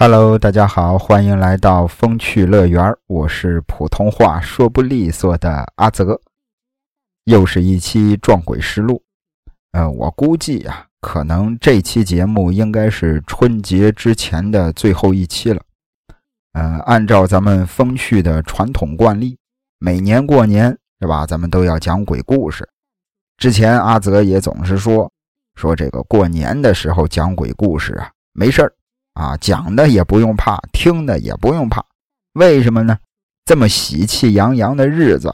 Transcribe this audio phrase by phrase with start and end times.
[0.00, 2.94] Hello，大家好，欢迎来到风趣乐园。
[3.08, 6.20] 我是普通话说不利索的阿泽，
[7.24, 9.02] 又是一期撞鬼实录。
[9.72, 15.60] 呃，我估计啊，可能这期节目应该是春节之前的最后一期了。
[16.52, 19.36] 呃，按照咱们风趣的传统惯例，
[19.80, 22.68] 每年过年是吧，咱们都要讲鬼故事。
[23.36, 25.10] 之前阿泽也总是说
[25.56, 28.72] 说这个过年的时候讲鬼故事啊，没事儿。
[29.18, 31.84] 啊，讲的也不用怕，听的也不用怕，
[32.34, 32.96] 为什么呢？
[33.44, 35.28] 这么喜气洋洋的日子，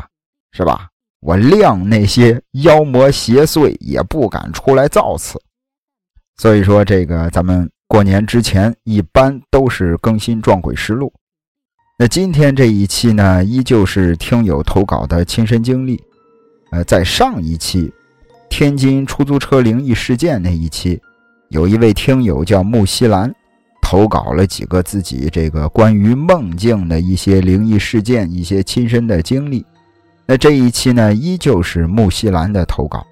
[0.52, 0.88] 是吧？
[1.20, 5.39] 我谅那些妖魔邪祟也不敢出来造次。
[6.39, 11.12] 所以说，这个咱们过年之前一般都是更新撞鬼实录。
[11.98, 16.03] 那今天这一期呢，依旧是听友投稿的亲身经历。
[16.70, 17.92] 呃，在上一期
[18.48, 20.98] 天津出租车灵异事件那一期，
[21.50, 23.31] 有一位听友叫木西兰。
[23.95, 29.64] 投稿了几个自己这个关于梦境的一些灵异事件、一些亲身的经历。
[30.27, 33.06] 那这一期呢，依旧是木西兰的投稿，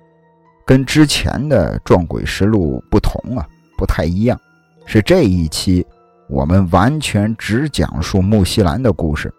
[0.67, 3.47] 跟之前的撞鬼实录不同啊，
[3.79, 4.37] 不太一样。
[4.85, 5.87] 是这一期
[6.29, 9.33] 我们完全只讲述木西兰的故事，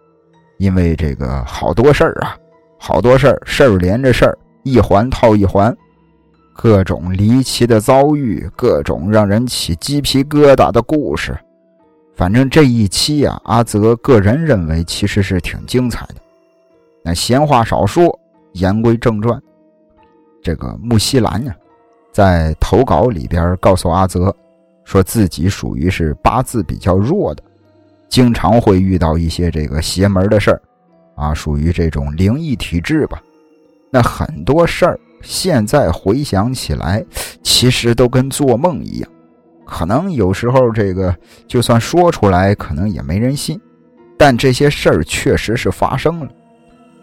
[0.60, 2.38] 因为这个好多事儿啊，
[2.80, 5.76] 好多事儿，事儿连着事儿，一环套一环。
[6.54, 11.36] 各种离奇的遭遇，各种让人起鸡皮疙瘩的故事，
[12.16, 16.16] 反正这一期呀，阿泽个人认为其实是挺精彩的。
[17.04, 18.18] 那闲话少说，
[18.54, 19.42] 言归正传。
[20.44, 21.52] 这个木西兰呢，
[22.12, 24.34] 在投稿里边告诉阿泽，
[24.84, 27.44] 说自己属于是八字比较弱的，
[28.08, 30.62] 经常会遇到一些这个邪门的事儿，
[31.16, 33.22] 啊，属于这种灵异体质吧。
[33.90, 35.00] 那很多事儿。
[35.24, 37.04] 现在回想起来，
[37.42, 39.10] 其实都跟做梦一样。
[39.66, 41.16] 可能有时候这个
[41.48, 43.60] 就算说出来，可能也没人信。
[44.18, 46.30] 但这些事儿确实是发生了。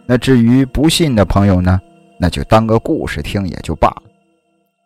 [0.06, 1.80] 那至于不信的朋友呢，
[2.20, 4.02] 那就当个故事听也就罢了。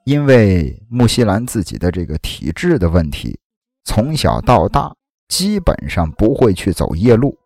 [0.04, 3.38] 因为木西兰自己的这个体质的问题，
[3.84, 4.92] 从小到大
[5.28, 7.36] 基本上不会去走夜路，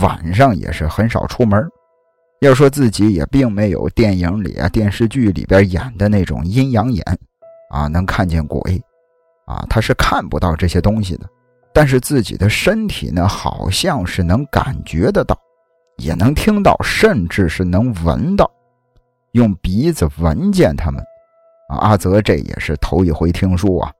[0.00, 1.60] 晚上也是很少出门。
[2.40, 7.04] 要说自己也并没有电影里啊、电视剧里边演的那种阴阳眼，
[7.70, 8.80] 啊，能看见鬼，
[9.44, 11.28] 啊，他是看不到这些东西的。
[11.72, 15.36] 但是自己的身体呢，好像是能感觉得到，
[15.96, 18.48] 也能听到，甚至是能闻到，
[19.32, 21.02] 用鼻子闻见他们。
[21.70, 23.92] 啊，阿泽这也是头一回听说啊。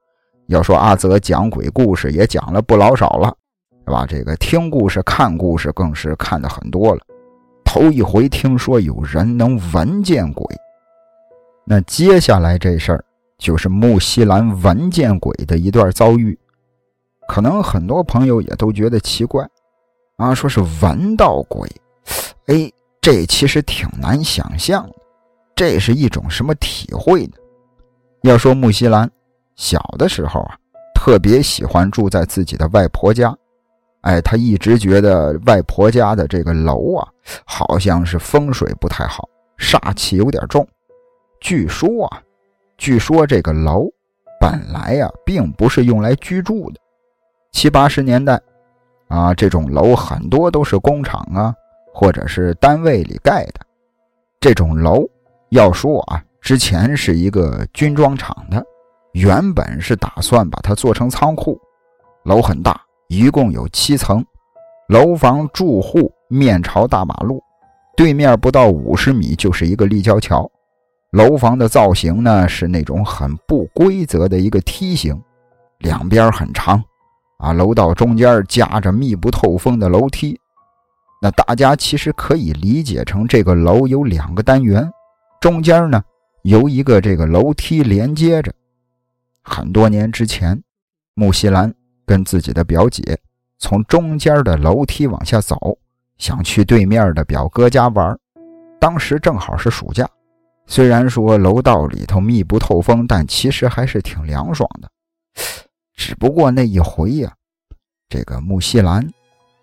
[0.46, 3.36] 要说阿泽讲鬼故事也讲了不老少了，
[3.84, 4.06] 是吧？
[4.08, 7.00] 这个听故事、看故事更是看的很多了。
[7.70, 10.42] 头一回听说有人能闻见鬼，
[11.66, 13.04] 那接下来这事儿
[13.36, 16.36] 就是木西兰闻见鬼的一段遭遇。
[17.28, 19.46] 可能很多朋友也都觉得奇怪，
[20.16, 21.68] 啊，说是闻到鬼，
[22.46, 24.94] 哎，这其实挺难想象的，
[25.54, 27.34] 这是一种什么体会呢？
[28.22, 29.08] 要说木西兰
[29.56, 30.56] 小的时候啊，
[30.94, 33.36] 特别喜欢住在自己的外婆家。
[34.02, 37.08] 哎，他一直觉得外婆家的这个楼啊，
[37.44, 39.28] 好像是风水不太好，
[39.58, 40.66] 煞气有点重。
[41.40, 42.22] 据说啊，
[42.76, 43.88] 据说这个楼
[44.40, 46.80] 本来呀，并不是用来居住的。
[47.50, 48.40] 七八十年代
[49.08, 51.52] 啊，这种楼很多都是工厂啊，
[51.92, 53.60] 或者是单位里盖的。
[54.40, 55.04] 这种楼
[55.50, 58.64] 要说啊，之前是一个军装厂的，
[59.12, 61.60] 原本是打算把它做成仓库，
[62.24, 62.80] 楼很大。
[63.08, 64.22] 一共有七层，
[64.88, 67.42] 楼房住户面朝大马路，
[67.96, 70.48] 对面不到五十米就是一个立交桥。
[71.12, 75.18] 楼房的造型呢是那种很不规则的一个梯形，
[75.78, 76.84] 两边很长，
[77.38, 80.38] 啊，楼道中间夹着密不透风的楼梯。
[81.22, 84.86] 那大家其实可以理解成这个楼有两个单元，
[85.40, 86.02] 中间呢
[86.42, 88.52] 由一个这个楼梯连接着。
[89.42, 90.62] 很多年之前，
[91.14, 91.74] 木西兰。
[92.08, 93.02] 跟自己的表姐
[93.58, 95.56] 从中间的楼梯往下走，
[96.16, 98.18] 想去对面的表哥家玩。
[98.80, 100.08] 当时正好是暑假，
[100.66, 104.88] 虽然说楼道里头密不透风，但其实还是挺凉爽的。
[105.94, 107.30] 只不过那一回呀，
[108.08, 109.06] 这个木西兰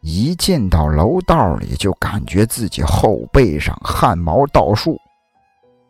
[0.02, 5.00] 一进到楼道里，就感觉自己后背上汗毛倒竖。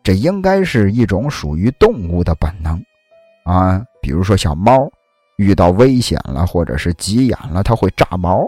[0.02, 2.80] 这应该是一种属于动物的本能
[3.44, 4.88] 啊，比如说小猫。
[5.36, 8.46] 遇到危险了，或者是急眼了，它会炸毛。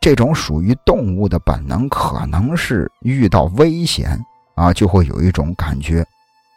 [0.00, 4.18] 这种属于动物的本能，可能是遇到危险
[4.54, 6.04] 啊，就会有一种感觉。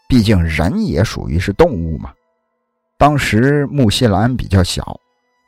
[0.07, 2.11] 毕竟人也属于是动物嘛。
[2.97, 4.99] 当时木西兰比较小，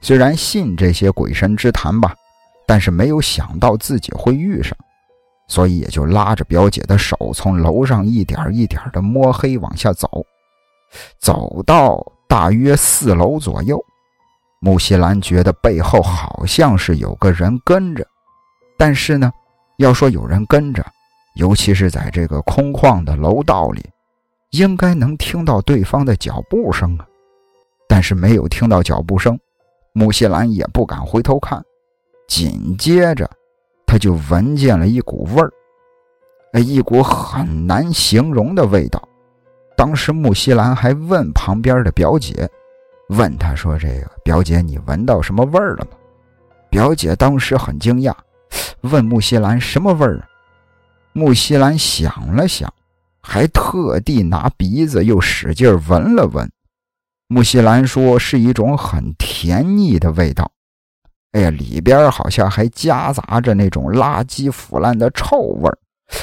[0.01, 2.13] 虽然信这些鬼神之谈吧，
[2.67, 4.77] 但是没有想到自己会遇上，
[5.47, 10.07] 所以也就拉着表姐的手，从楼上一点一点的摸黑往下走。
[11.19, 13.83] 走到大约四楼左右，
[14.59, 18.05] 木西兰觉得背后好像是有个人跟着，
[18.77, 19.31] 但是呢，
[19.77, 20.85] 要说有人跟着，
[21.35, 23.83] 尤其是在这个空旷的楼道里，
[24.51, 27.07] 应该能听到对方的脚步声啊，
[27.87, 29.39] 但是没有听到脚步声。
[29.93, 31.63] 木西兰也不敢回头看，
[32.27, 33.29] 紧接着，
[33.85, 39.06] 他就闻见了一股味儿，一股很难形容的味道。
[39.77, 42.49] 当时木西兰还问旁边的表姐，
[43.09, 45.91] 问她说：“这个表姐，你闻到什么味儿了吗？”
[46.71, 48.11] 表姐当时很惊讶，
[48.81, 50.27] 问木西兰：“什么味儿？”
[51.13, 52.73] 木西兰想了想，
[53.21, 56.51] 还特地拿鼻子又使劲闻了闻。
[57.27, 60.51] 木西兰说：“是一种很甜腻的味道，
[61.33, 65.77] 哎呀，里边好像还夹杂着那种垃圾腐烂的臭味儿，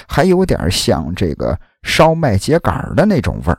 [0.09, 3.59] 还有点像这个烧麦秸秆的那种味儿。”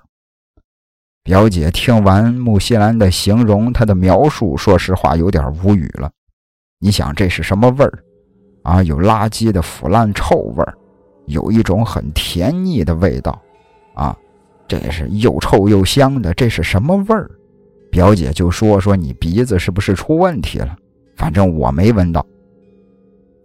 [1.24, 6.12] 表姐听完木西兰的形容，她的描述，说实话有点无语了。
[6.80, 8.00] 你想这是什么味儿？
[8.64, 10.74] 啊，有垃圾的腐烂臭味儿，
[11.26, 13.42] 有一种很甜腻的味道，
[13.96, 14.16] 啊。
[14.68, 17.30] 这是又臭又香的，这是什么味儿？
[17.92, 20.76] 表姐就说：“说你鼻子是不是出问题了？
[21.16, 22.26] 反正我没闻到。”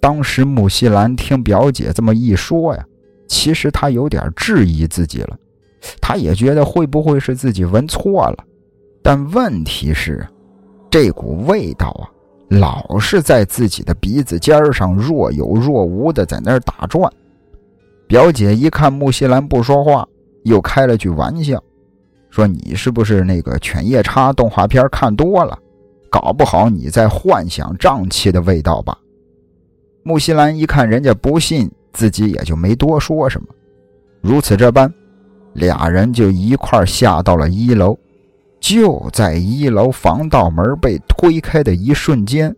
[0.00, 2.84] 当时木西兰听表姐这么一说呀，
[3.28, 5.38] 其实她有点质疑自己了，
[6.00, 8.44] 她也觉得会不会是自己闻错了？
[9.02, 10.26] 但问题是，
[10.90, 12.08] 这股味道啊，
[12.48, 17.12] 老是在自己的鼻子尖上若有若无的在那儿打转。
[18.06, 20.06] 表姐一看木西兰不说话。
[20.44, 21.62] 又开了句玩笑，
[22.30, 25.58] 说：“你是不是那个犬夜叉动画片看多了？
[26.10, 28.96] 搞不好你在幻想瘴气的味道吧？”
[30.02, 33.46] 木西兰一看人家不信，自己也就没多说什么。
[34.20, 34.92] 如此这般，
[35.54, 37.98] 俩人就一块下到了一楼。
[38.60, 42.54] 就在一楼防盗门被推开的一瞬间，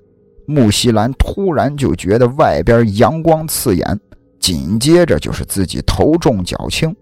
[0.46, 4.00] 木西兰突然就觉得外边阳光刺眼，
[4.40, 6.94] 紧接着就是自己头重脚轻。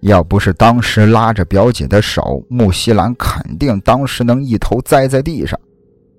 [0.00, 5.58] 要不是当时拉着表姐的手，木西兰肯定当时能一头栽在地上。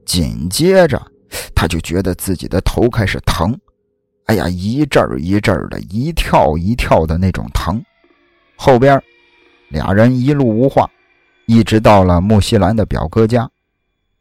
[0.06, 1.02] 紧接着，
[1.56, 3.58] 他就觉得自己的头开始疼，
[4.28, 7.82] 哎呀，一阵儿一阵儿的，一跳一跳的那种疼。
[8.58, 9.02] 后边，
[9.70, 10.90] 俩人一路无话，
[11.46, 13.50] 一直到了木西兰的表哥家。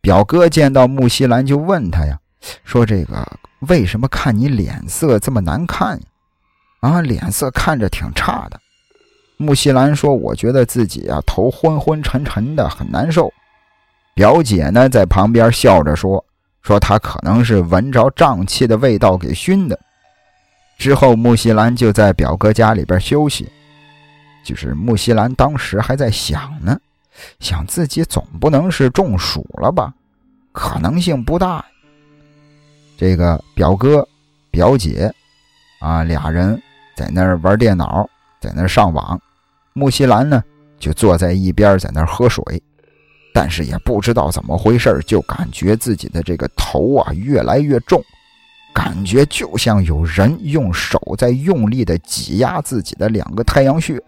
[0.00, 2.17] 表哥见到木西兰就问他呀，
[2.62, 3.26] 说：“这个
[3.69, 6.06] 为什么看你脸色这么难看呀？
[6.82, 8.61] 啊，脸色看着挺差的。”
[9.38, 13.29] 木西兰说：“我觉得自己啊头昏昏沉沉的，很难受。”
[14.14, 16.25] 表姐呢在旁边笑着说
[16.62, 19.76] ：“说她可能是闻着瘴气的味道给熏的。”
[20.76, 23.49] 之后，木西兰就在表哥家里边休息。
[24.44, 26.78] 就是木西兰当时还在想呢，
[27.40, 29.93] 想自己总不能是中暑了吧？
[30.52, 31.64] 可能性不大。
[32.96, 34.06] 这个表哥、
[34.50, 35.12] 表姐
[35.81, 36.61] 啊，俩人
[36.96, 38.08] 在那儿玩电脑，
[38.40, 39.20] 在那儿上网。
[39.72, 40.43] 木西兰呢，
[40.79, 42.43] 就坐在一边，在那儿喝水，
[43.34, 48.03] 但是也不知道怎么回事，就感觉自己的这个头啊越来越重，
[48.77, 53.99] 感觉就像有人用手在用力的挤压自己的两个太阳穴，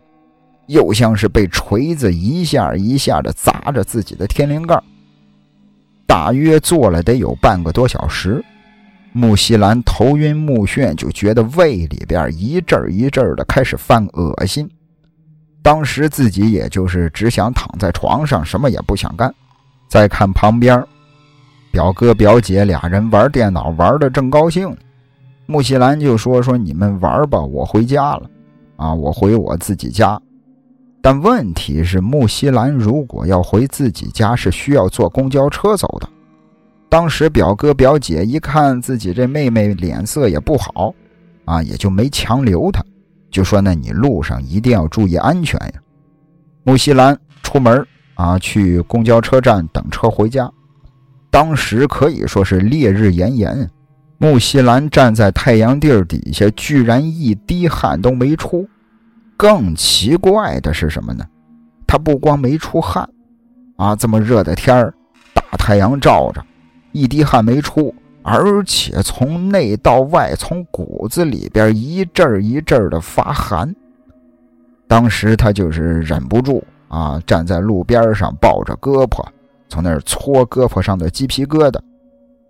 [0.66, 4.78] 又像是被锤子一下一下的砸着自己的天灵盖。
[6.06, 8.44] 大约坐了得有半个多小时，
[9.14, 14.70] 穆西兰头晕目眩，就觉得胃里边一阵一阵的开始犯恶心。
[15.62, 19.34] 当时自己也就是只想躺在床上，什么也不想干。
[19.88, 20.84] 再看旁边，
[21.78, 24.76] 表哥表姐俩人玩电脑玩的正高兴，
[25.46, 28.28] 木西兰就说：“说你们玩吧，我回家了，
[28.74, 30.20] 啊，我回我自己家。”
[31.00, 36.08] 但问题是，木西兰如果要回自己家，是需要坐公交车走的。
[36.88, 40.92] 当时表哥表姐一看自己这妹妹脸色也不好，
[41.44, 42.84] 啊，也就没强留她。
[43.30, 45.74] 就说：“那你路上一定要注意安全呀。”
[46.66, 50.50] 木西兰出门啊，去公交车站等车回家。
[51.30, 53.70] 当时可以说是烈日炎炎，
[54.18, 58.68] 穆西兰站在太阳地儿底下，居然一滴汗都没出。
[59.36, 61.24] 更奇怪的是什么呢？
[61.86, 63.08] 他不光没出汗，
[63.76, 64.92] 啊，这么热的天儿，
[65.32, 66.44] 大太阳照着，
[66.92, 67.94] 一滴汗没出。
[68.22, 73.74] 而且从内到外，从骨子里边一阵一阵的发寒。
[74.86, 79.24] 当时他就是忍不住啊，站在路边上，抱着胳膊，
[79.68, 81.78] 从那儿搓胳膊上的鸡皮疙瘩，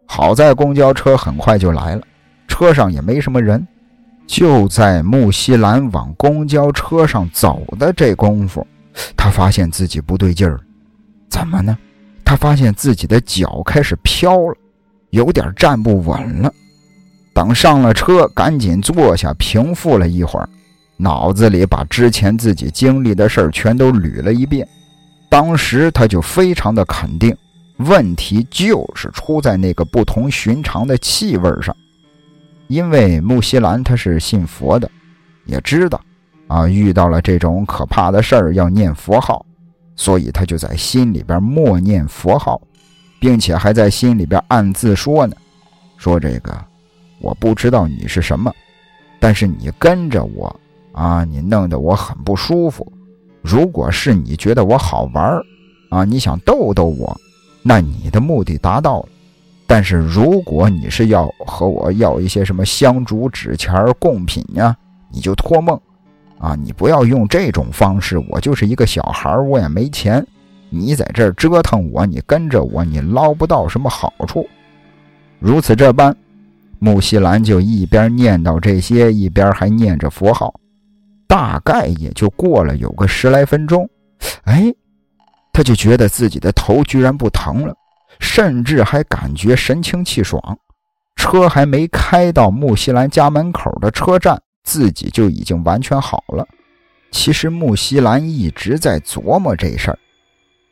[0.06, 2.02] 好在公交车很快就来了，
[2.46, 3.66] 车上也没什么人。
[4.26, 8.66] 就在木西兰往公交车上走的这功夫，
[9.16, 10.60] 他发现自己不对劲儿，
[11.30, 11.76] 怎么呢？
[12.24, 14.54] 他发现自己的脚开始飘了，
[15.10, 16.52] 有点站不稳了。
[17.32, 20.48] 等上了车，赶紧坐下，平复了一会儿，
[20.98, 24.68] 脑子里把之前自己经历的事儿全都捋了一遍。
[25.28, 27.36] 当时他就非常的肯定，
[27.76, 31.74] 问题就是出在那个不同寻常的气味上。
[32.66, 34.90] 因为木西兰他是信佛的，
[35.46, 36.00] 也知道，
[36.46, 39.44] 啊，遇到了这种可怕的事儿要念佛号，
[39.96, 42.60] 所以他就在心里边默念佛号，
[43.20, 45.34] 并且还在心里边暗自说呢，
[45.96, 46.54] 说这个
[47.20, 48.52] 我不知道你是什么，
[49.18, 50.60] 但是你跟着我，
[50.92, 52.90] 啊，你弄得我很不舒服。
[53.48, 55.40] 如果是你觉得我好玩
[55.88, 57.18] 啊，你想逗逗我，
[57.62, 59.08] 那你的目的达到了。
[59.66, 64.76] 但是如果你是要和我要一些什么香烛纸钱贡品呀，
[65.10, 65.80] 你就托梦，
[66.38, 68.22] 啊，你不要用这种方式。
[68.28, 70.26] 我就是一个小孩我也没钱，
[70.68, 74.46] 你在这儿折腾我，你跟着我，你捞不到什么好处。
[75.38, 76.14] 如此这般，
[76.78, 80.52] 木西兰就一边念叨这些，一边还念着佛号。
[81.28, 83.88] 大概也就过了有个十来分钟，
[84.44, 84.74] 哎，
[85.52, 87.74] 他就觉得自己的头居然不疼了。
[88.18, 90.40] 甚至还感觉神清气爽，
[91.14, 96.44] 车还没开到木西兰家门口的车站，自己就已经完全好了。
[97.12, 99.98] 其实木西兰一直在琢磨这事儿，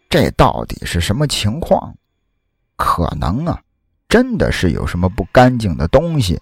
[0.09, 1.95] 这到底是什么情况？
[2.75, 3.61] 可能啊，
[4.09, 6.41] 真的是有什么不干净的东西。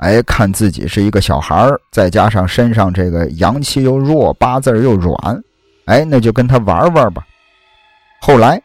[0.00, 5.42] 哎，看自己是一个小孩再加上身上这个阳气又弱，八字又软，
[5.86, 7.24] 哎，那就跟他玩玩吧。
[8.20, 8.60] 后来。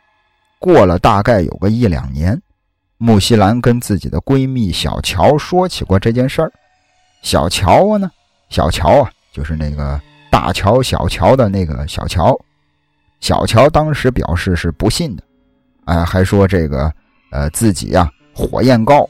[0.58, 2.42] 过了大概有个一两年，
[2.98, 6.52] 木西兰跟自己的闺蜜小乔说起过这件事儿。
[7.22, 8.10] 小乔呢，
[8.50, 10.02] 小乔啊，就是那个
[10.32, 12.36] 大乔小乔的那个小乔。
[13.20, 15.24] 小乔当时表示是不信的，
[15.84, 16.92] 哎，还说这个
[17.32, 19.08] 呃自己呀火焰高，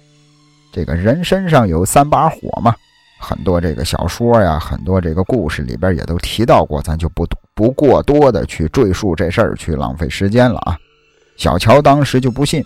[0.76, 2.76] 这个人身上有三把火嘛，
[3.18, 10.78] 很多这个小说呀，很多这个故事里边也都提到过，咱就不不过多的去赘述这事儿，去浪费时间了啊。
[11.38, 12.62] 小乔当时就不信，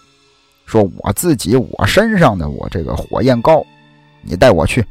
[0.66, 3.64] 说我自己我身上的我这个火焰高，
[4.24, 4.84] 你带我去，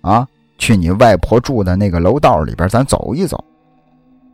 [0.00, 3.44] 啊，去你外婆住的那个楼道里边，咱走一走。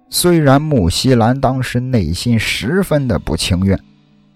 [0.09, 3.77] 虽然木西兰当时内心十分的不情愿，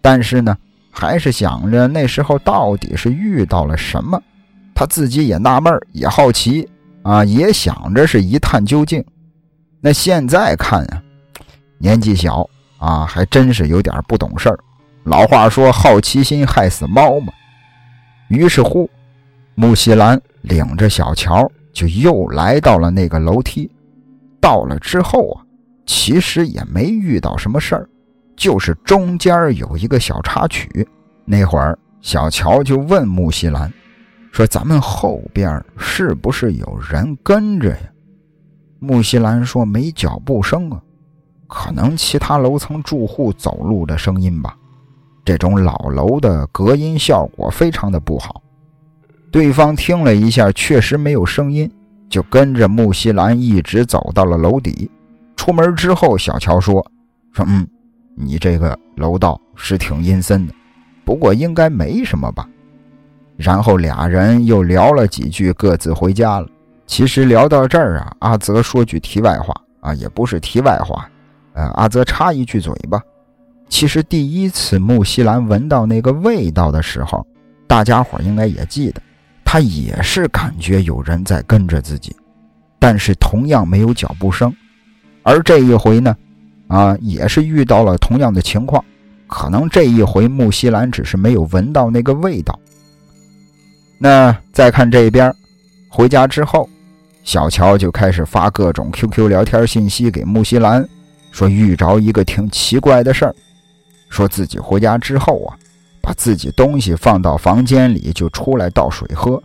[0.00, 0.58] 但是呢，
[0.94, 4.22] 还是想着那时候到底是遇到了什么，
[4.74, 6.66] 他自己也纳闷也好奇
[7.02, 9.04] 啊，也想着是一探究竟。
[9.80, 11.02] 那现在看啊，
[11.78, 12.48] 年纪小。
[12.76, 14.58] 啊，还真是有点不懂事儿。
[15.04, 17.32] 老话说“好奇心害死猫”嘛。
[18.28, 18.90] 于是乎，
[19.54, 23.70] 木西兰领着小乔就又来到了那个楼梯。
[24.38, 25.40] 到了之后啊，
[25.86, 27.88] 其实也没遇到什么事儿，
[28.36, 30.86] 就是中间有一个小插曲。
[31.24, 33.72] 那会儿，小乔就问木西兰
[34.32, 37.90] 说：“咱们后边是不是有人跟着呀？”
[38.80, 40.80] 木西兰说：“没脚步声啊。”
[41.46, 44.56] 可能其他楼层住户走路的声音吧，
[45.24, 48.42] 这种老楼的隔音效果非常的不好。
[49.30, 51.70] 对方听了一下，确实没有声音，
[52.08, 54.90] 就跟着木西兰一直走到了楼底。
[55.36, 56.84] 出门之后，小乔说
[57.32, 57.66] ：“说嗯，
[58.14, 60.54] 你这个楼道是挺阴森的，
[61.04, 62.48] 不过应该没什么吧。”
[63.36, 66.48] 然后俩人又聊了几句，各自回家了。
[66.86, 71.08] 其实聊到这儿啊，阿泽说句题外话啊，也不是题外话。
[71.54, 73.00] 呃，阿泽插一句嘴吧，
[73.68, 77.26] 其实第一次木西兰闻到那个味道的时候，
[77.66, 79.00] 大家伙应该也记得，
[79.44, 82.14] 他也是感觉有人在跟着自己，
[82.78, 84.54] 但是同样没有脚步声。
[85.22, 86.14] 而这一回呢，
[86.74, 88.84] 啊，也是遇到了同样的情况，
[89.28, 92.58] 可能这一回木西兰只是没有闻到那个味道。
[93.96, 95.32] 那再看这边，
[95.88, 96.68] 回家之后，
[97.22, 100.84] 小乔就开始发各种 QQ 聊天信息给木西兰。
[101.30, 103.34] 说遇着一个挺奇怪的事儿，
[104.08, 105.54] 说自己回家之后啊，
[106.00, 109.40] 把自己东西放到房间里，就出来倒水喝。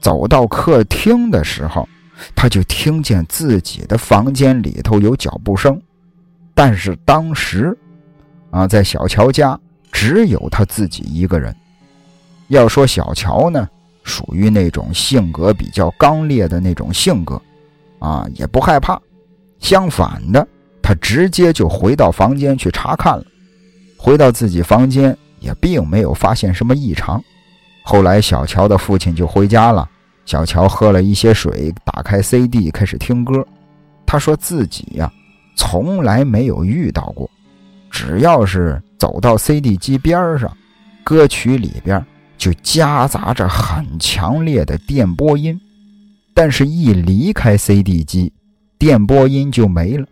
[0.00, 1.86] 走到客厅的时候，
[2.34, 5.78] 他就听见自己的房间里头有脚步声。
[6.54, 7.76] 但是当时，
[8.50, 9.58] 啊，在小乔家
[9.90, 11.54] 只有他自己一个人。
[12.48, 13.68] 要说小乔呢，
[14.02, 17.40] 属于那种性格比较刚烈的那种性格，
[17.98, 19.00] 啊，也不害怕。
[19.58, 20.46] 相反的。
[20.82, 23.24] 他直接就回到房间去查看了，
[23.96, 27.22] 回到自己房间也并没有发现什么异常。
[27.84, 29.88] 后来小乔的父亲就回家了，
[30.24, 33.46] 小乔喝了一些水，打开 CD 开始听歌。
[34.04, 35.12] 他说自己呀，
[35.60, 37.30] 从来没有遇到过，
[37.90, 40.50] 只要是走到 CD 机边上，
[41.04, 42.02] 歌曲里边
[42.38, 45.60] 就夹杂着很强烈的电波音，
[46.32, 48.32] 但是，一离开 CD 机，
[48.78, 50.06] 电波音就没了。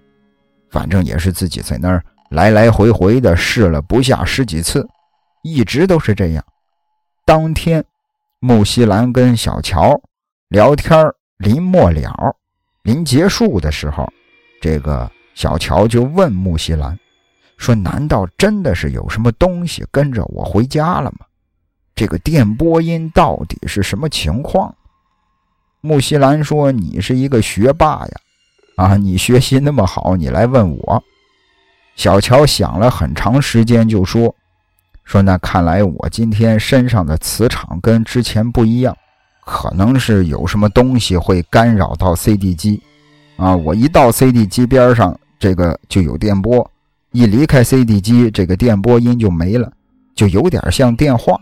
[0.70, 4.86] 反正也是自己在那儿来来回回的试了不下十几次，
[5.42, 6.44] 一直都是这样。
[7.24, 7.82] 当天，
[8.38, 9.98] 木西兰跟小乔
[10.50, 12.36] 聊天临末了，
[12.82, 14.06] 临结束的时候，
[14.60, 16.98] 这个小乔就问木西兰
[17.58, 21.18] 说：“难道真的是有什么东西跟着我回家了吗？
[21.94, 24.74] 这个电波音到底是什么情况？”
[25.80, 31.00] 木西兰说：“你是一个学霸呀，啊，你学习那么好，你来问我。”
[31.94, 34.34] 小乔想了很长时间，就说。
[35.04, 38.92] 说那看来我今天身上的磁场跟之前不一样，
[39.46, 42.82] 可能是有什么东西会干扰到 CD 机，
[43.36, 46.62] 啊，我一到 CD 机边上，这个就有电波；
[47.12, 49.72] 一离开 CD 机，这个电波音就没了，
[50.14, 51.40] 就有点像电话，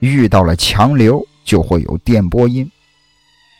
[0.00, 2.70] 遇到了强流就会有电波音。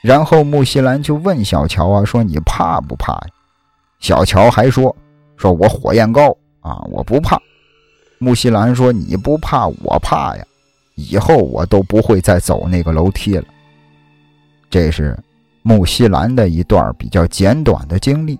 [0.01, 3.27] 然后木西兰就问小乔啊，说你怕不怕呀？
[4.01, 4.95] 小乔还说，
[5.37, 7.41] 说我火焰高啊，我不怕。
[8.19, 10.45] 木西兰说：“你不怕，我怕呀！
[10.95, 13.45] 以后我都不会再走那个楼梯了。”
[14.71, 15.19] 这是
[15.63, 18.39] 木西兰的一段比较简短的经历。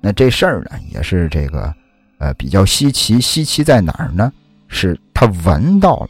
[0.00, 1.74] 那这事儿呢，也是这个，
[2.18, 3.20] 呃，比较稀奇。
[3.20, 4.32] 稀奇在哪儿呢？
[4.68, 6.08] 是他闻到了。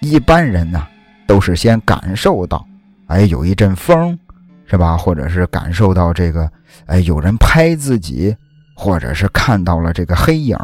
[0.00, 0.86] 一般人呢，
[1.26, 2.66] 都是先感受到，
[3.06, 4.18] 哎，有一阵风，
[4.66, 4.96] 是吧？
[4.96, 6.50] 或者是感受到这个，
[6.86, 8.36] 哎，有人拍自己，
[8.74, 10.56] 或者是看到了这个黑影、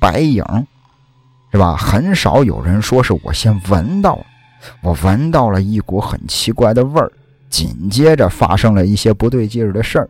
[0.00, 0.44] 白影。
[1.52, 1.74] 是吧？
[1.76, 4.26] 很少有人说是我先闻到了，
[4.82, 7.10] 我闻到了一股很奇怪的味儿，
[7.48, 10.08] 紧接着发生了一些不对劲儿的事儿。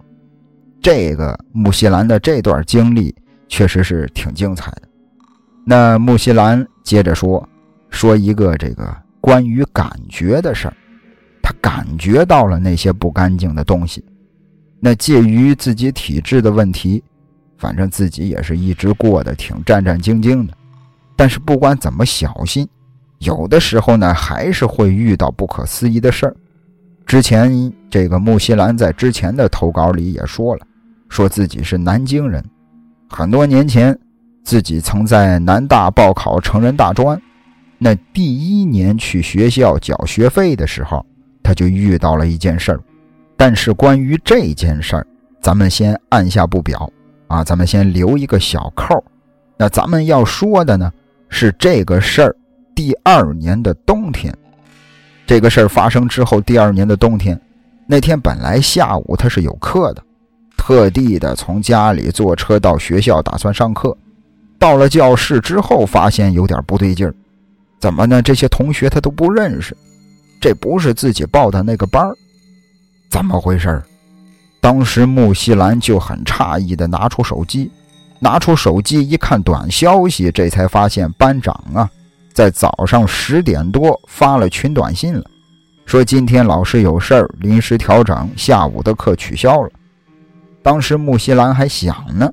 [0.87, 3.13] 这个木西兰的这段经历
[3.49, 4.83] 确实是挺精彩的。
[5.65, 7.45] 那木西兰接着说，
[7.91, 10.77] 说一个这个关于感觉的事儿，
[11.43, 14.05] 他感觉到了那些不干净的东西。
[14.79, 17.03] 那介于自己体质的问题，
[17.59, 20.53] 反正自己也是一直过得挺战战兢兢的。
[21.17, 22.65] 但是不管怎么小心，
[23.19, 26.37] 有的时候呢，还是会遇到不可思议的事儿。
[27.05, 30.65] 之前这个木西兰在之前的投稿里也说了，
[31.09, 32.45] 说自己是南京人，
[33.09, 33.99] 很多年前
[34.43, 37.21] 自己曾在南大报考成人大专，
[37.79, 41.05] 那第一年去学校缴学费的时候，
[41.43, 42.81] 他就遇到了一件事儿。
[43.37, 45.07] 但是关于这件事儿，
[45.41, 46.91] 咱们先按下不表
[47.29, 49.03] 啊，咱们先留一个小扣。
[49.59, 50.93] 那咱们要说的呢？
[51.29, 52.37] 是这个事儿，
[52.75, 54.33] 第二年的冬天，
[55.27, 57.39] 这个事儿发生之后，第二年的冬天，
[57.87, 60.03] 那天本来下午他是有课的，
[60.67, 63.97] 特地的从家里坐车到学校打算上课，
[64.59, 67.15] 到了教室之后发现有点不对劲儿，
[67.79, 68.21] 怎么呢？
[68.21, 69.77] 这些同学他都不认识，
[70.41, 72.05] 这不是自己报的那个班
[73.09, 73.81] 怎么回事
[74.61, 77.71] 当时穆西兰就很诧异的拿出手机。
[78.19, 81.89] 拿出手机一看短消息，这才发现班长啊，
[82.33, 85.23] 在早上十点多发了群短信了，
[85.85, 89.71] 说今天老师有事儿，临时调整，下午的课取消了。
[90.67, 92.29] 当时穆西兰还想呢，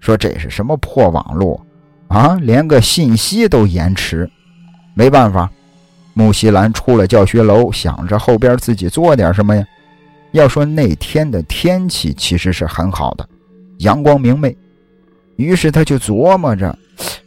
[0.00, 1.64] 说这是什么破网络
[2.08, 4.28] 啊，连个信息都延迟。
[4.92, 5.48] 没办法，
[6.12, 9.64] 穆西兰出了教学楼，想着后边自己做点什么呀。
[10.32, 13.24] 要说那天的天气其实是很好的，
[13.78, 14.56] 阳光明媚。
[15.36, 16.76] 于是他就琢磨着，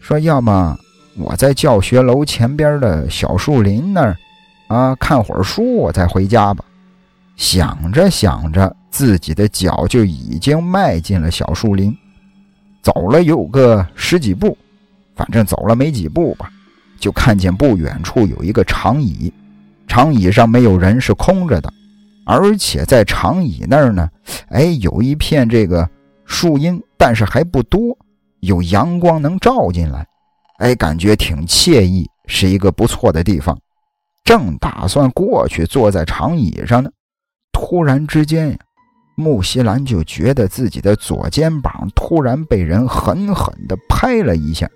[0.01, 0.77] 说：“要么
[1.15, 4.17] 我在教学楼前边的小树林那儿，
[4.67, 6.65] 啊，看会儿书，我再回家吧。”
[7.37, 11.97] 想着想着，自己的脚就已经迈进了小树林，
[12.83, 14.55] 走了有个十几步，
[15.15, 16.47] 反正走了没几步吧，
[16.99, 19.33] 就看见不远处有一个长椅，
[19.87, 21.73] 长椅上没有人，是空着的，
[22.23, 24.07] 而且在长椅那儿呢，
[24.49, 25.89] 哎，有一片这个
[26.25, 27.97] 树荫，但是还不多。
[28.41, 30.05] 有阳光能照进来，
[30.59, 33.57] 哎，感觉挺惬意，是一个不错的地方。
[34.23, 36.91] 正打算过去坐在长椅上呢，
[37.51, 38.57] 突然之间呀，
[39.15, 44.67] 木西兰就觉得自己的左肩膀突然被人狠狠地拍了一下，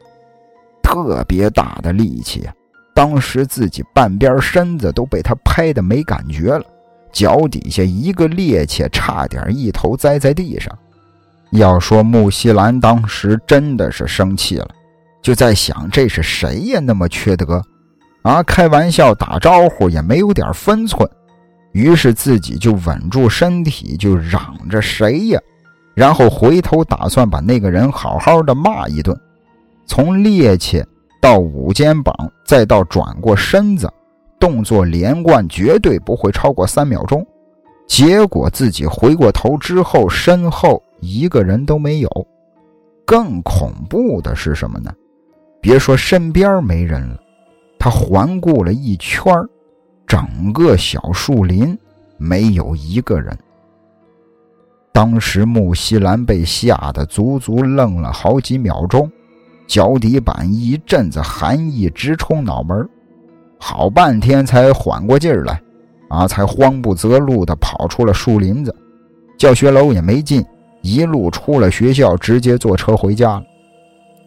[0.84, 2.54] 特别大的力气啊！
[2.94, 6.64] 当时自己半边身子都被他拍的没感觉了，
[7.12, 10.76] 脚底下一个趔趄，差点一头栽在地上。
[11.52, 14.68] 要说木西兰当时真的是生气了，
[15.22, 16.80] 就在想这是谁呀？
[16.80, 17.62] 那么缺德，
[18.22, 21.10] 啊，开玩笑打招呼也没有点分寸，
[21.78, 25.40] 于是自己就稳住身体，就嚷着谁呀，
[25.94, 29.16] 然后回头打算把那个人好好的骂一顿，
[29.86, 30.84] 从趔趄
[31.22, 33.88] 到捂肩膀，再到转过身子，
[34.40, 37.24] 动作连贯，绝对不会超过三秒钟。
[37.88, 42.10] 结果自己回过头之后，身后一个人都没有。
[43.06, 44.92] 更恐怖的是什么呢？
[45.62, 47.20] 别说身边没人了。
[47.78, 49.32] 他环顾了一圈
[50.08, 51.78] 整个小树林
[52.18, 53.38] 没有一个人。
[54.92, 59.12] 当时穆西兰被吓得足足愣了好几秒钟，
[59.68, 62.90] 脚底板一阵子寒意直冲脑门，
[63.60, 65.62] 好半天才缓过劲儿来，
[66.10, 68.76] 啊，才慌不择路地跑出了树林子，
[69.38, 70.44] 教学楼也没进，
[70.82, 73.44] 一路出了学校，直接坐车回家了。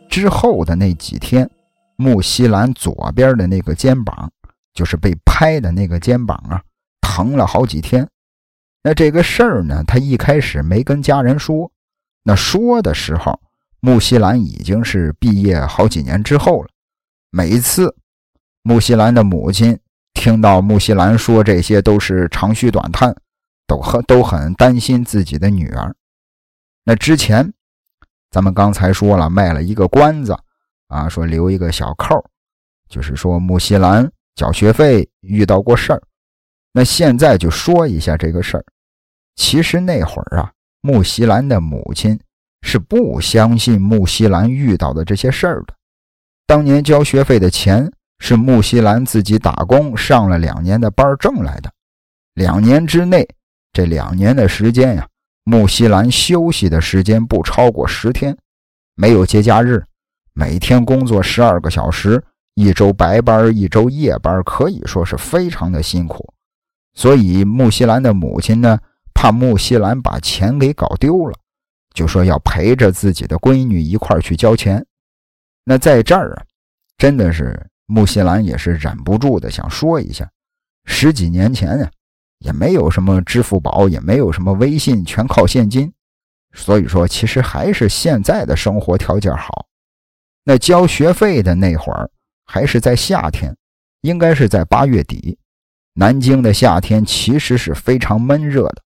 [0.08, 1.50] 之后的那几天。
[1.96, 4.30] 穆西兰左边的那个肩膀，
[4.72, 6.62] 就是被拍的那个肩膀啊，
[7.00, 8.08] 疼了好几天。
[8.82, 11.70] 那这个事儿呢，他一开始没跟家人说。
[12.22, 13.40] 那说的时候，
[13.80, 16.68] 穆西兰已经是毕业好几年之后了。
[17.30, 17.94] 每次
[18.62, 19.78] 穆西兰的母亲
[20.14, 23.14] 听到穆西兰说这些，都是长吁短叹，
[23.66, 25.94] 都很都很担心自己的女儿。
[26.84, 27.52] 那之前，
[28.30, 30.36] 咱们刚才说了，卖了一个关子。
[30.88, 32.24] 啊，说留一个小扣
[32.88, 36.02] 就是说穆西兰缴学费遇到过事儿。
[36.72, 38.64] 那现在就说一下这个事儿。
[39.36, 42.18] 其实那会儿啊，木西兰的母亲
[42.62, 45.74] 是不相信木西兰遇到的这些事儿的。
[46.46, 51.70] 当年交学费的钱是木西兰自己打工上了两年的班挣来的。
[52.34, 53.28] 两年之内，
[53.72, 55.08] 这两年的时间呀，
[55.44, 58.36] 木西兰休息的时间不超过十天，
[58.94, 59.82] 没有节假日。
[60.32, 62.22] 每天工作十二个小时，
[62.60, 66.30] 一周白班，一周夜班，可以说是非常的辛苦。
[66.92, 68.78] 所以穆西兰的母亲呢，
[69.14, 71.34] 怕穆西兰把钱给搞丢了，
[71.94, 74.84] 就说要陪着自己的闺女一块去交钱。
[75.64, 76.42] 那在这儿啊，
[76.98, 80.30] 真的是穆西兰也是忍不住的想说一下：
[80.84, 81.90] 十几年前呀，
[82.40, 85.90] 也没有什么支付宝，也没有什么微信，全靠现金。
[86.52, 89.64] 所以说，其实还是现在的生活条件好。
[90.44, 92.10] 那交学费的那会儿
[92.52, 93.56] 还是在夏天，
[94.00, 95.38] 应该是在八月底。
[95.94, 98.82] 南京的夏天其实是非常闷热的。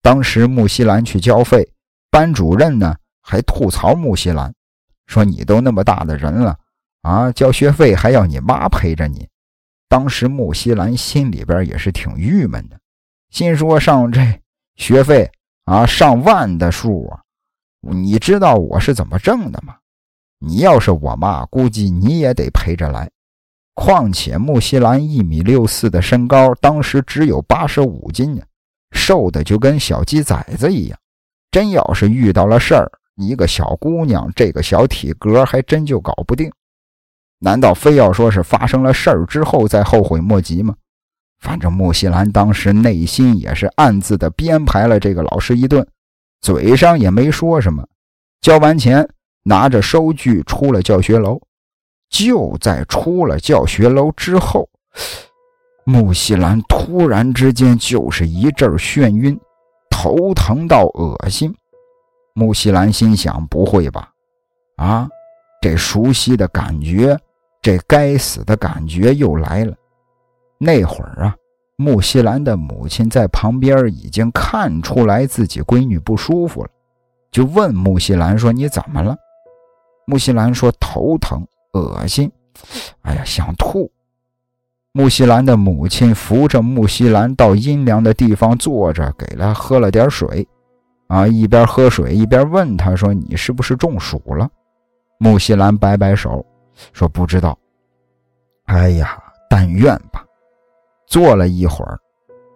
[0.00, 1.68] 当时穆西兰去交费，
[2.10, 4.54] 班主任呢还吐槽穆西兰，
[5.06, 6.58] 说：“你都那么大的人了
[7.02, 9.28] 啊，交学费还要你妈陪着你。”
[9.86, 12.80] 当时穆西兰心里边也是挺郁闷的，
[13.28, 14.40] 心说：“上这
[14.76, 15.30] 学费
[15.66, 17.20] 啊，上万的数啊，
[17.82, 19.76] 你知道我是怎么挣的吗？”
[20.38, 23.10] 你要是我妈，估计你也得陪着来。
[23.74, 28.42] 况且木西兰一米六四的身高，当时只有八十五斤呢，
[28.92, 30.98] 瘦的就跟小鸡崽子一样。
[31.50, 36.50] 真要是遇到了事儿，一个小姑娘这个小体格还真就搞不定。
[37.40, 40.74] 难道非要说是发生了事儿之后再后悔莫及吗？
[41.40, 45.86] 反正木西兰当时内心也是暗自的编排了这个老师一顿，
[46.40, 47.86] 嘴上也没说什么。
[48.40, 49.08] 交完钱。
[49.44, 51.38] 拿着收据出了教学楼，
[52.08, 54.68] 就在出了教学楼之后，
[55.84, 59.38] 木西兰突然之间就是一阵眩晕，
[59.90, 61.54] 头疼到恶心。
[62.32, 64.10] 木西兰心想：不会吧？
[64.76, 65.08] 啊，
[65.60, 67.16] 这熟悉的感觉，
[67.60, 69.74] 这该死的感觉又来了。
[70.58, 71.36] 那会儿啊，
[71.76, 76.70] 木西兰的母亲在旁边已经看出来自己闺女不舒服了，
[77.30, 79.14] 就问木西兰说：“你怎么了？”
[80.06, 82.30] 木西兰说：“头疼，恶心，
[83.02, 83.90] 哎呀，想吐。”
[84.92, 90.46] 木西兰的母亲扶着木西兰到阴凉的地方坐着，给他喝了点水。
[91.08, 94.48] 啊，一边喝水一边问他说：“你是不是中暑了？”
[95.18, 96.44] 木西兰摆摆手
[96.92, 97.58] 说：“不知道。”
[98.66, 100.24] 哎呀，但愿吧。
[101.06, 101.98] 坐了一会儿，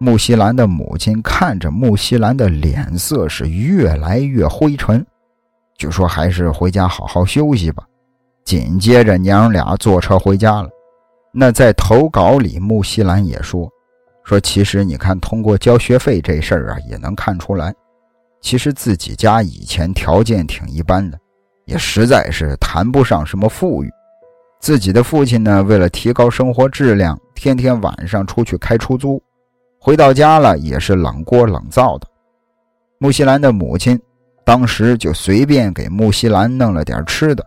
[0.01, 5.05] 木西兰的母亲看着木西兰的脸色是越来越灰沉。
[5.79, 7.85] 就说还是回家好好休息吧。
[8.45, 10.69] 紧接着娘俩坐车回家了。
[11.33, 13.71] 那在投稿里，穆西兰也说
[14.25, 17.73] ：“说其实你看，通过交学费这事儿啊，也能看出来，
[18.41, 21.19] 其实自己家以前条件挺一般的，
[21.67, 23.91] 也实在是谈不上什么富裕。
[24.61, 29.23] 自己的父亲呢，为了提高生活质量，天天晚上出去开出租，
[29.79, 32.07] 回到家了也是冷锅冷灶的。
[32.99, 34.01] 穆西兰的母亲。”
[34.49, 37.45] 当时就随便给木西兰弄了点吃的，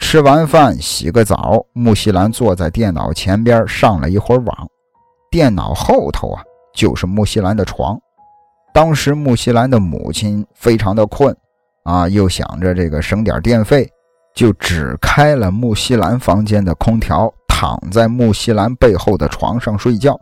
[0.00, 4.68] 吃完饭，洗个澡，穆西兰坐在电脑前边上了一会儿网。
[5.30, 6.42] 电脑后头啊，
[6.74, 7.96] 就是穆西兰的床。
[8.74, 11.32] 当时穆西兰的母亲非常的困，
[11.84, 13.88] 啊，又想着这个省点电费，
[14.34, 20.18] 就只开了穆西兰房间的空调，躺在穆西兰背后的床上睡觉。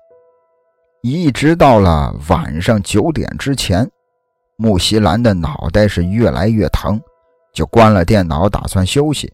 [1.00, 3.90] 一直到了晚上九点之前，
[4.62, 7.00] 穆西兰的脑袋是越来越疼，
[7.50, 9.32] 就关了电脑，打算休息。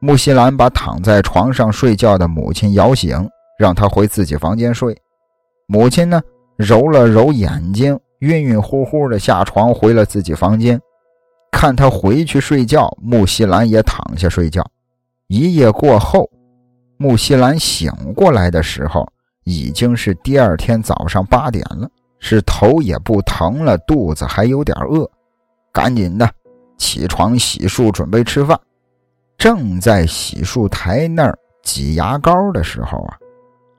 [0.00, 3.26] 穆西兰把躺在床上睡觉的母亲摇醒，
[3.58, 4.94] 让她回自己房间睡。
[5.66, 6.20] 母亲呢，
[6.58, 10.78] 揉了揉眼睛，晕晕乎乎的下床回了自己房间。
[11.50, 14.62] 看他回去睡觉，穆西兰也躺下睡觉。
[15.28, 16.28] 一夜过后，
[16.98, 19.10] 穆西兰醒过来的时候，
[19.44, 21.88] 已经是第二天早上八点了，
[22.20, 25.10] 是头也不疼了，肚子还有点饿，
[25.72, 26.30] 赶紧的
[26.76, 28.58] 起床洗漱，准备吃饭。
[29.36, 33.16] 正在洗漱台那儿挤牙膏的时候啊，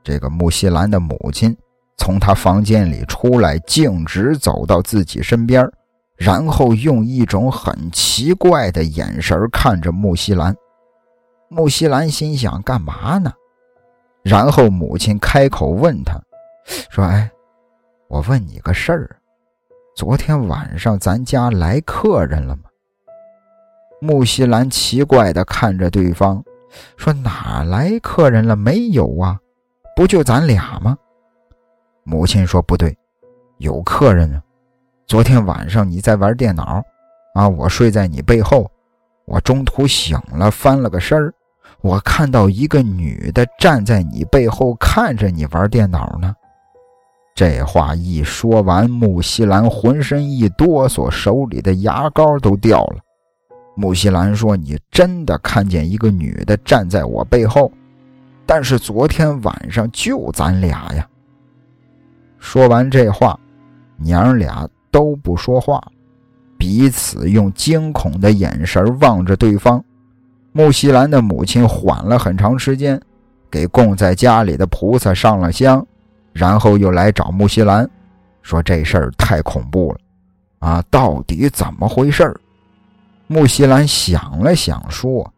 [0.03, 1.55] 这个穆西兰的母亲
[1.97, 5.63] 从他房间里出来，径直走到自己身边，
[6.15, 10.55] 然后用一种很奇怪的眼神看着穆西兰。
[11.47, 13.31] 穆西兰心想：干嘛呢？
[14.23, 16.19] 然后母亲开口问他，
[16.89, 17.29] 说：“哎，
[18.11, 19.15] 我问你个事儿，
[19.95, 22.63] 昨天晚上咱家来客人了吗？”
[24.01, 26.43] 穆西兰奇怪的看着对方，
[26.97, 28.53] 说：“哪来客人了？
[28.53, 29.39] 没有啊，
[29.95, 30.97] 不就咱俩吗？”
[32.03, 32.93] 母亲说：“不对，
[33.59, 34.43] 有客人啊。
[35.07, 36.83] 昨天晚上你在玩电脑，
[37.33, 38.69] 啊，我睡在你背后，
[39.23, 41.33] 我中途醒了，翻了个身儿，
[41.79, 46.35] 我看到一个女的站在你背后看着你玩电脑呢。”
[47.33, 52.97] 这话一说完，穆西兰浑身一哆嗦，手里的牙膏都掉了。
[53.75, 57.71] 穆西兰说：“你真的看见一个女的站在我背后，
[58.45, 61.07] 但是昨天晚上就咱俩呀。”
[62.37, 63.39] 说完这话，
[63.97, 65.81] 娘俩都不说话，
[66.57, 69.83] 彼此用惊恐的眼神望着对方。
[70.51, 73.01] 穆西兰的母亲缓了很长时间，
[73.49, 75.83] 给供在家里的菩萨上了香，
[76.33, 77.89] 然后又来找穆西兰，
[78.41, 79.99] 说：“这事儿太恐怖了，
[80.59, 82.33] 啊，到底怎么回事？”
[83.27, 85.31] 穆西兰想了想，说：“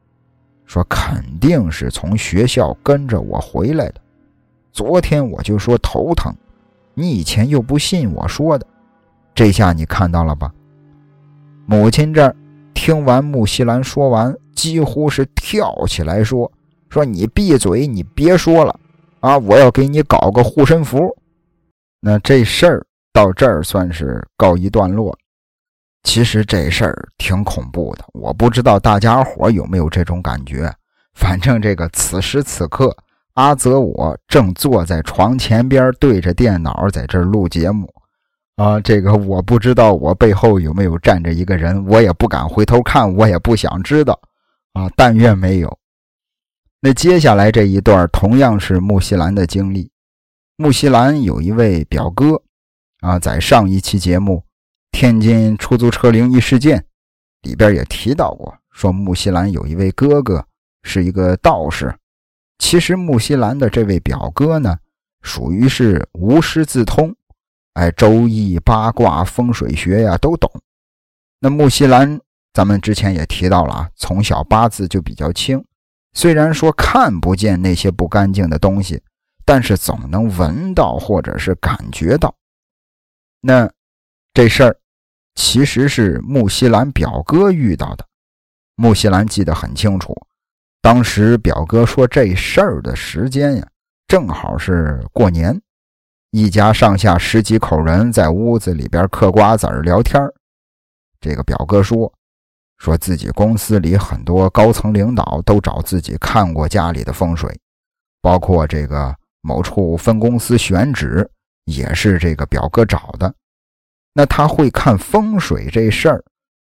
[0.65, 3.95] 说肯定是从学校跟着我回来的。
[4.71, 6.33] 昨天我就说头疼，
[6.93, 8.65] 你以前又不信我说的，
[9.35, 10.51] 这下你看到了吧？”
[11.65, 12.35] 母亲这儿
[12.73, 16.51] 听完穆西兰说完，几乎是跳起来说
[16.89, 18.79] ：“说你闭嘴，你别说了
[19.23, 19.37] 啊！
[19.37, 20.99] 我要给你搞个护身符。”
[22.01, 25.17] 那这事儿到这儿算是告一段落。
[26.03, 30.69] 其实这事儿挺恐怖的，我不知道大家伙有没有这种感觉。
[31.13, 32.93] 反正这个此时此刻，
[33.35, 37.89] 阿泽我正坐在床前边，对着电脑在这录节目。
[38.57, 44.19] 啊，这个我不知道我背后有没有站着一个人，我也不敢回头看，我也不想知道。
[44.73, 45.79] 啊，但愿没有。
[46.85, 49.89] 那接下来这一段同样是穆西兰的经历。
[50.57, 52.43] 穆西兰有一位表哥，
[52.99, 54.43] 啊，在上一期节目。
[54.91, 56.85] 天津出租车灵异事件
[57.43, 60.45] 里边也提到过，说穆西兰有一位哥哥
[60.83, 61.95] 是一个道士。
[62.59, 64.77] 其实穆西兰的这位表哥呢，
[65.21, 67.15] 属于是无师自通，
[67.75, 70.51] 哎，周易、八卦、风水学呀都懂。
[71.39, 72.19] 那穆西兰，
[72.51, 75.63] 咱们之前也提到了啊，从小八字就比较轻，
[76.13, 79.01] 虽然说看不见那些不干净的东西，
[79.45, 82.33] 但是总能闻到或者是感觉到。
[83.41, 83.69] 那
[84.33, 84.77] 这事儿。
[85.35, 88.05] 其实是穆西兰表哥遇到的，
[88.75, 90.15] 穆西兰记得很清楚。
[90.79, 93.67] 当时表哥说这事儿的时间呀，
[94.07, 95.59] 正好是过年，
[96.29, 100.21] 一家上下十几口人在屋子里边嗑瓜子聊天
[101.19, 102.13] 这个表哥说，
[102.83, 107.49] 说自己公司里很多高层领导都找自己看过家里的风水，
[108.21, 111.25] 包括这个某处分公司选址
[111.63, 113.33] 也是这个表哥找的。
[114.13, 116.21] 那他会看风水这事儿，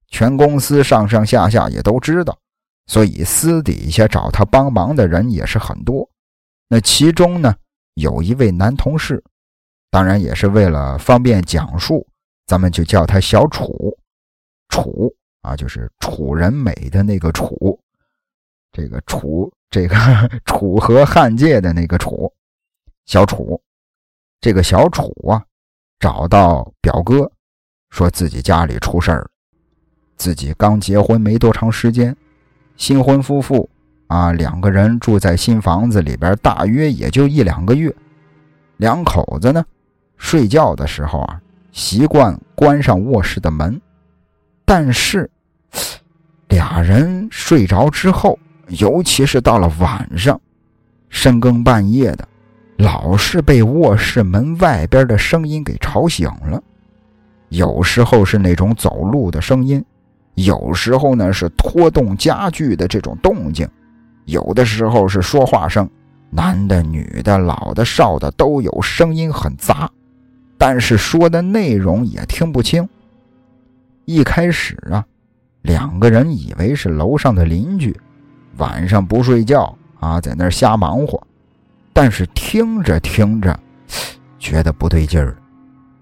[0.10, 2.38] 全公司上上下下也都知道，
[2.86, 6.08] 所以私底下找他帮忙的人也是很多。
[6.68, 7.56] 那其中呢，
[7.96, 9.24] 有一位男同事，
[9.90, 12.08] 当然也是为了方便讲述，
[12.46, 13.98] 咱们就叫他小楚。
[14.70, 17.80] 楚啊，就是楚人美的那个楚，
[18.72, 19.96] 这个楚，这个
[20.46, 22.32] 楚河汉界的那个楚，
[23.06, 23.62] 小楚。
[24.40, 25.44] 这个小楚啊，
[26.00, 27.32] 找到表哥。
[27.92, 29.30] 说自己家里出事儿了，
[30.16, 32.16] 自己刚结婚没多长时间，
[32.78, 33.70] 新婚夫妇
[34.08, 37.94] 啊，两个人住在新房子里边，大约也就一两个月。
[38.78, 39.64] 两口子呢，
[40.16, 41.42] 睡觉的时候啊，
[41.74, 43.80] 习惯关上卧室的门，
[44.74, 45.30] 但是
[46.48, 50.40] 俩人睡着之后，尤其是到了晚上，
[51.10, 52.26] 深更半夜的，
[52.78, 56.64] 老是被卧室门外边的声音给吵醒了。
[57.50, 59.84] 有时候是那种走路的声音，
[60.36, 63.68] 有时候呢是拖动家具的这种动静。
[64.24, 65.86] 有的时候是说话声，
[66.30, 69.92] 男的、女的、老的、少的都有，声音很杂，
[70.58, 72.88] 但是说的内容也听不清。
[74.06, 75.06] 一开始啊，
[75.62, 77.96] 两个人以为是楼上的邻居，
[78.58, 81.22] 晚上不睡觉啊，在那儿瞎忙活。
[81.94, 83.58] 但是听着听着，
[84.40, 85.36] 觉得不对劲儿，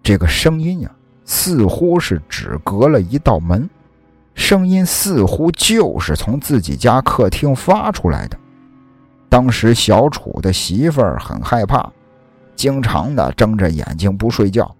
[0.01, 0.91] 这个声音呀，
[1.25, 3.69] 似乎是只隔了一道门。
[4.33, 8.37] 声音似乎就是从自己家客厅发出来的。
[9.27, 11.91] 当时小楚的媳妇儿很害怕，
[12.55, 14.73] 经常的睁着眼睛不睡觉。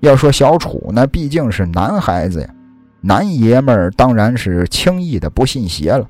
[0.00, 2.48] 要说小楚呢，毕竟是男孩子呀，
[3.00, 6.06] 男爷们儿当然是轻易的不信邪了。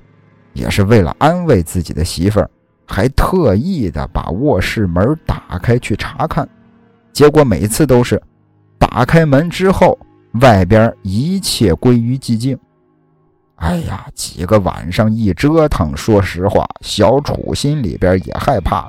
[0.53, 2.51] 也是为了安慰自己的媳妇儿，
[2.87, 6.49] 还特意的把卧室门打开去查看。
[7.13, 8.21] 结果每次都是
[8.79, 9.99] 打开门之后，
[10.41, 12.59] 外边一切归于寂静。
[13.57, 18.89] 哎呀，几个晚上一折腾，说实话，小楚心里边也害怕。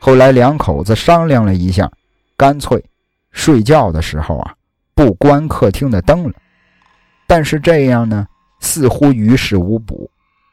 [0.00, 1.88] 后来两口子商量了一下，
[2.36, 2.84] 干脆
[3.32, 4.54] 睡觉的时候啊，
[4.94, 6.34] 不关客厅的灯了。
[7.26, 8.26] 但是这样呢，
[8.60, 10.10] 似乎于事无补。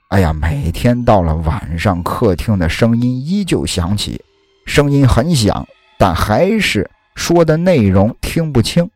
[0.09, 4.21] 哎呀，每天到了晚上，客厅的声音依旧响起，
[4.65, 8.89] 声音很响，但还是说的内容听不清。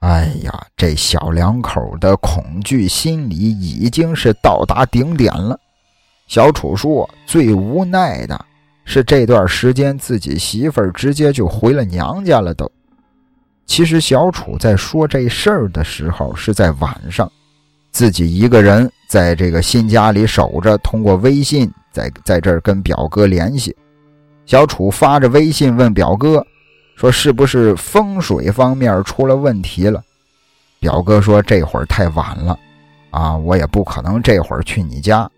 [0.00, 5.58] 哎呀，这小两口的恐惧心理已经是到达顶点了。
[6.26, 8.46] 小楚说：“最无奈的
[8.84, 12.70] 是这段时间自己媳妇儿直接就回了娘家了。”都，
[13.70, 17.30] 其实小楚在说这事儿的时候是在晚上，
[17.92, 23.74] 自己一个人在这个新家里守着，通过微信在在这儿跟表哥联系。
[24.44, 26.44] 小楚发着微信问表哥。
[26.96, 30.02] 说是不是风水方面出了问题了？
[30.80, 32.58] 表哥说这会儿太晚了，
[33.10, 35.30] 啊，我也不可能这会儿去你家。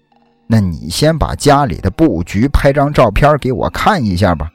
[0.46, 4.50] 那你先把家里的布局拍张照片给我看一下吧。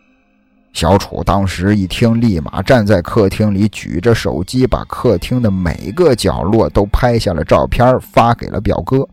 [0.73, 9.07] 小楚当时一听，立马站在客厅里，举着手机，把客厅的每个角落都拍下了照片，发给了表哥。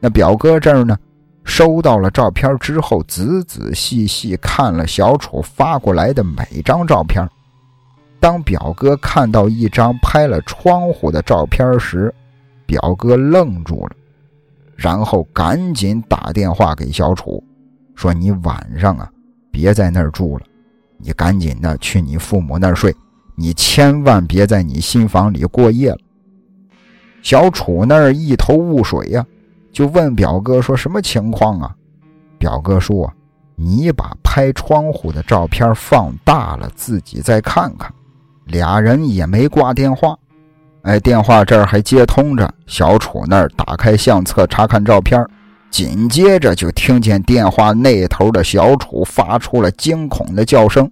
[0.00, 0.96] 那表哥这儿呢？
[1.44, 7.26] 收到了照片之后，仔仔细细看了小楚发过来的每张照片。
[8.20, 12.14] 当表哥看到一张拍了窗户的照片时，
[12.66, 13.96] 表哥愣住了，
[14.76, 17.42] 然后赶紧打电话给小楚，
[17.94, 19.10] 说：“你晚上啊，
[19.50, 20.44] 别在那儿住了，
[20.98, 22.94] 你赶紧的去你父母那儿睡，
[23.34, 25.98] 你千万别在你新房里过夜了。”
[27.22, 29.24] 小楚那儿一头雾水呀。
[29.70, 31.72] 就问表哥说什么情况啊？
[32.36, 33.12] 表哥说
[33.54, 37.92] ：“你把拍窗户的照片放大了，自己再看看。”
[38.46, 40.16] 俩人也没挂电话。
[40.82, 42.52] 哎，电话这儿还接通着。
[42.66, 45.24] 小楚那儿打开相册查看照片，
[45.70, 50.90] 紧接着就听见电话那头的小楚发出了惊恐的叫声。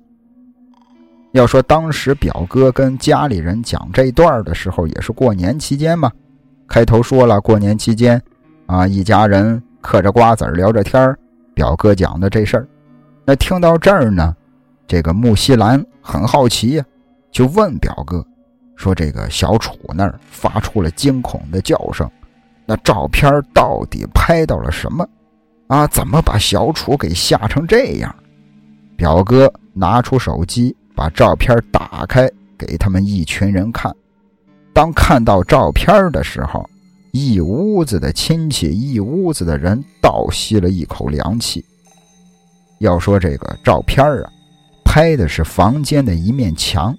[1.33, 6.11] 要说当时表哥跟家里人讲这段的时候，也是过年期间嘛。
[6.69, 8.21] 开头说了，过年期间。
[8.67, 11.17] 啊，一家人嗑着瓜子聊着天
[11.55, 12.67] 表哥讲的这事儿，
[13.25, 14.35] 那听到这儿呢，
[14.89, 16.85] 这个木西兰很好奇呀，
[17.31, 18.27] 就问表哥
[18.75, 22.11] 说：“这个小楚那儿发出了惊恐的叫声，
[22.67, 25.09] 那照片到底拍到了什么？
[25.69, 28.15] 啊，怎么把小楚给吓成这样？”
[28.97, 33.95] 表哥拿出手机，把照片打开给他们一群人看。
[34.73, 36.69] 当看到照片的时候，
[37.13, 41.65] 一屋子的亲戚，一屋子的人倒吸了一口凉气。
[42.81, 44.31] 要说这个照片啊，
[44.85, 46.97] 拍的是房间的一面墙，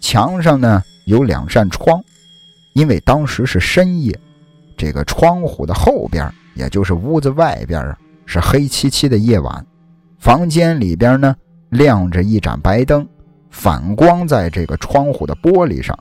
[0.00, 2.02] 墙上呢有两扇窗，
[2.74, 4.18] 因为当时是深夜，
[4.82, 9.64] 这个窗户的后边，也就是屋子外边啊，是黑漆漆的夜晚，
[10.18, 11.36] 房间里边呢
[11.68, 13.06] 亮着一盏白灯，
[13.48, 15.96] 反光在这个窗户的玻璃上，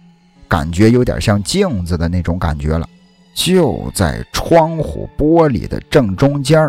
[0.47, 2.89] 感觉有点像镜子的那种感觉了。
[3.35, 6.67] 就在窗户玻璃的正中间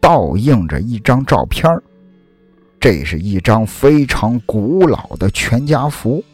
[0.00, 1.70] 倒映着一张照片
[2.80, 6.24] 这是一张非常古老的全家福，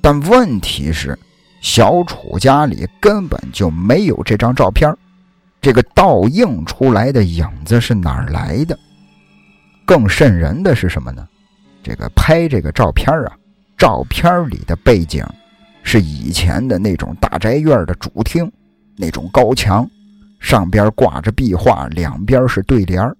[0.00, 1.18] 但问题是，
[1.66, 4.96] 小楚家里根本就没有这张照片
[5.60, 8.78] 这个倒映出来的影子是哪儿来的？
[9.84, 11.26] 更瘆人的是什么呢？
[11.82, 13.36] 这个拍这个照片啊，
[13.76, 15.26] 照片里的背景
[15.82, 18.48] 是以前的那种大宅院的主厅，
[18.96, 19.84] 那种高墙，
[20.38, 23.12] 上边挂着壁画，两边是对联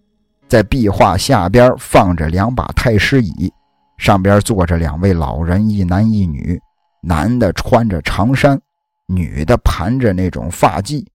[0.47, 3.53] 在壁画下边放着两把太师椅，
[3.99, 6.61] 上边坐着两位老人，一男一女，
[7.07, 8.61] 男的穿着长衫，
[9.07, 11.07] 女的盘着那种发髻，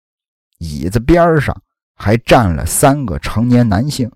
[0.59, 1.53] 椅子边上
[1.95, 4.09] 还站了三个成年男性。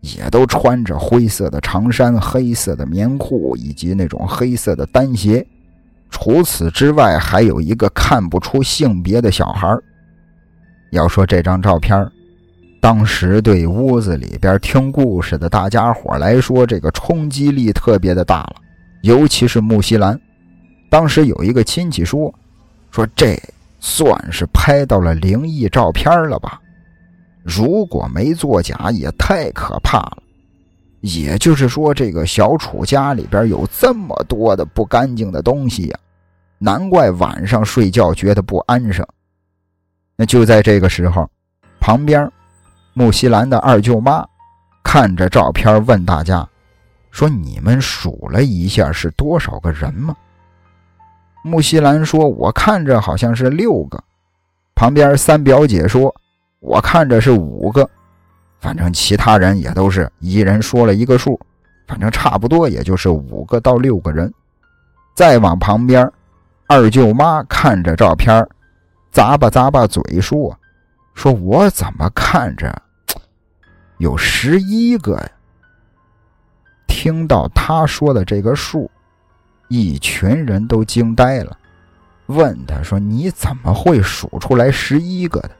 [0.00, 5.44] 也都穿着灰色的长衫、黑色的棉裤以及那种黑色的单鞋。
[6.08, 9.76] 除此之外，还有一个看不出性别的小孩。
[10.92, 12.08] 要说这张照片，
[12.80, 18.54] 当时对屋子里边听故事的大家伙来说，这个冲击力特别的大了。
[19.02, 20.18] 尤其是木西兰，
[20.88, 22.32] 当时有一个亲戚说
[22.90, 23.40] ：“说这
[23.78, 26.60] 算是拍到了灵异照片了吧？”
[27.44, 30.18] 如果没作假，也太可怕了。
[31.00, 35.98] 也就是说，这个小楚家里边有这么多的不干净的东西呀，
[36.58, 39.06] 难怪晚上睡觉觉得不安生。
[40.16, 41.30] 那就在这个时候，
[41.80, 42.30] 旁边
[42.92, 44.26] 木西兰的二舅妈
[44.82, 46.46] 看着照片问大家
[47.12, 50.14] ：“说你们数了一下是多少个人吗？”
[51.48, 53.98] 木西兰说：“我看着好像是六个。”
[54.76, 56.14] 旁边三表姐说。
[56.60, 57.88] 我看着是五个，
[58.58, 61.38] 反正其他人也都是一人说了一个数，
[61.86, 64.34] 反正差不多也就是五个到六个人。
[65.14, 66.10] 再往旁边，
[66.66, 68.44] 二舅妈看着照片，
[69.12, 70.58] 咂巴咂巴嘴说
[71.14, 72.82] ：“说我怎么看着
[73.98, 75.30] 有十一个呀？”
[76.88, 78.90] 听到他说的这个数，
[79.68, 81.56] 一群人都惊呆了，
[82.26, 85.50] 问他说：“你怎么会数出来十一个的？”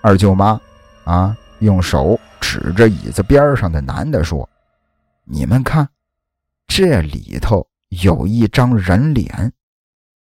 [0.00, 0.60] 二舅妈，
[1.04, 4.48] 啊，用手指着椅子边上的男的说
[5.24, 5.88] ：“你们看，
[6.66, 9.52] 这里头有一张人脸。”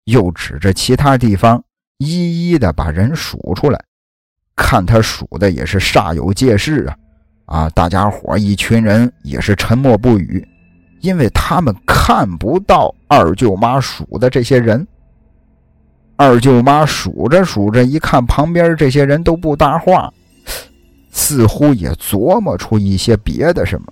[0.05, 1.63] 又指着其他地方，
[1.97, 3.81] 一一的把人数出来。
[4.55, 6.97] 看他数的也是煞有介事啊！
[7.45, 10.45] 啊，大家伙一群人也是沉默不语，
[11.03, 14.87] 因为他们看不到二舅妈数的这些人。
[16.15, 20.11] 二舅妈数着数着，一看旁边这些人都不搭话，
[21.11, 23.87] 似乎也琢磨出一些别的什么，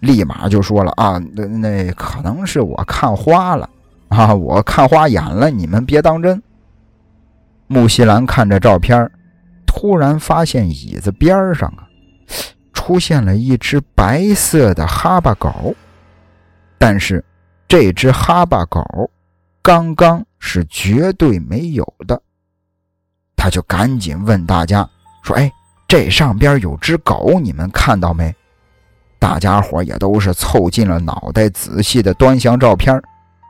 [0.00, 3.68] 立马就说了：“啊，那那可能是我看花了
[4.08, 6.42] 啊，我看花眼了，你们别当真。”
[7.68, 9.10] 木西兰看着照片，
[9.66, 11.84] 突然发现椅子边上啊，
[12.72, 15.74] 出现了一只白色的哈巴狗，
[16.80, 17.24] 但是
[17.68, 18.82] 这只哈巴狗
[19.62, 20.26] 刚刚。
[20.42, 22.18] 是绝对没有的，
[23.36, 24.88] 他就赶紧问大家
[25.22, 25.52] 说：“哎，
[25.86, 28.34] 这上边有只狗，你们看到没？”
[29.20, 32.98] 大家伙也都是凑近了脑袋，仔细的端详照片。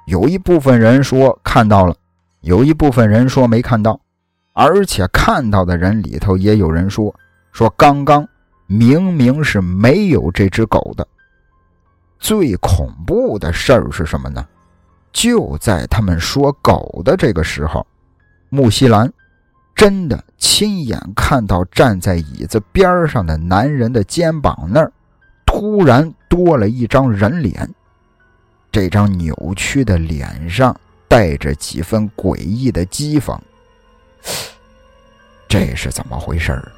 [0.06, 1.94] 有一部分人说看到了，
[2.40, 4.00] 有一部分人说没看到，
[4.52, 7.14] 而且看到的人里头也有人说
[7.52, 8.28] 说刚刚
[8.66, 11.06] 明明是没有这只狗的。
[12.20, 14.46] 最恐怖的事儿是什么呢？
[15.12, 17.84] 就在他们说狗的这个时候，
[18.50, 19.12] 木西兰
[19.74, 24.92] 真的亲眼看到站在椅子边上的男人的肩膀那儿
[25.46, 27.68] 突然多了一张人脸。
[28.70, 33.36] 这张扭曲的脸上带着几分诡异的讥讽。
[35.48, 36.70] 这是怎么回事儿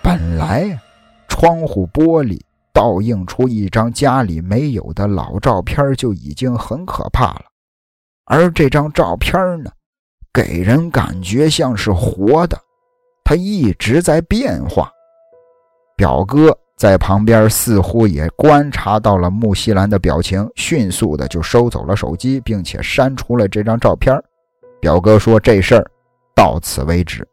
[0.00, 0.78] 本来
[1.26, 2.38] 窗户玻璃。
[2.72, 7.44] 倒映出一张家里没有的老照片就已经很可怕了，
[8.24, 9.70] 而这张照片呢，
[10.32, 12.58] 给人感觉像是活的，
[13.24, 14.90] 它一直在变化。
[15.96, 24.18] 表哥在旁边似乎也观察到了木西兰的表情，迅速的就收走了手机，并且删除了这张照片。
[24.80, 25.90] 表哥说：“这事儿
[26.34, 27.24] 到此为止，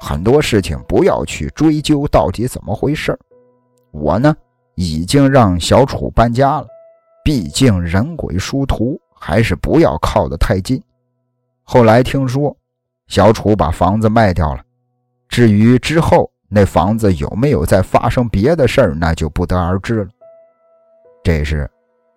[0.00, 3.16] 很多事情不要去追究到底怎么回事
[3.92, 4.34] 我呢？”
[4.74, 6.66] 已经让小楚搬家了，
[7.24, 10.82] 毕竟人鬼殊途，还是不要靠得太近。
[11.62, 12.56] 后来听说，
[13.06, 14.62] 小楚把房子卖掉了。
[15.28, 20.08] 至于之后那房子有没有再发生别的事儿，那就不得而知了。
[21.22, 21.68] 这是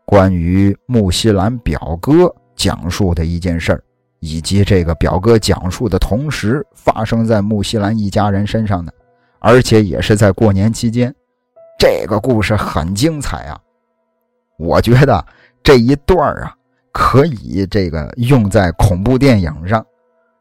[0.06, 3.84] 关于木西兰表哥讲述的一件事儿，
[4.20, 8.94] 以及这个表哥讲述的同时发生在木西兰一家人身上的，
[9.40, 11.14] 而且也是在过年期间。
[11.78, 13.60] 这个故事很精彩啊！
[14.58, 15.24] 我觉得
[15.62, 16.56] 这一段啊，
[16.92, 19.86] 可以这个用在恐怖电影上，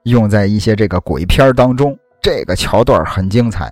[0.05, 3.71] 用在一些这个鬼片当中，这个桥段很精彩。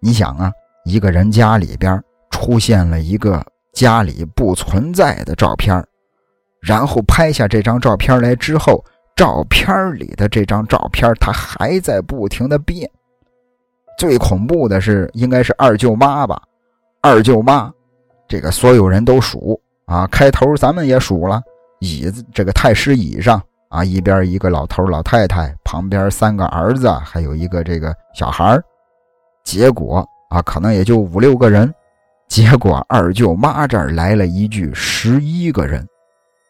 [0.00, 0.50] 你想啊，
[0.84, 3.44] 一个人家里边出现了一个
[3.74, 5.86] 家里不存在的照片，
[6.60, 8.82] 然后拍下这张照片来之后，
[9.14, 12.90] 照片里的这张照片他还在不停的变。
[13.98, 16.42] 最恐怖的是，应该是二舅妈吧？
[17.04, 17.70] 二舅妈，
[18.26, 21.38] 这个所有人都数啊，开头咱们也数了，
[21.80, 23.38] 椅子这个太师椅上
[23.68, 28.58] 啊，一边一个老头老太太，旁边三个儿子，还有一个这个小孩
[29.44, 31.70] 结果啊，可能也就五六个人，
[32.26, 35.86] 结果二舅妈这儿来了一句十一个人。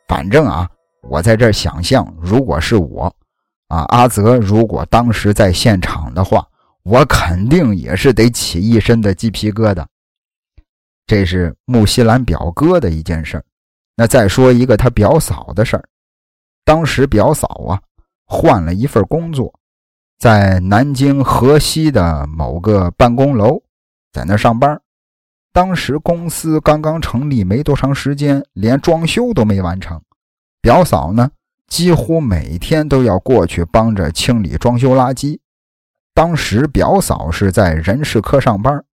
[0.07, 0.68] 反正啊，
[1.11, 3.12] 我在这儿想象，如果是我，
[3.66, 6.46] 啊，阿泽如果当时在现场的话。
[6.84, 9.82] 我肯定也是得起一身的鸡皮疙瘩。
[11.07, 13.44] 这是木西兰表哥的一件事儿
[13.96, 15.84] 那再说一个他表嫂的事儿。
[16.64, 17.80] 当时表嫂啊
[18.26, 19.52] 换了一份工作，
[20.18, 23.62] 在南京河西的某个办公楼，
[24.12, 24.80] 在那上班。
[25.52, 30.02] 当时公司刚刚成立没多长时间，连装修都没完成。
[30.61, 31.30] 表嫂呢，
[31.68, 35.38] 几乎每天都要过去帮着清理装修垃圾。
[36.12, 38.84] 当时表嫂是在人事科上班，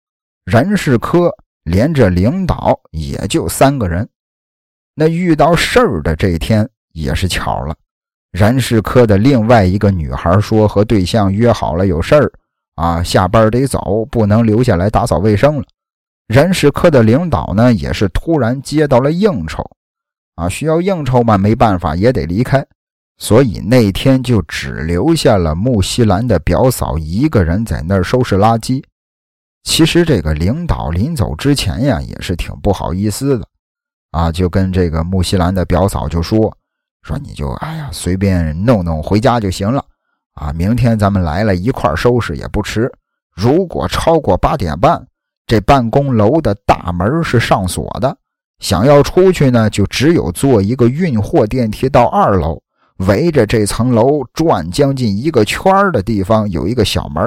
[0.45, 1.33] 人事科
[1.63, 4.07] 连着领导也就三个人。
[4.95, 7.75] 那遇到事儿的这天也是巧了，
[8.31, 12.31] 人事科的另外一个女孩说和对象约好了有事儿
[12.75, 15.63] 啊，下班得走，不能留下来打扫卫生了。
[16.27, 19.63] 人事科的领导呢也是突然接到了应酬，
[20.35, 22.65] 啊，需要应酬嘛，没办法也得离开。
[23.17, 28.83] 所以那天就只留下了穆西兰的表嫂一个人在那儿收拾垃圾。
[29.63, 33.47] 其实这个领导临走之前呀，也是挺不好意思的，
[34.11, 36.55] 啊，就跟这个穆西兰的表嫂就说
[37.03, 39.83] ：“说你就哎呀随便弄弄回家就行了，
[40.33, 42.91] 啊，明天咱们来了一块收拾也不迟。
[43.35, 45.07] 如果超过八点半，
[45.45, 48.17] 这办公楼的大门是上锁的，
[48.59, 52.61] 想要出去呢，就只有坐一个运货电梯到二楼。”
[53.07, 57.23] 围着这层楼转将近一个圈的地方有一个小门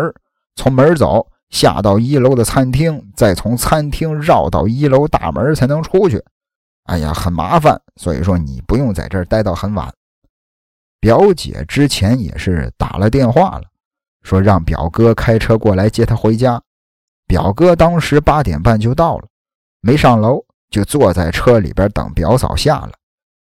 [0.55, 6.21] 从门走下到一楼的餐厅，再从餐厅绕到一楼大门才能出去。
[6.87, 9.89] 哎呀，很麻烦，所以说你不用在这儿待到很晚。
[10.99, 13.63] 表姐之前也是打了电话了，
[14.25, 16.61] 说让表哥开车过来接她回家。
[17.29, 19.29] 表哥当时八点半就到了，
[19.81, 22.91] 没上楼就坐在车里边等表嫂下来。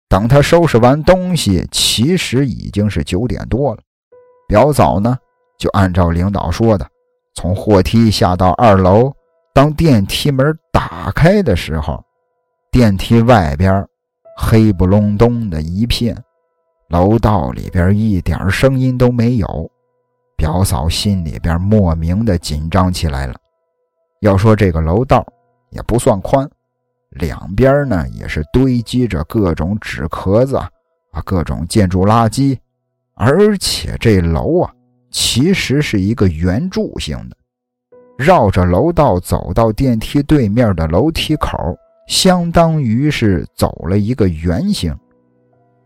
[0.10, 3.82] 等他收拾完东西，其实已经是九点多了。
[4.45, 5.18] 表嫂呢，
[5.58, 6.86] 就按照领导说的，
[7.34, 9.11] 从货梯下到二楼。
[9.53, 12.03] 当电梯门打开的时候，
[12.71, 13.86] 电梯外边
[14.36, 16.17] 黑不隆咚的一片，
[16.89, 19.71] 楼道里边一点声音都没有。
[20.36, 23.36] 表嫂心里边莫名的紧张起来了。
[24.21, 25.23] 要说这个楼道
[25.69, 26.49] 也不算宽。
[27.11, 30.67] 两边呢也是堆积着各种纸壳子啊，
[31.23, 32.57] 各种建筑垃圾，
[33.13, 34.73] 而且这楼啊
[35.14, 37.38] 其实是一个圆柱形的，
[38.18, 41.55] 绕着楼道走到电梯对面的楼梯口，
[42.07, 44.93] 相当于是走了一个圆形。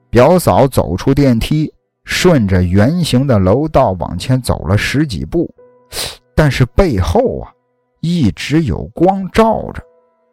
[0.10, 1.72] 表嫂走出电梯，
[2.06, 5.54] 顺着圆形的楼道往前走了十几步，
[6.34, 7.52] 但是背后啊
[8.00, 9.84] 一直有光照着。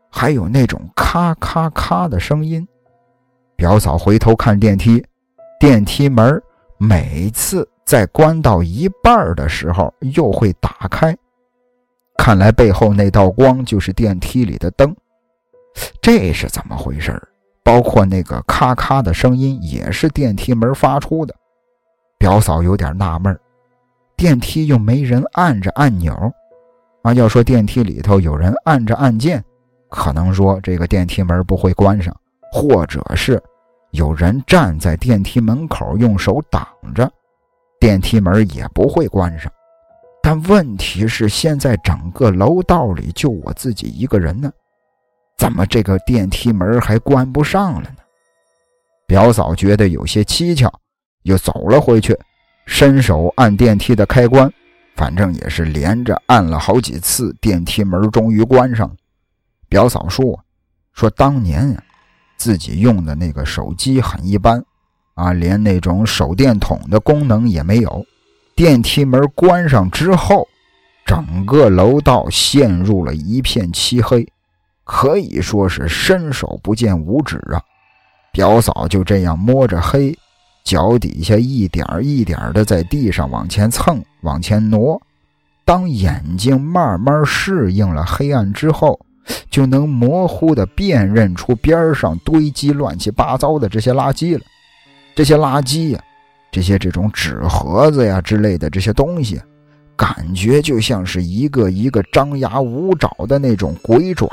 [0.09, 2.65] 还有那种咔咔咔的声音。
[3.57, 5.05] 表嫂回头看电梯，
[5.59, 6.41] 电梯门
[6.79, 11.17] 每次在关到一半的时候又会打开。
[12.17, 14.95] 看来背后那道光就是电梯里的灯。
[16.01, 17.21] 这是怎么回事？
[17.63, 21.35] 包括那个咔咔的声音也是电梯门发出的。
[22.19, 23.39] 表嫂有点纳闷
[24.17, 26.15] 电梯又没人按着按钮
[27.03, 27.13] 啊？
[27.13, 29.43] 要说电梯里头有人按着按键。
[29.91, 32.15] 可能说这个电梯门不会关上，
[32.53, 33.41] 或者是
[33.91, 37.11] 有人站在电梯门口用手挡着，
[37.85, 39.53] 电梯门也不会关上。
[40.23, 44.51] 但问题是，现在整个楼道里就我自己一个人呢，
[45.37, 47.97] 怎么这个电梯门还关不上了呢？
[49.07, 50.73] 表嫂觉得有些蹊跷，
[51.25, 52.19] 又走了回去，
[52.65, 54.51] 伸手按电梯的开关，
[54.97, 58.95] 反正也是连着按了好几次，电梯门终于关上了。
[59.69, 60.43] 表嫂说
[60.95, 61.83] ：“说当年呀，
[62.39, 64.65] 自己用的那个手机很一般，
[65.15, 68.05] 啊，连那种手电筒的功能也没有。
[68.57, 70.47] 电梯门关上之后，
[71.05, 74.27] 整个楼道陷入了一片漆黑，
[74.85, 77.61] 可以说是伸手不见五指啊。
[78.33, 80.17] 表嫂就这样摸着黑，
[80.65, 85.01] 脚底下一点一点的在地上往前蹭，往前挪，
[85.65, 88.99] 当眼睛慢慢适应了黑暗之后，
[89.51, 94.45] 就能模糊的辨认出边上堆积乱七八糟的这些垃圾了。
[95.15, 96.01] 这些垃圾呀，
[96.51, 99.41] 这些这种纸盒子呀之类的这些东西，
[99.97, 104.29] 感觉就像是一个一个张牙舞爪的那种鬼爪，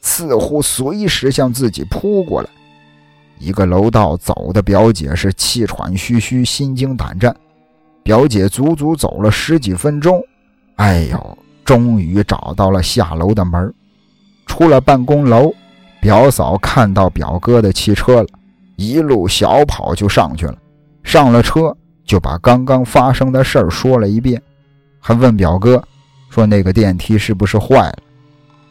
[0.00, 2.50] 似乎随时向自己扑过来。
[3.38, 7.34] 一个楼道走的表姐是气喘吁吁、心惊胆战。
[8.02, 10.22] 表姐足足走了十几分钟，
[10.76, 13.72] 哎呦，终于找到了下楼的门。
[14.46, 15.52] 出了办公楼，
[16.00, 18.28] 表嫂看到表哥的汽车了，
[18.76, 20.56] 一路小跑就上去了。
[21.02, 24.40] 上了车，就把刚刚发生的事儿说了一遍，
[24.98, 25.82] 还问表哥
[26.30, 27.98] 说：“那个电梯是不是坏了？”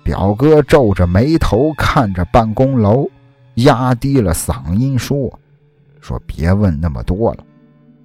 [0.04, 3.08] 表哥皱着眉头看着办公楼。
[3.58, 5.32] 压低了嗓音说
[6.02, 7.44] ：“说别问那么多了，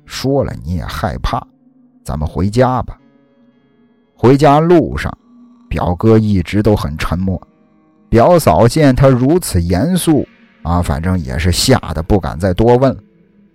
[0.05, 1.43] 说了你也害怕，
[2.05, 2.99] 咱们回家吧。”
[4.15, 5.11] 回家路上，
[5.67, 7.41] 表哥一直都很沉默。
[8.11, 10.29] 表嫂见他如此严肃，
[10.63, 12.97] 啊，反正也是吓得不敢再多问。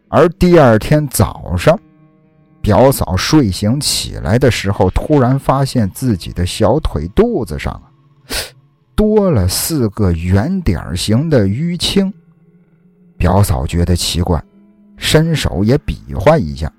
[0.09, 1.79] 而第二天早上，
[2.61, 7.83] 表嫂睡醒起来的时候，突然发现自己的小腿肚子上啊。
[8.95, 12.13] 多了四个圆点形的淤青，
[13.17, 14.41] 表嫂觉得奇怪，
[14.97, 16.71] 伸手也比划一下，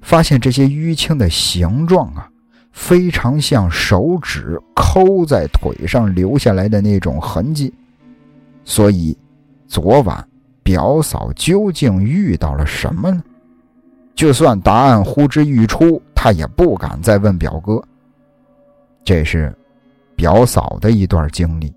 [0.00, 2.26] 发现这些淤青的形状啊，
[2.72, 7.72] 非常像手指抠在腿上留下来的那种痕迹。
[8.64, 9.16] 所以，
[9.68, 10.26] 昨晚
[10.62, 13.22] 表嫂究竟遇到了什么呢？
[14.16, 17.80] 就算答案呼之欲出，她也不敢再问表哥。
[19.04, 19.54] 这是。
[20.16, 21.72] 表嫂的一段经历，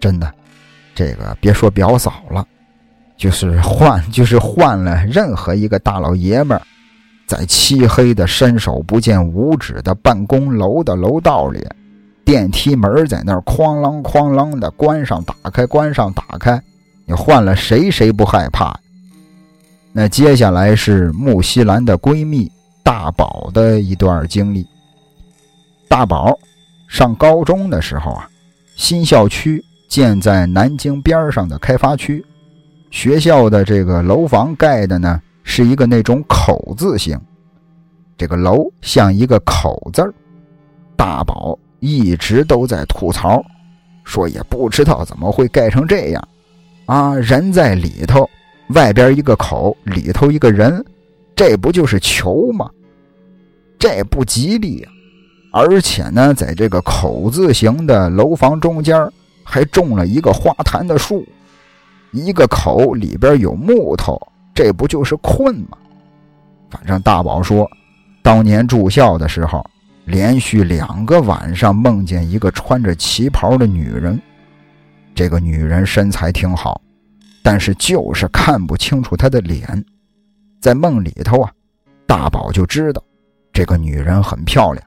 [0.00, 0.34] 真的，
[0.92, 2.44] 这个别说表嫂了，
[3.16, 6.60] 就是换， 就是换了任何一个大老爷们，
[7.24, 11.64] 在漆黑的伸手不见五指的办公楼的楼道里，
[12.26, 16.60] 电梯门在那儿哐啷哐啷的关上打开关上打开，
[17.04, 18.76] 你换了谁谁不害怕？
[19.92, 22.50] 那接下来是木西兰的闺蜜
[22.82, 24.66] 大宝的一段经历，
[25.88, 26.36] 大宝。
[26.88, 28.28] 上高中的时候啊，
[28.76, 32.24] 新校区建在南京边上的开发区，
[32.90, 37.20] 学校的这个楼房盖的呢是一个那种口字形，
[38.18, 40.12] 这个楼像一个口字儿。
[40.96, 43.40] 大宝一直都在吐槽，
[44.02, 46.28] 说也不知道怎么会盖成这样，
[46.86, 48.28] 啊，人在里头，
[48.70, 50.84] 外边一个口，里头一个人，
[51.36, 52.68] 这不就是球吗？
[53.78, 54.88] 这不吉利呀。
[55.52, 59.08] 而且呢，在这个口字形的楼房中间
[59.44, 61.24] 还种了一个花坛的树，
[62.10, 64.20] 一个口里边有木头，
[64.52, 65.78] 这不就是困吗？
[66.68, 67.70] 反正大宝说，
[68.22, 69.64] 当年住校的时候，
[70.06, 74.20] 连续两个晚上梦见一个穿着旗袍的女人，
[75.14, 76.80] 这个女人身材挺好，
[77.42, 79.84] 但是就是看不清楚她的脸。
[80.60, 81.52] 在梦里头啊，
[82.06, 83.02] 大宝就知道
[83.52, 84.82] 这个女人很漂亮。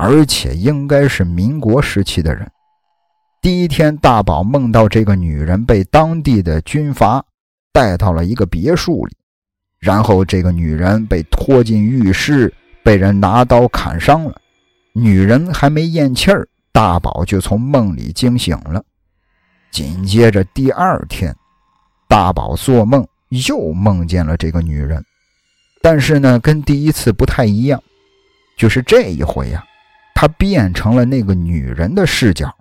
[0.00, 2.48] 而且应该是民国时期的人。
[3.42, 7.20] 第一天，大宝梦到这个女人被当地的军阀
[7.72, 9.16] 带到了一个别墅里，
[9.80, 12.54] 然后这个女人被拖进浴室，
[12.84, 14.40] 被人拿刀砍伤了。
[15.00, 18.82] 女人还没咽气儿，大宝就从梦里惊醒了。
[19.70, 21.34] 紧接着第二天，
[22.08, 25.04] 大宝做梦又梦见了这个女人，
[25.80, 27.80] 但是呢，跟第一次不太一样，
[28.56, 29.64] 就是这一回呀。
[30.14, 32.52] 他变成了那个女人的视角，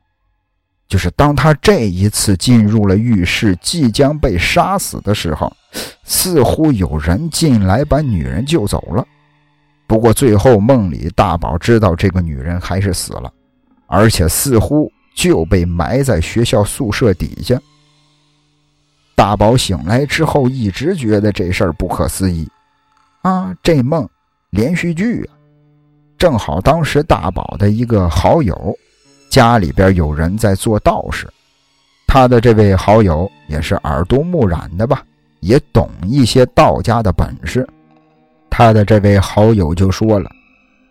[0.87, 5.51] 就是当他这一次进入了浴室，即将被杀死的时候，
[6.03, 9.03] 似乎有人进来把女人救走了。
[9.87, 13.31] 不过最后梦里大宝知道这个女人还是死了，
[13.85, 17.57] 而且似乎就被埋在学校宿舍底下。
[19.15, 22.47] 大宝醒来之后一直觉得这事儿不可思议，
[23.21, 24.07] 啊，这梦
[24.51, 25.33] 连续剧啊！
[26.17, 28.77] 正好当时大宝的一个好友，
[29.29, 31.27] 家里边有人在做道士，
[32.05, 35.03] 他的这位好友也是耳濡目染的吧，
[35.39, 37.67] 也懂一些道家的本事。
[38.57, 40.31] 他的这位好友就说了，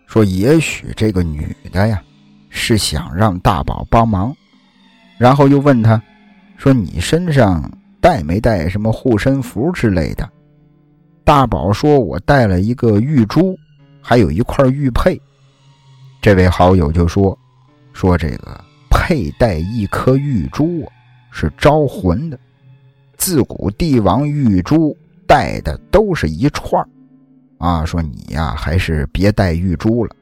[0.05, 2.01] 说也许这个女的呀，
[2.47, 4.33] 是想让大宝帮忙，
[5.17, 6.01] 然后又问他，
[6.55, 10.29] 说你身上带没带什么护身符之类的？
[11.25, 13.53] 大宝说，我带了一个玉珠。
[14.01, 15.19] 还有一块玉佩，
[16.21, 17.37] 这位好友就说
[17.91, 20.87] ：“说这个佩戴一颗玉珠啊
[21.31, 22.39] 是招魂的，
[23.17, 24.95] 自古帝王玉珠
[25.27, 26.87] 戴的都是一串儿
[27.57, 27.85] 啊。
[27.85, 30.15] 说你呀，还是别戴玉珠了。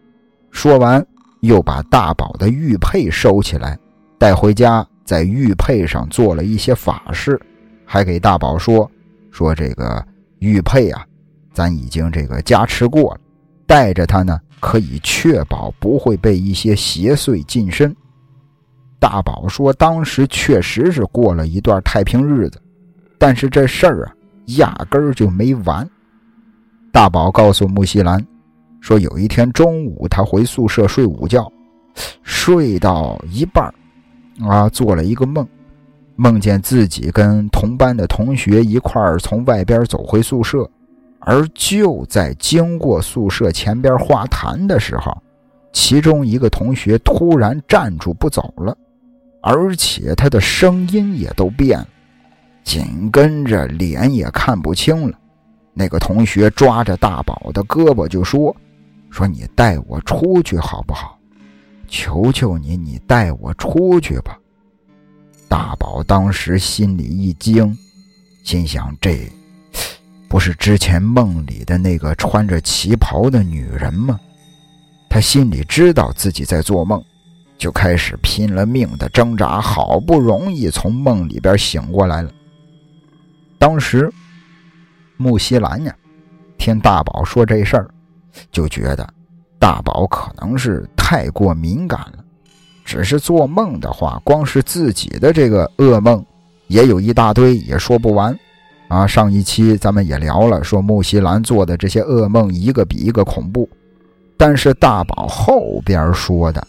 [0.52, 1.06] 说完，
[1.42, 3.78] 又把大宝的玉佩收起来，
[4.18, 7.40] 带回家，在玉佩上做了一些法事，
[7.86, 8.90] 还给大宝说
[9.32, 10.06] ：“说这个
[10.40, 11.06] 玉佩啊，
[11.54, 13.20] 咱已经这个加持过了，
[13.68, 17.96] 带着它呢，可以确保不会被一些邪祟近身。”
[18.98, 22.60] 大宝说：“当时确实是过了一段太平日子，
[23.20, 24.14] 但是这事儿啊，
[24.58, 25.88] 压根儿就没完。”
[26.96, 28.26] 大宝告诉木西兰。
[28.80, 31.52] 说有一天中午，他回宿舍睡午觉，
[32.24, 33.66] 睡到一半
[34.42, 35.46] 啊，做了一个梦，
[36.16, 40.66] 梦见自己跟同班的同学一块儿从外边走回宿舍，
[41.20, 45.22] 而就在经过宿舍前边花坛的时候，
[45.74, 48.74] 其中一个同学突然站住不走了，
[49.42, 51.88] 而且他的声音也都变了，
[52.64, 55.20] 紧跟着脸也看不清了。
[55.76, 58.56] 那个同学抓着大宝的胳膊就说。
[59.12, 61.18] 说你带我出去好不好？
[61.88, 64.38] 求求你，你带我出去吧。
[65.48, 67.78] 大宝当时心里一惊，
[68.44, 69.18] 心想：这
[70.28, 74.20] 不是之前梦里的那个穿着旗袍的女人吗？
[75.10, 77.02] 他心里知道自己在做梦，
[77.58, 82.30] 就开始拼了命的挣扎，好不容易从梦里边醒过来了。
[83.58, 84.12] 当时，
[85.18, 85.96] 木西兰呀，
[86.58, 87.90] 听大宝说这事儿。
[88.52, 89.08] 就觉得
[89.58, 92.20] 大宝可能是太过敏感了，
[92.84, 96.22] 只是做梦的话，光是自己的这个噩梦
[96.68, 98.38] 也有一大堆，也说不完。
[98.90, 103.70] 啊，上一期咱们也聊了，说木西兰做的这些噩梦一个比一个恐怖，
[104.36, 106.68] 但是大宝后边说的，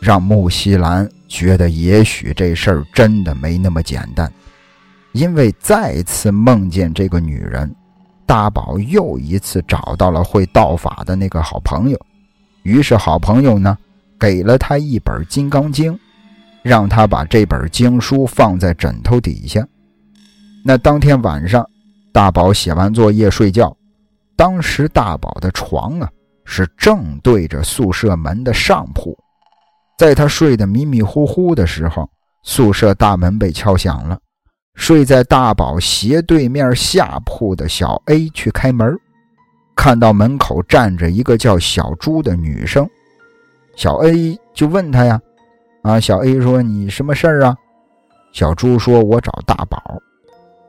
[0.00, 4.32] 让木西兰觉得也许这事儿真的没那么简单，
[5.12, 7.70] 因为再次梦见这个女人。
[8.26, 11.98] 大宝又一次找到了会道法的那个好朋友，
[12.62, 13.76] 于是好朋友呢
[14.18, 15.92] 给了他一本《金刚经》，
[16.62, 19.66] 让他把这本经书放在枕头底下。
[20.64, 21.68] 那当天晚上，
[22.12, 23.76] 大宝写完作业睡觉，
[24.36, 26.08] 当时大宝的床啊
[26.44, 29.16] 是正对着宿舍门的上铺，
[29.98, 32.08] 在他睡得迷迷糊糊的时候，
[32.44, 34.18] 宿舍大门被敲响了。
[34.74, 38.98] 睡在大宝斜对面下铺的小 A 去开门，
[39.76, 42.88] 看到门口站着一个叫小朱的女生，
[43.76, 45.20] 小 A 就问他呀
[45.82, 47.56] ：“啊，小 A 说你什么事儿啊？”
[48.32, 49.80] 小朱说：“我找大宝。”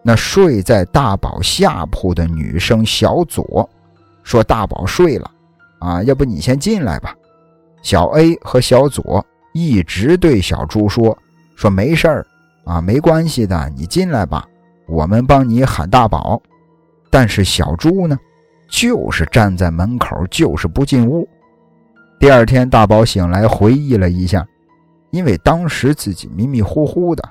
[0.03, 3.67] 那睡在大宝下铺的女生小左
[4.21, 5.31] 说：“大宝睡了，
[5.79, 7.15] 啊，要不你先进来吧。”
[7.81, 11.17] 小 A 和小左一直对小朱说
[11.55, 12.27] ：“说没事儿。”
[12.65, 14.47] 啊，没关系的，你进来吧，
[14.87, 16.41] 我们帮你喊大宝。
[17.09, 18.17] 但是小猪呢，
[18.69, 21.27] 就是站在门口，就是不进屋。
[22.19, 24.47] 第二天，大宝醒来回忆了一下，
[25.11, 27.23] 因为当时自己迷迷糊糊的，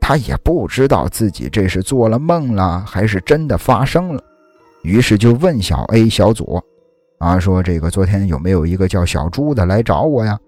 [0.00, 4.22] 他也不知道自己这是做了梦了，还是真的发生了。
[4.82, 6.64] 于是就问小 A、小左，
[7.18, 10.38] 啊，说这个昨天有没有一个叫小猪的来找我呀？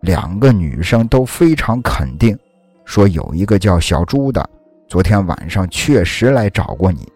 [0.00, 2.36] 两个女生都非常肯定。
[2.88, 4.48] 说有一个叫小朱的，
[4.88, 7.06] 昨天晚上确实来找过你，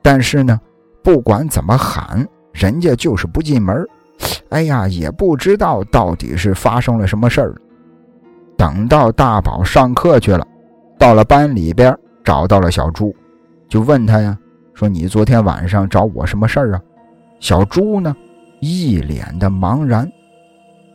[0.00, 0.58] 但是呢，
[1.04, 3.86] 不管怎么喊，人家就是不进门。
[4.48, 7.54] 哎呀，也不知道到底是发生了什么事儿。
[8.56, 10.46] 等到大宝上课去了，
[10.98, 13.14] 到了班里边，找到了小朱，
[13.68, 14.36] 就问他呀，
[14.72, 16.80] 说你昨天晚上找我什么事儿啊？
[17.38, 18.16] 小朱呢，
[18.60, 20.10] 一脸的茫然，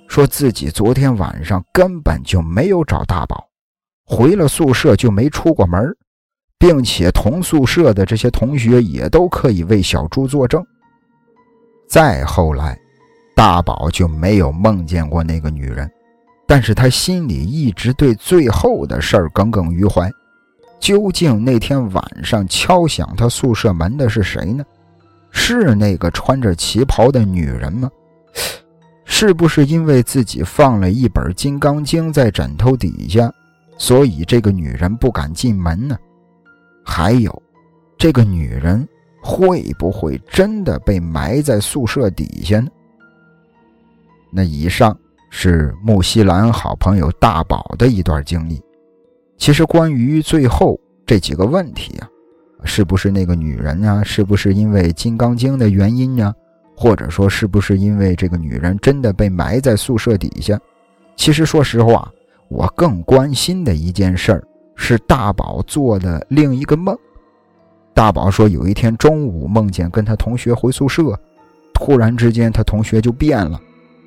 [0.07, 3.47] 说自己昨天晚上根本就没有找大宝。
[4.05, 5.95] 回了宿舍就没出过门，
[6.57, 10.63] 并且同宿舍的这些同学也都可以为小朱作证。
[11.87, 12.77] 再后来，
[13.35, 15.89] 大宝就没有梦见过那个女人，
[16.47, 20.09] 但是他心里一直对最后的事儿耿耿于怀。
[20.79, 24.65] 究竟那天晚上敲响他宿舍门的是谁呢？
[25.31, 27.89] 是那个穿着旗袍的女人吗？
[29.05, 33.31] 是不是因为自己放了一本《金刚经》在枕头底下？
[33.83, 35.97] 所以这个女人不敢进门呢。
[36.85, 37.43] 还有，
[37.97, 38.87] 这个女人
[39.21, 42.69] 会不会真的被埋在宿舍底下呢？
[44.31, 44.97] 那以上
[45.29, 48.63] 是木西兰好朋友大宝的一段经历。
[49.37, 52.07] 其实关于最后这几个问题啊，
[52.63, 54.01] 是不是那个女人啊？
[54.01, 56.33] 是不是因为《金刚经》的原因呢？
[56.73, 60.57] 或者说是不是因为这个女人真的被埋在宿舍底下？
[61.17, 62.09] 其实说实话。
[62.53, 66.95] 我更关心的一件事儿是大宝做的另一个梦。
[67.95, 71.19] 大宝说，有一天中午梦见跟他同学回宿舍，
[71.73, 73.59] 突然之间他同学就变了，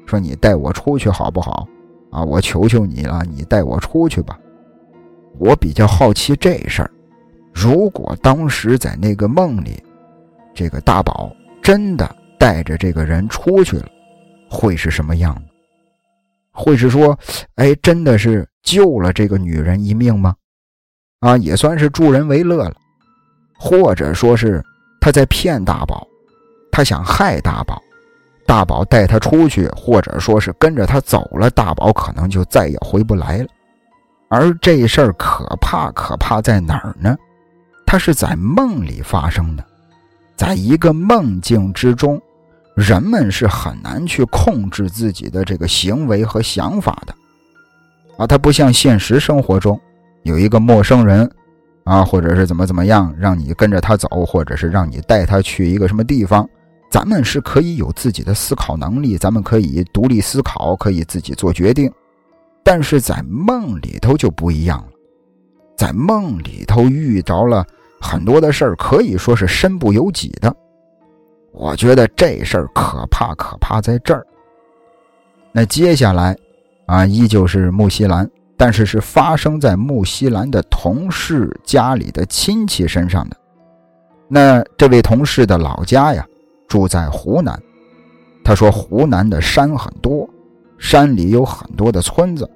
[0.06, 1.66] 说你带我出去好不好？
[2.12, 4.38] 啊，我求求你了，你带我出去吧。
[5.38, 6.90] 我比较好奇这事儿，
[7.52, 9.82] 如果当时在那个梦里，
[10.54, 13.88] 这个大宝真的带着这个人出去了，
[14.48, 15.55] 会是什么样子？
[16.56, 17.16] 会是说，
[17.56, 20.34] 哎，真的是救了这个女人一命吗？
[21.20, 22.74] 啊，也算是助人为乐了，
[23.58, 24.64] 或者说是
[25.00, 26.06] 他在骗大宝，
[26.72, 27.80] 他想害大宝，
[28.46, 33.46] 大宝带他出去，或者说是跟着他走了，大宝可能就再也回不来了。
[34.28, 37.16] 而这事儿可怕，可怕在哪儿呢？
[37.86, 39.64] 它是在梦里发生的，
[40.34, 42.20] 在一个梦境之中，
[42.76, 47.14] 人们是很难去控制自己的这个行为和想法的。
[48.18, 49.80] 啊，它不像现实生活中。
[50.24, 51.30] 有一个陌生人，
[51.84, 56.46] 啊，或者是怎么怎么样，让你跟着他走，或者是让你带他去一个什么地方，
[56.90, 61.90] 咱们是可以有自己的思考能力，咱们可以独立思考，可以自己做决定。
[62.62, 64.88] 但是在梦里头就不一样了，
[65.78, 67.64] 在梦里头遇着了
[68.00, 70.54] 很多的事儿，可以说是身不由己的。
[71.56, 74.24] 我觉得这事儿可怕，可怕在这儿。
[75.52, 76.36] 那接下来，
[76.86, 78.28] 啊，依旧是木西兰。
[78.58, 83.36] 但是是发生在木西兰的同事家里的亲戚身上的。
[84.28, 86.26] 那这位同事的老家呀，
[86.66, 87.62] 住在湖南。
[88.42, 90.26] 他说湖南的山很多，
[90.78, 92.50] 山里有很多的村子。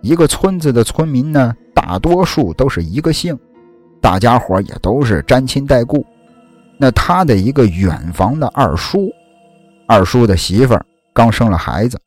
[0.00, 3.38] 一个村子的村民呢，大多数都是一个姓，
[4.00, 6.04] 大家伙也都是沾亲带故。
[6.78, 9.10] 那他的一个远房的二叔，
[9.86, 12.00] 二叔的媳妇儿刚生了孩子。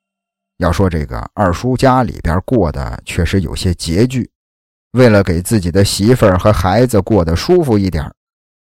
[0.58, 4.30] 要说这个二叔家里边过得确实有些拮据，
[4.92, 8.14] 为了给自己的媳妇儿和孩子过得舒服一点，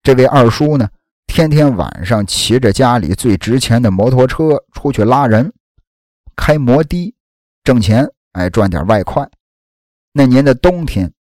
[0.03, 0.89] 这位二叔呢，
[1.27, 5.53] 天天晚上骑着家里最值钱的摩托车出去拉人，
[6.35, 7.15] 开摩的
[7.63, 9.27] 挣钱，哎，赚点外快。
[10.13, 11.13] 那年的冬天，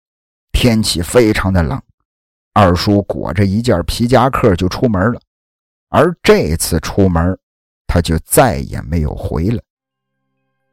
[0.53, 1.80] 天气非常的冷，
[2.55, 5.20] 二叔裹着一件皮夹克就出门了，
[5.88, 7.38] 而这次出门，
[7.86, 9.59] 他就再也没有回来。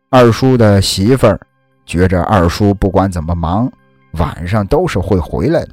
[0.10, 1.40] 二叔的媳妇儿
[1.86, 3.72] 觉着二叔不管怎么忙，
[4.14, 5.70] 晚上都是会回来的。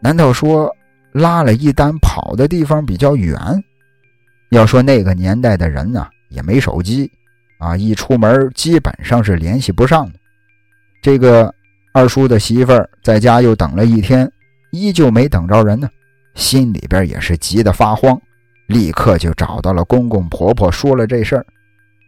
[0.00, 0.74] 难道说
[1.12, 3.38] 拉了一单跑的地方比较远？
[4.50, 7.08] 要说那个年代的人呢，也没手机
[7.58, 10.18] 啊，一出门基本上是联系不上的。
[11.00, 11.54] 这个
[11.92, 14.30] 二叔的媳妇儿在家又等了一天，
[14.70, 15.88] 依旧没等着人呢，
[16.34, 18.20] 心里边也是急得发慌，
[18.66, 21.46] 立刻就找到了公公婆婆，说了这事儿。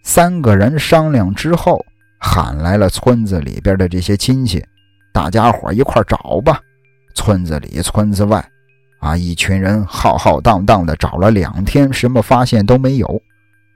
[0.05, 1.85] 三个人商量之后，
[2.19, 4.65] 喊来了村子里边的这些亲戚，
[5.13, 6.61] 大家伙一块找吧。
[7.15, 8.45] 村子里、村子外，
[9.01, 13.21] 啊，一群人浩浩荡荡的找了两天，什么发现都没有。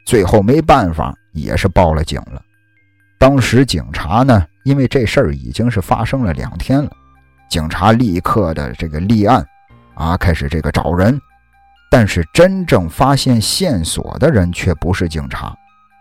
[0.07, 2.41] 最后没办法，也是报了警了。
[3.19, 6.91] 当时警察呢，因为这事儿已经是发生了两天了，
[7.49, 9.47] 警察立刻的这个立案，
[9.95, 11.21] 啊，开始这个找人。
[11.91, 15.57] 但是真正发现线索的人却不是警察。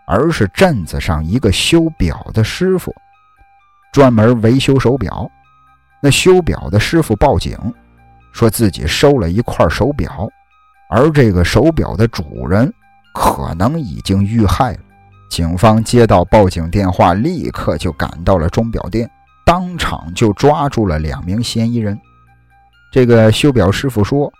[0.08, 2.94] 而是镇子上一个修表的师傅，
[3.92, 5.28] 专门维修手表。
[6.00, 7.58] 那修表的师傅报警，
[8.32, 10.28] 说自己收了一块手表，
[10.88, 12.72] 而这个手表的主人
[13.12, 14.78] 可能已经遇害了。
[15.28, 19.10] 警方接到报警电话，立刻就赶到了钟表店，
[19.46, 21.96] 当场就抓住了两名嫌疑人。
[22.92, 24.30] 这个修表师傅说：“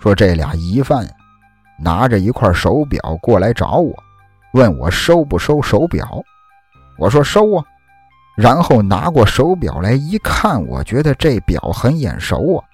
[0.00, 1.04] 说这俩疑犯
[1.80, 3.92] 拿着一块手表过来找我。”
[4.54, 6.22] 问我收不收手表，
[6.96, 7.64] 我说收啊，
[8.36, 12.64] 然后拿过手表来一看，我觉得这表很眼熟啊。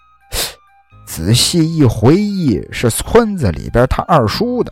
[1.07, 4.71] 仔细一回忆，是村子里边他二叔的。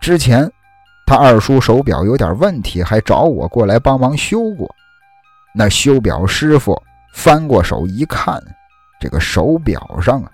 [0.00, 0.50] 之前
[1.06, 4.72] 他二叔手表有点问题，还找我过来帮忙修过。
[5.56, 6.76] 那修表师傅
[7.14, 8.42] 翻过手一看，
[9.00, 10.30] 这个手表上啊，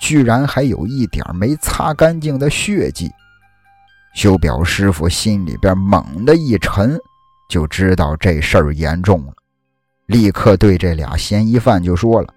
[0.00, 3.10] 居然还有一点没擦干净的血迹。
[4.14, 6.98] 修表师傅心里边猛地一沉，
[7.50, 9.32] 就知道这事儿严重了，
[10.06, 12.28] 立刻对这俩嫌疑犯就说了：“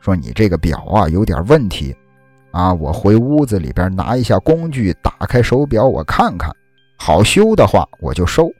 [0.00, 1.96] 说你这个表啊有点问题，
[2.50, 6.50] 啊，我回屋子里边拿一下工具，打开手表我看看，
[6.98, 8.50] 好修的话我就收。”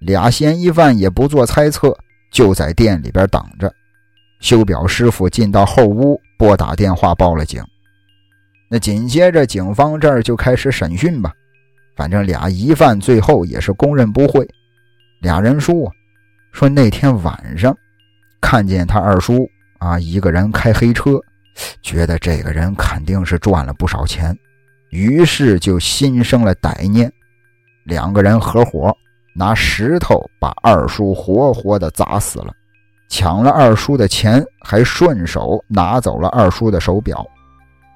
[0.00, 1.96] 俩嫌疑犯也不做猜测，
[2.32, 3.72] 就在店里边等着。
[4.40, 7.64] 修表师傅进到后屋，拨打电话报了警。
[8.68, 11.32] 那紧接着警方这儿就开始审讯吧。
[11.94, 14.48] 反正俩疑犯最后也是供认不讳。
[15.20, 15.92] 俩人说
[16.50, 17.76] ：“说那天晚上
[18.40, 21.20] 看见他二叔啊一个人开黑车，
[21.82, 24.36] 觉得这个人肯定是赚了不少钱，
[24.90, 27.12] 于是就心生了歹念。
[27.84, 28.96] 两个人合伙
[29.34, 32.52] 拿石头把二叔活活的砸死了，
[33.08, 37.26] 抢了二叔的钱，还顺手拿走了二叔的手表。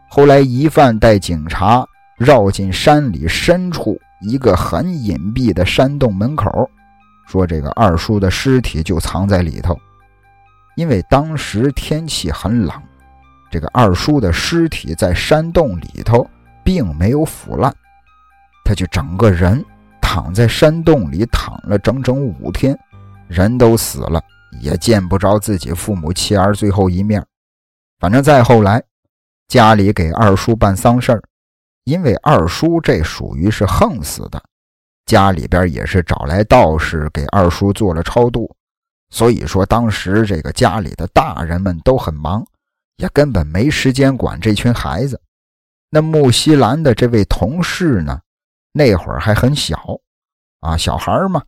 [0.08, 6.70] 后来疑犯带警察绕进山里深处一个很隐蔽的山洞门口，
[7.26, 9.76] 说这个二叔的尸体就藏在里头。
[10.76, 12.70] 因为当时天气很冷，
[13.50, 16.26] 这个二叔的尸体在山洞里头
[16.62, 17.74] 并没有腐烂，
[18.64, 19.64] 他就整个人。
[20.08, 22.78] 躺在山洞里躺了整整五天，
[23.26, 24.22] 人都死了，
[24.62, 27.20] 也见不着自己父母妻儿最后一面。
[27.98, 28.80] 反正再后来，
[29.48, 31.20] 家里给二叔办丧事儿，
[31.82, 34.40] 因为二叔这属于是横死的，
[35.06, 38.48] 家里边也是找来道士给二叔做了超度。
[39.10, 42.46] 所以说，当时这个家里的大人们都很忙，
[42.98, 45.20] 也根本没时间管这群孩子。
[45.90, 48.20] 那木西兰的这位同事呢？
[48.76, 49.74] 那会儿还很小，
[50.60, 51.42] 啊，小孩嘛，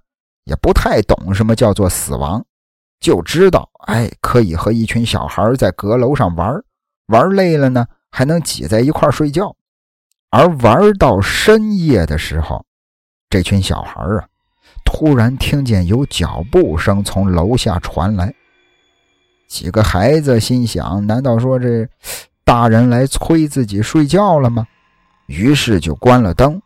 [0.44, 2.42] 也不太懂什么叫做死亡，
[3.00, 6.58] 就知道，哎，可以和一群小孩在阁楼上玩，
[7.08, 9.54] 玩累了呢，还能挤在一块睡觉。
[10.30, 12.64] 而玩到深夜的时候，
[13.28, 14.26] 这群小孩啊，
[14.82, 18.34] 突然听见有脚步声从楼下传来。
[19.48, 21.86] 几个孩子心想：难道说这
[22.42, 24.66] 大人来催自己睡觉了吗？
[25.26, 26.62] 于是就关了灯。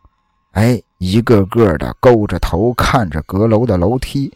[0.53, 4.31] 哎，一个个的勾着头看着阁楼的楼梯，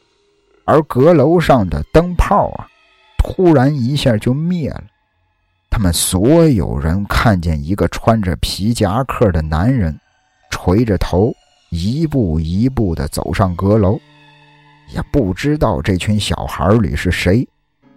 [0.66, 2.68] 而阁楼上的灯泡啊，
[3.20, 4.84] 突然一下就灭了。
[5.70, 10.00] 他们所有人看见一个穿着皮夹克的男人，
[10.50, 11.32] 垂着头，
[11.70, 14.00] 一步一步的走上阁楼，
[14.92, 17.48] 也不知道这群小孩里是谁，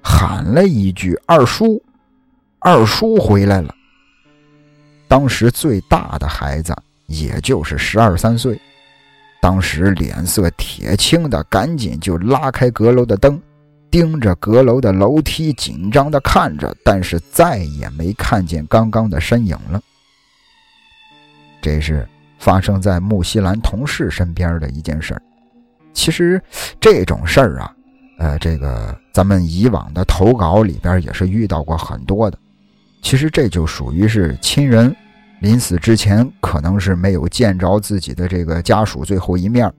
[0.02, 1.82] 喊了一句：“二叔，
[2.58, 3.74] 二叔回来了。”
[5.08, 6.76] 当时最大的孩子。
[7.10, 8.56] 也就是十二三岁，
[9.42, 13.40] 当时脸色铁青的，赶紧就拉开阁楼的灯，
[13.90, 19.82] 盯着阁楼的楼梯，紧张的看着，但是再也没看见刚刚的身影了。
[21.60, 22.08] 这是
[22.38, 25.20] 发生在木西兰同事身边的一件事儿。
[25.92, 26.40] 其实
[26.78, 27.74] 这种事儿啊，
[28.20, 32.38] 呃，这个咱们以往的投稿里边也是遇到过很多的。
[33.02, 34.94] 其实这就属于是亲人。
[35.40, 39.72] 临死之前，可能是没有见着自己的这个家属最后一面，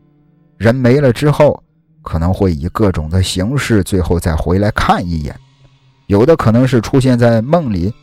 [0.57, 1.64] 人没了之后，
[2.01, 5.36] 可能会以各种的形式，最后再回来看一眼。
[6.07, 7.93] 有的可能是出现在梦里，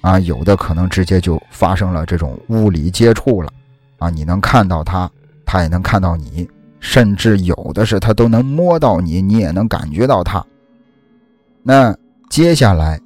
[0.00, 3.52] 啊，有的可能直接就发生了这种物理接触了，
[3.98, 5.10] 啊，你能看到他，
[5.44, 6.48] 他也能看到你，
[6.78, 10.42] 甚至有的是他都能摸到你，你也能感觉到他。
[11.64, 11.94] 那
[12.30, 13.00] 接下来，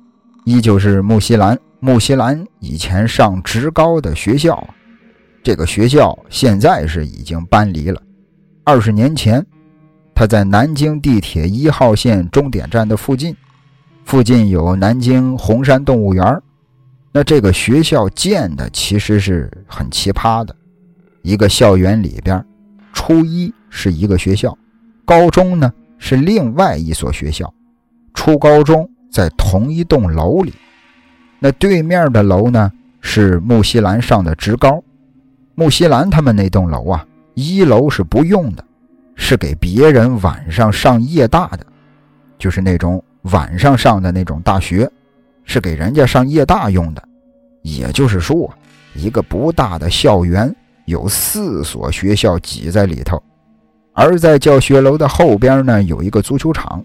[0.45, 1.59] 依旧是木西兰。
[1.85, 4.73] 木西兰以前上职高的学校，
[5.43, 8.01] 这个学校现在是已经搬离了。
[8.63, 9.45] 二十年前，
[10.15, 13.37] 他在南京地铁一号线终点站的附近，
[14.05, 16.41] 附近有南京红山动物园。
[17.11, 20.55] 那这个学校建的其实是很奇葩的，
[21.23, 22.47] 一个校园里边，
[22.93, 24.57] 初一是一个学校，
[25.05, 27.53] 高中呢是另外一所学校，
[28.15, 30.53] 初高中在同一栋楼里。
[31.45, 32.71] 那对面的楼呢，
[33.01, 34.81] 是木西兰上的职高。
[35.57, 38.65] 木西兰他们那栋楼啊，一楼是不用的，
[39.17, 41.67] 是给别人晚上上夜大的，
[42.39, 44.89] 就是那种晚上上的那种大学，
[45.43, 47.03] 是给人家上夜大用的。
[47.63, 48.49] 也就是说，
[48.95, 53.21] 一个不大的校园有四所学校挤在里头，
[53.95, 56.85] 而在教学楼的后边呢，有一个足球场，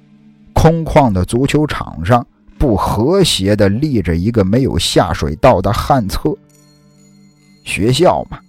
[0.53, 2.25] 空旷的足球场上。
[2.57, 6.35] 不和谐的立着一个没有下水道的旱厕。
[7.63, 8.39] 学校嘛，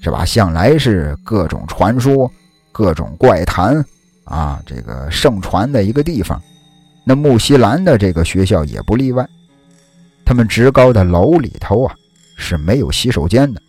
[0.00, 0.24] 是吧？
[0.24, 2.30] 向来是各种传说、
[2.72, 3.84] 各种怪谈
[4.24, 6.40] 啊，这个盛传的一个地方。
[7.04, 9.28] 那木西兰的这个学校也不例外。
[10.24, 11.94] 他们职高的楼里头啊
[12.36, 13.60] 是没有洗手间的，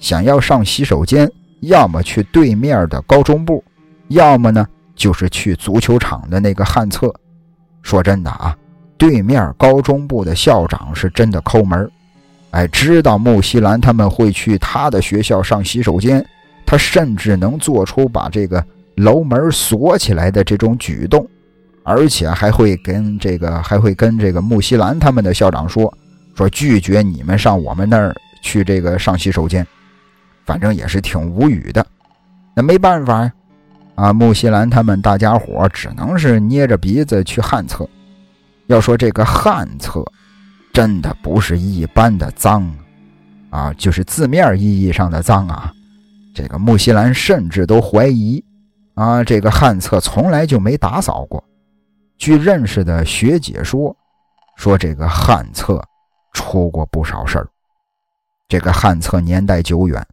[0.00, 3.62] 想要上洗手间，要么去对面的高中部，
[4.08, 7.14] 要么呢就是去足球场的那个旱厕。
[7.82, 8.56] 说真的啊。
[8.96, 11.90] 对面高中部的校长是真的抠门
[12.50, 16.24] 哎，知道穆西兰他们会去他的学校上洗手间，
[16.64, 18.64] 他甚至能做出把这个
[18.94, 21.28] 楼门锁起来的这种举动，
[21.82, 25.92] 而且还会跟这个 还会跟这个穆西兰他们的校长说，
[26.36, 29.66] 说拒绝你们上我们那儿去这个上洗手间，
[30.46, 31.84] 反正也是挺无语的。
[32.54, 33.32] 那没办法呀，
[33.96, 37.84] 啊，穆西兰他们大家伙只能是捏着鼻子去旱厕。
[38.66, 40.04] 要说这个旱厕，
[40.72, 42.68] 真的不是一般的脏，
[43.50, 45.72] 啊，就是字面意义上的脏啊。
[46.34, 48.42] 这个木西兰甚至都怀疑，
[48.94, 51.42] 啊，这个旱厕从来就没打扫过。
[52.16, 53.94] 据认识的学姐说，
[54.56, 55.82] 说这个旱厕
[56.32, 57.48] 出过不少事儿。
[58.48, 60.04] 这个旱厕年代久远，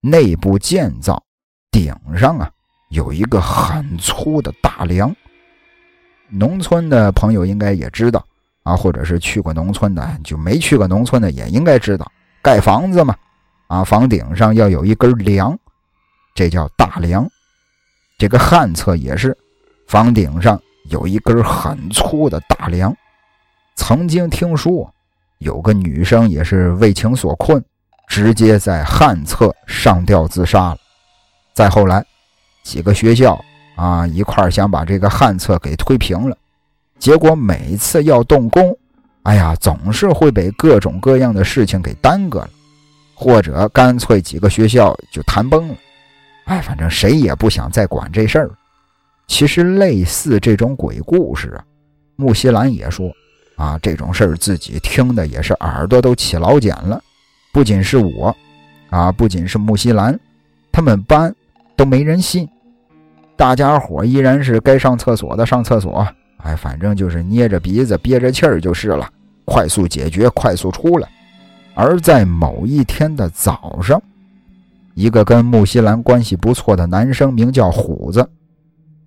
[0.00, 1.22] 内部建造
[1.70, 2.50] 顶上啊
[2.90, 5.14] 有一个很粗的大梁。
[6.34, 8.24] 农村的朋友应该也知道
[8.62, 12.10] 啊，或者是去过农村的，就没去过农村的也应该知道，
[12.40, 13.14] 盖房子嘛，
[13.66, 15.58] 啊，房顶上要有一根梁，
[16.34, 17.28] 这叫大梁。
[18.18, 19.36] 这个旱厕也是，
[19.86, 20.58] 房顶上
[20.88, 22.96] 有一根很粗的大梁。
[23.74, 24.90] 曾经听说
[25.38, 27.62] 有个女生也是为情所困，
[28.06, 30.78] 直接在旱厕上吊自杀了。
[31.52, 32.02] 再后来，
[32.62, 33.38] 几个学校。
[33.74, 36.36] 啊，一块想把这个旱厕给推平了，
[36.98, 38.76] 结果每次要动工，
[39.22, 42.50] 哎呀，总是会被各种各样的事情给耽搁了，
[43.14, 45.74] 或者干脆几个学校就谈崩了。
[46.44, 48.50] 哎，反正谁也不想再管这事儿。
[49.28, 51.64] 其实类似这种鬼故事啊，
[52.16, 53.10] 木西兰也说
[53.56, 57.00] 啊，这种事儿自己听的也是耳朵都起老茧了。
[57.52, 58.36] 不仅是我，
[58.90, 60.18] 啊，不仅是木西兰，
[60.72, 61.34] 他们班
[61.76, 62.48] 都没人信。
[63.42, 66.06] 大家伙依然是该上厕所的上厕所，
[66.44, 69.10] 哎，反正就是捏着鼻子憋着气儿就是了，
[69.44, 71.08] 快速解决，快速出来。
[71.74, 74.00] 而在某一天的早上，
[74.94, 78.24] 一个跟木西兰关系不错的男生，名叫虎子，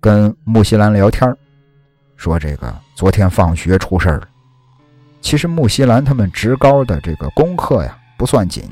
[0.00, 1.34] 跟木西兰聊天
[2.14, 4.28] 说这个昨天放学出事了。
[5.22, 8.64] 其实木西兰他们职高的这个功课呀不算紧，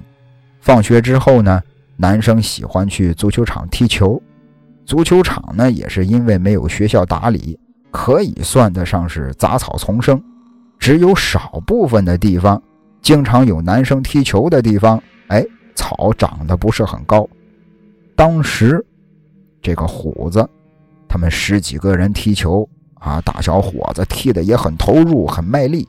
[0.61, 1.62] 放学之后呢，
[1.97, 4.23] 男生喜欢去足球场踢球。
[4.87, 7.59] 足球场呢，也是因为没有学校打理，
[7.91, 10.22] 可以算得上是杂草丛生。
[10.78, 12.62] 只有少部分的地方，
[13.01, 15.43] 经常有男生踢球的地方，哎，
[15.74, 17.26] 草长得不是很高。
[18.14, 18.85] 当时，
[19.62, 20.47] 这个虎子，
[21.09, 25.89] 他们十几个人踢球啊，大小伙子踢得也很投入，很卖力。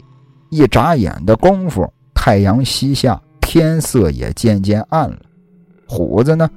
[0.50, 5.20] 一眨眼的功夫，太阳西下，天色也渐渐暗了。
[5.86, 6.50] 虎子呢，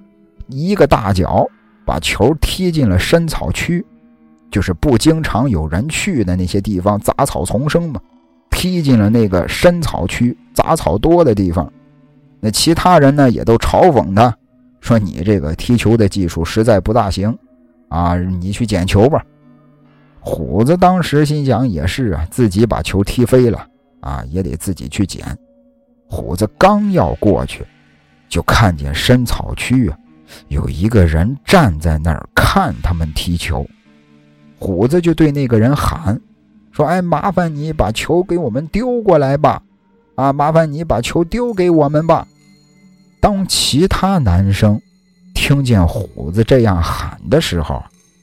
[0.47, 1.45] 一个大脚。
[1.89, 3.82] 把球踢进了深草区，
[4.51, 7.99] 就是不经常有人去的那些地方，杂草丛生嘛。
[8.51, 11.72] 踢进了那个深草区，杂草多的地方。
[12.41, 14.36] 那其他人呢，也都嘲讽他，
[14.82, 17.34] 说：“你这个踢球的技术实在不大行，
[17.89, 19.24] 啊，你去捡球吧。”
[20.20, 23.66] 虎子当时心想：“也是啊，自己把球踢飞了，
[24.01, 25.24] 啊，也得自己去捡。”
[26.07, 27.64] 虎子刚要过去，
[28.28, 29.97] 就看见深草区啊。
[30.49, 33.66] 有一个人站在那儿看他们踢球，
[34.59, 36.20] 虎子就对那个人喊
[36.72, 39.62] ：“说，哎，麻烦你把球给我们丢过来吧，
[40.14, 42.26] 啊，麻烦你把球丢给我们吧。”
[43.20, 44.81] 当其他男生
[45.35, 47.83] 听见虎子这样喊的时候，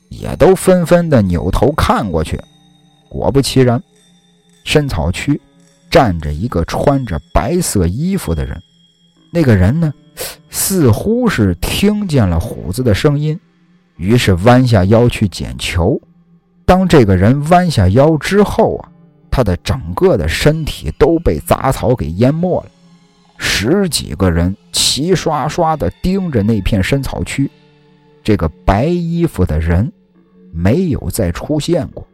[0.09, 2.39] 也都纷纷的扭头看过去。
[3.09, 3.81] 果不其然，
[4.63, 5.39] 深草区
[5.89, 8.61] 站着一个穿着白色衣服的人，
[9.35, 9.93] 那个人呢？
[10.49, 13.37] 似乎是听见了虎子的声音，
[13.97, 15.99] 于是弯下腰去捡球。
[16.65, 18.89] 当这个人弯下腰之后啊，
[19.29, 22.71] 他的整个的身体都被杂草给淹没了。
[23.37, 27.51] 十几个人齐刷刷地盯着那片深草区，
[28.23, 29.91] 这个白衣服的人
[30.53, 32.07] 没有再出现过，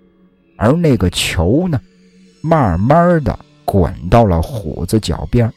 [0.57, 1.79] 而那个球呢，
[2.41, 5.53] 慢慢地滚到了虎子脚边。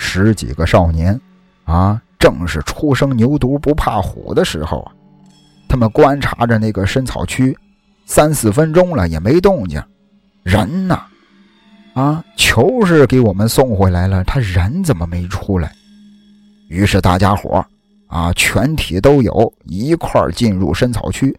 [0.00, 1.20] 十几个少年，
[1.64, 4.92] 啊，正是初生牛犊不怕虎的时候啊！
[5.68, 7.54] 他们观察着那个深草区，
[8.06, 9.82] 三四分钟了也没动静，
[10.44, 10.98] 人呢？
[11.94, 15.72] 啊，球是给我们送回来了，他人怎么没出来？
[16.68, 17.62] 于是大家伙
[18.06, 21.36] 啊，全体都有一块进入深草区，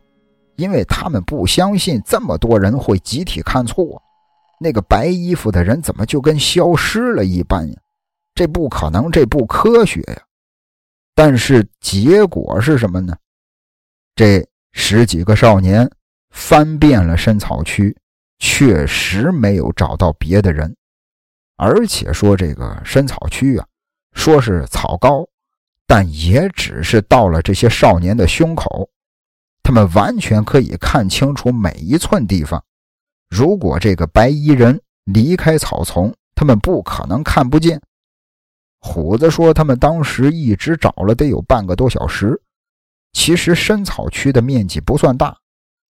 [0.57, 4.01] 因为他们不相信这么多人会集体看错，
[4.59, 7.75] 那个白衣服的人怎么就跟消失了一般呀？
[8.39, 10.23] 这不可能，这不科学呀！
[11.13, 13.13] 但是结果是什么呢？
[14.15, 15.91] 这十几个少年
[16.29, 17.93] 翻遍了深草区，
[18.37, 20.73] 确实没有找到别的人，
[21.57, 23.67] 而且说这个深草区啊，
[24.13, 25.27] 说是草高，
[25.85, 28.89] 但也只是到了这些少年的胸口，
[29.61, 32.63] 他们完全可以看清楚每一寸地方。
[33.29, 37.81] 如果这个白衣人离开草丛，他们不可能看不见。
[38.81, 42.41] 虎子说：“他们当时一直找了得有半个多小时。
[43.13, 45.35] 其实深草区的面积不算大。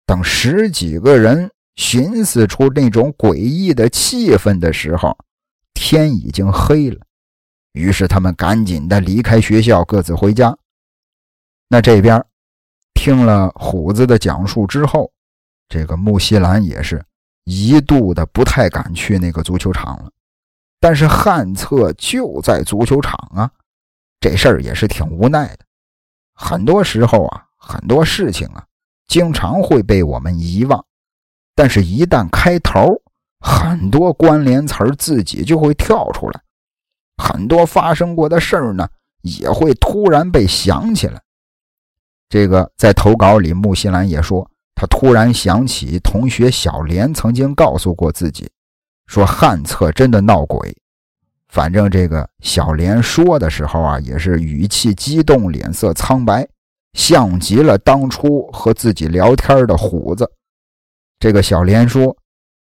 [0.06, 5.18] 等十几个人寻思出那种诡异的气氛的时候，
[5.74, 7.00] 天已经黑了。
[7.74, 10.56] 于是他们赶紧的离开学校，各自回家。
[11.68, 12.24] 那这边
[12.94, 15.12] 听了虎子的讲述之后，
[15.68, 17.04] 这个穆西兰也是
[17.46, 20.12] 一度的不太敢去那个足球场了。
[20.88, 23.50] 但是旱厕就在足球场啊，
[24.20, 25.66] 这事儿也是挺无奈的。
[26.36, 28.64] 很多时候啊，很多事情啊，
[29.08, 30.86] 经常会被我们遗忘，
[31.56, 33.02] 但是，一旦开头，
[33.40, 36.40] 很多关联词儿自己就会跳出来，
[37.18, 38.88] 很多发生过的事儿呢，
[39.24, 41.20] 也会突然被想起来。
[42.30, 48.48] 这个在投稿里，木西兰也说，他突然想起同学小莲曾经告诉过自己。
[49.08, 50.76] 说汉策真的闹鬼，
[51.48, 56.48] 反正这个小莲说的时候啊，也是语气激动，脸色苍白，
[56.94, 60.30] 像极了当初和自己聊天的虎子。
[61.20, 62.16] 这个小莲说：“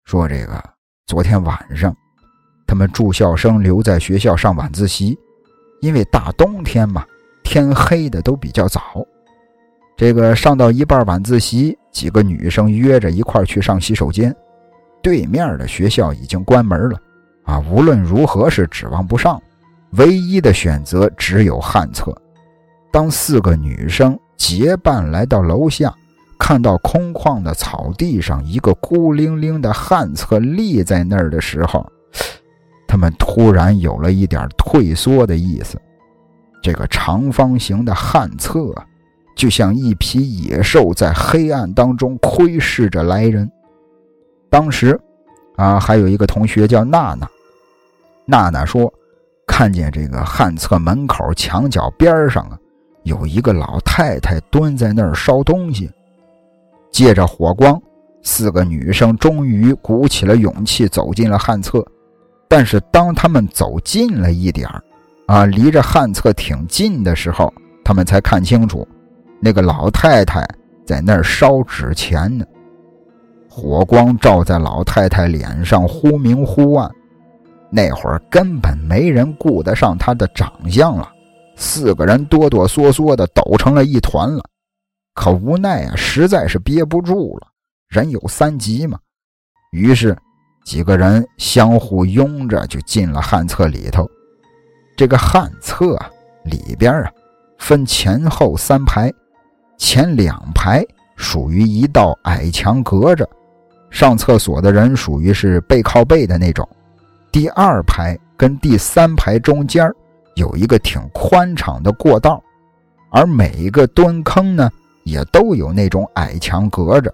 [0.05, 0.63] 说这个
[1.07, 1.95] 昨天晚上，
[2.67, 5.17] 他们住校生留在学校上晚自习，
[5.81, 7.05] 因为大冬天嘛，
[7.43, 8.81] 天黑的都比较早。
[9.95, 14.35] 这个上到一半晚自习，几个女生约着一块去上洗手间。”
[15.01, 16.99] 对面的学校已经关门了，
[17.43, 19.41] 啊，无论如何是指望不上，
[19.91, 22.15] 唯一的选择只有旱厕。
[22.91, 25.93] 当四个女生结伴来到楼下，
[26.39, 31.85] 看到空旷的草地上一个孤零零的旱厕立在那儿的时候，
[32.87, 35.79] 他们突然有了一点退缩的意思。
[36.61, 38.73] 这个长方形的旱厕，
[39.35, 43.49] 就像一匹野兽在黑暗当中窥视着来人。
[44.49, 44.99] 当时，
[45.55, 47.29] 啊，还有一个同学叫娜娜。
[48.25, 48.91] 娜娜说，
[49.45, 52.57] 看见这个旱厕门口墙角边上啊，
[53.03, 55.89] 有一个老太太蹲在那儿烧东西。
[56.91, 57.79] 借着火光，
[58.23, 61.85] 四个女生终于鼓起了勇气走进了旱厕。
[62.47, 64.67] 但是当他们走近了一点
[65.27, 67.53] 啊，离着旱厕挺近的时候，
[67.83, 68.87] 他们才看清楚，
[69.39, 70.47] 那个老太太
[70.85, 72.45] 在那儿烧纸钱呢。
[73.59, 76.87] 火光照在老太太脸上，忽明忽暗。
[77.71, 81.11] 那会儿根本没人顾得上她的长相了，
[81.55, 84.43] 四个人哆哆嗦嗦的抖成了一团了。
[85.15, 87.47] 可无奈啊，实在是憋不住了，
[87.89, 88.99] 人有三急嘛。
[89.71, 90.15] 于是
[90.63, 94.07] 几个人相互拥着就进了旱厕里头。
[94.95, 96.07] 这个旱厕啊，
[96.43, 97.11] 里边啊
[97.57, 99.11] 分前后三排，
[99.79, 100.85] 前两排
[101.15, 103.27] 属于一道矮墙隔着。
[103.89, 106.67] 上厕所的人属于是背靠背的那种，
[107.31, 109.89] 第二排跟第三排中间
[110.35, 112.43] 有一个挺宽敞的过道，
[113.11, 114.69] 而每一个蹲坑呢
[115.03, 117.13] 也都有那种矮墙隔着。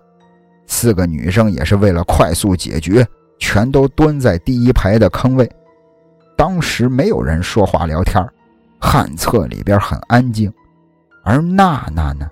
[0.65, 3.05] 四个女生也是为了快速解决，
[3.37, 5.49] 全都蹲在第一排的坑位。
[6.35, 8.25] 当时没有人说话聊天，
[8.79, 10.51] 旱厕里边很安静，
[11.23, 12.27] 而娜娜呢，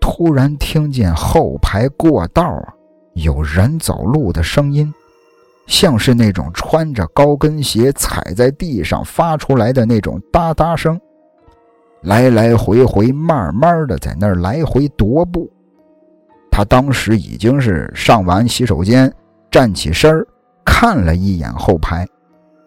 [0.00, 2.72] 突然听见后排过道啊。
[3.16, 4.92] 有人走路的声音，
[5.66, 11.00] 像是那种穿着高跟鞋踩在地上发出来的那种哒哒声，
[12.02, 15.50] 来来回回，慢慢的在那儿来回踱步。
[16.50, 19.10] 他当时已经是上完洗手间，
[19.50, 20.22] 站起身
[20.62, 22.06] 看了一眼后排，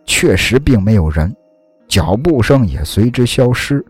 [0.04, 1.32] 确实并没有人，
[1.88, 3.86] 脚步声也随之消失。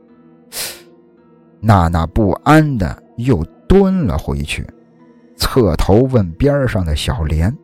[1.62, 4.68] 娜娜不安的又蹲了回去。
[5.40, 7.56] 侧头问边上的小莲：“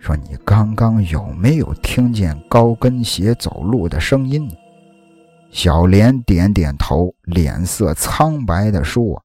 [0.00, 4.50] 说你刚刚有没有听见高跟鞋走路的声音？”
[5.50, 9.22] 小莲点点头，脸色苍白地说：“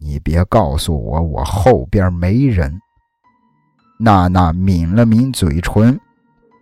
[0.00, 2.80] 你别告诉我，我后边没人。”
[4.00, 6.00] 娜娜抿了抿嘴唇，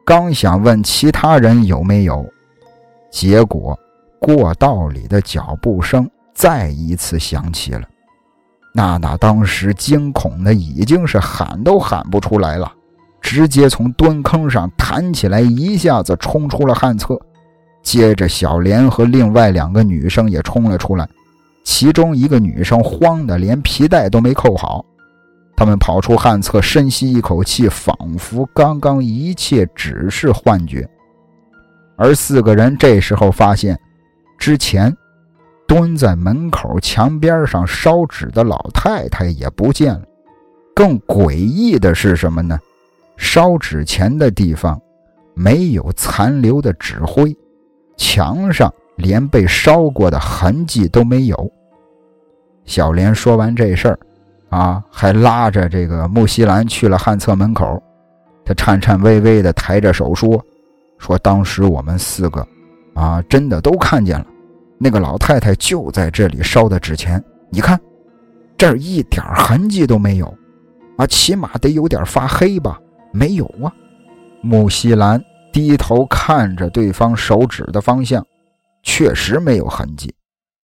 [0.05, 2.27] 刚想问其他人有没有，
[3.11, 3.79] 结果
[4.21, 7.89] 过道里的脚步声再一次响起了。
[8.79, 12.73] 娜娜当时惊恐的已经是喊都喊不出来了，
[13.21, 17.21] 直接从蹲坑上弹起来，一下子冲出了旱厕。
[17.83, 21.09] 接着，小莲和另外两个女生也冲了出来，
[21.65, 24.85] 其中一个女生慌的连皮带都没扣好。
[25.57, 30.89] 他们跑出旱厕，深吸一口气，仿佛刚刚一切只是幻觉。
[31.97, 33.77] 而四个人这时候发现，
[34.39, 34.97] 之前。
[35.69, 40.03] 蹲在门口墙边上烧纸的老太太也不见了。
[40.75, 42.59] 更诡异的是什么呢？
[43.19, 44.81] 烧纸钱的地方
[45.35, 47.37] 没有残留的纸灰，
[47.97, 51.53] 墙上连被烧过的痕迹都没有。
[52.65, 53.99] 小莲说完这事儿，
[54.49, 57.83] 啊，还拉着这个木西兰去了旱厕门口。
[58.45, 60.43] 他颤颤巍巍地抬着手说
[60.97, 62.47] ：“说当时我们四个，
[62.95, 64.27] 啊，真的都看见了。”
[64.79, 67.81] 那个老太太就在这里烧的纸钱，你看，
[68.57, 70.27] 这儿一点痕迹都没有，
[70.97, 72.81] 啊，起码得有点发黑吧？
[73.13, 73.73] 没有啊。
[74.41, 75.23] 木西兰
[75.53, 78.25] 低头看着对方手指的方向，
[78.85, 80.15] 确实没有痕迹，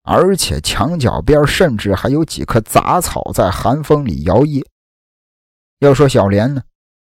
[0.04, 4.64] 而且墙角边甚至还有几棵杂草在寒风里摇曳。
[5.80, 6.62] 要说小莲呢，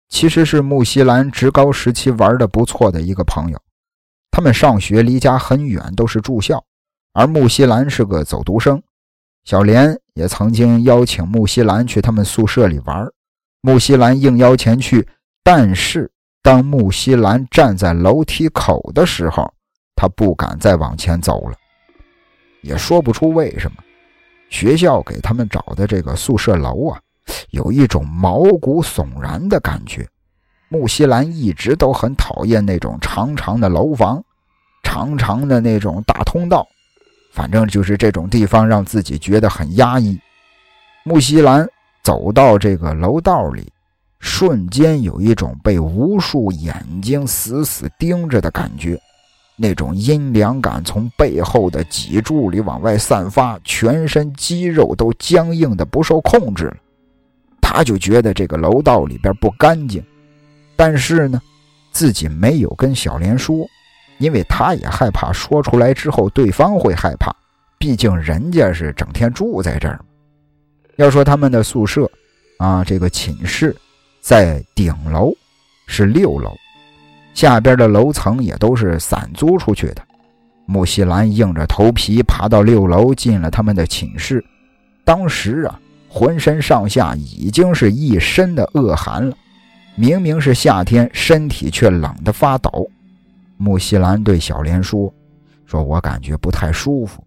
[0.08, 3.60] 其实是木西兰职高时期玩的不错的一个朋友，
[4.30, 6.64] 他们上学离家很远，都是住校，
[7.14, 8.82] 而木西兰是个走读生。
[9.44, 13.06] 小莲也曾经邀请木西兰去他们宿舍里玩，
[13.62, 15.06] 木西兰应邀前去。
[15.42, 16.10] 但是
[16.42, 19.52] 当木西兰站在楼梯口的时候，
[19.94, 21.56] 他不敢再往前走了，
[22.62, 23.76] 也说不出为什么。
[24.50, 27.00] 学校给他们找的这个宿舍楼啊，
[27.50, 30.08] 有一种毛骨悚然的感觉。
[30.68, 34.24] 木西兰一直都很讨厌那种长长的楼房，
[34.82, 36.66] 长长的那种大通道。
[37.34, 40.16] 反正就是这种地方让自己觉得很压抑。
[41.02, 41.68] 木西兰
[42.00, 43.68] 走到这个楼道里，
[44.20, 48.96] 瞬间有一种被无数眼睛死死盯着的感觉，
[49.56, 56.76] 那种阴凉感从背后的脊柱里往外散发，全身肌肉都僵硬的不受控制了。
[57.60, 60.00] 他就觉得这个楼道里边不干净，
[60.76, 61.42] 但是呢，
[61.90, 63.66] 自己没有跟小莲说。
[64.18, 67.34] 因为他也害怕说出来之后对方会害怕，
[67.78, 70.00] 毕竟人家是整天住在这儿
[70.96, 72.10] 要说他们的宿舍，
[72.58, 73.74] 啊，这个寝室
[74.20, 75.32] 在顶楼，
[75.86, 76.54] 是六楼，
[77.34, 80.02] 下边的楼层也都是散租出去的。
[80.66, 84.42] 木西兰硬着头皮爬到六楼，进了他们的寝室。
[85.04, 85.78] 当时啊，
[86.08, 89.36] 浑身上下已经是一身的恶寒了，
[89.96, 92.88] 明明是夏天，身体却冷得发抖。
[93.56, 95.12] 木西兰对小莲说
[95.64, 97.24] ：“说我感觉不太舒服，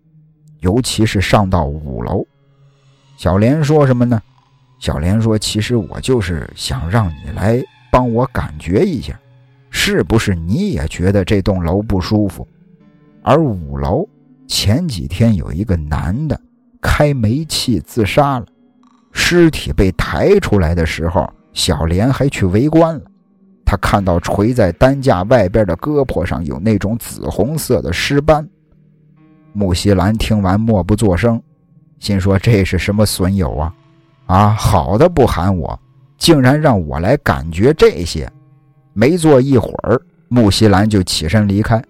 [0.59, 2.25] 尤其是上到五楼。”
[3.17, 4.21] 小莲说什么呢？
[4.79, 7.59] 小莲说：“其实我就是想让你来
[7.91, 9.19] 帮我感觉一下，
[9.71, 12.47] 是不是你也觉得这栋楼不舒服？
[13.23, 14.07] 而五楼
[14.47, 16.39] 前几天有一个男的
[16.79, 18.45] 开煤气自杀了，
[19.11, 23.01] 尸体被抬出来的时候，小莲还去围观了。”
[23.69, 28.47] 他看到垂在担架外边的胳膊上有那种紫红色的尸斑。
[29.51, 31.41] 木西兰听完默不作声，
[31.99, 33.75] 心说：“这是什么损友啊？
[34.27, 35.77] 啊，好的不喊我，
[36.17, 38.31] 竟然让我来感觉这些。”
[38.95, 39.99] 没坐一会儿，
[40.29, 41.83] 木西兰就起身离开，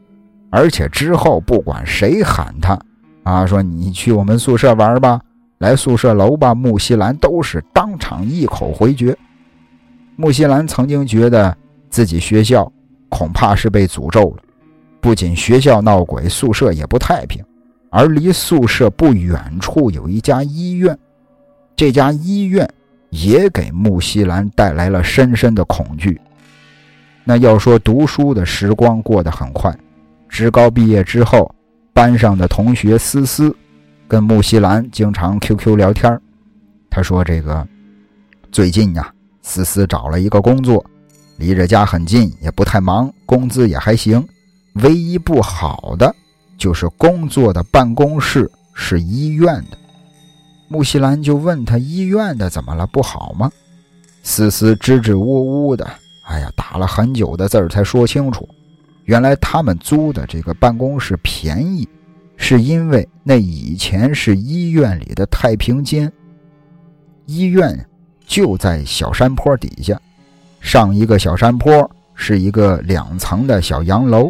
[0.49, 2.79] 而且之后不管谁喊他，
[3.21, 5.21] 啊，说你去我们宿舍玩吧，
[5.59, 9.15] 来宿舍楼吧，木西兰都是当场一口回绝。
[10.15, 11.55] 木西兰曾经觉得。
[11.89, 12.71] 自己学校
[13.09, 14.43] 恐怕是被诅咒了，
[14.99, 17.43] 不仅学校闹鬼，宿舍也不太平。
[17.89, 20.97] 而离宿舍不远处有一家医院，
[21.75, 22.69] 这家医院
[23.09, 26.19] 也给木西兰带来了深深的恐惧。
[27.23, 29.73] 那要说读书的时光过得很快，
[30.27, 31.49] 职高毕业之后，
[31.93, 33.55] 班上的同学思思
[34.07, 36.19] 跟木西兰经常 QQ 聊天
[36.89, 37.65] 他说：“这个
[38.51, 40.85] 最近呀，思思找了一个工作。”
[41.37, 44.25] 离着家很近，也不太忙，工资也还行。
[44.83, 46.13] 唯一不好的
[46.57, 49.77] 就是工作的办公室是医院的。
[50.67, 52.85] 木西兰就问他：“医院的怎么了？
[52.87, 53.49] 不好吗？”
[54.21, 55.89] 思思支支吾吾的，
[56.25, 58.47] 哎呀，打了很久的字儿才说清楚。
[59.05, 61.87] 原来他们租的这个办公室便宜，
[62.35, 66.11] 是因为那以前是医院里的太平间。
[67.25, 67.87] 医院
[68.25, 69.97] 就在小山坡底下。
[70.67, 74.29] 上一个小山坡是一个两层的小洋楼，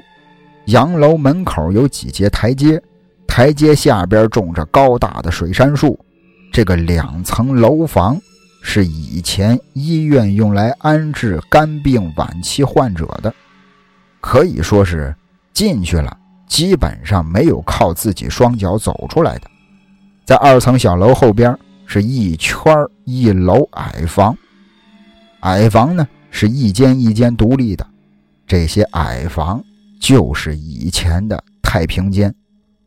[0.65, 2.79] 洋楼门口有几节台阶，
[3.25, 5.99] 台阶下边种着高大的水杉树。
[6.53, 8.21] 这个两层楼房
[8.61, 13.33] 是以前医院用来安置肝病晚期患者的，
[14.21, 15.15] 可以说是
[15.53, 16.15] 进去了
[16.45, 19.49] 基本上没有靠自己双脚走出来的。
[20.23, 21.57] 在二层小楼后边
[21.87, 22.71] 是一圈
[23.05, 24.37] 一楼矮房，
[25.39, 26.07] 矮房呢。
[26.29, 27.87] 是一间一间独立的，
[28.45, 29.63] 这些矮房
[29.99, 32.33] 就是以前的太平间，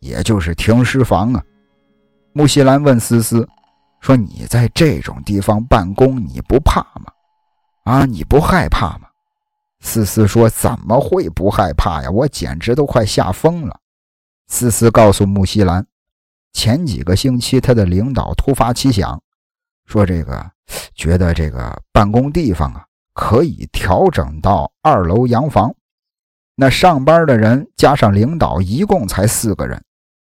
[0.00, 1.44] 也就是停尸房啊。
[2.32, 3.48] 木西兰问思思
[4.00, 7.12] 说：“你在这种地方办公，你不怕吗？
[7.84, 9.08] 啊，你不害怕吗？”
[9.82, 12.10] 思思说：“怎么会不害怕呀？
[12.10, 13.80] 我简直都快吓疯了。”
[14.46, 15.86] 思思告诉木西兰，
[16.52, 19.20] 前几个星期他的领导突发奇想，
[19.86, 20.50] 说这个
[20.94, 22.84] 觉得这个办公地方啊。
[23.14, 25.74] 可以调整到二楼洋房。
[26.54, 29.82] 那上班的人加上领导，一共才四个人。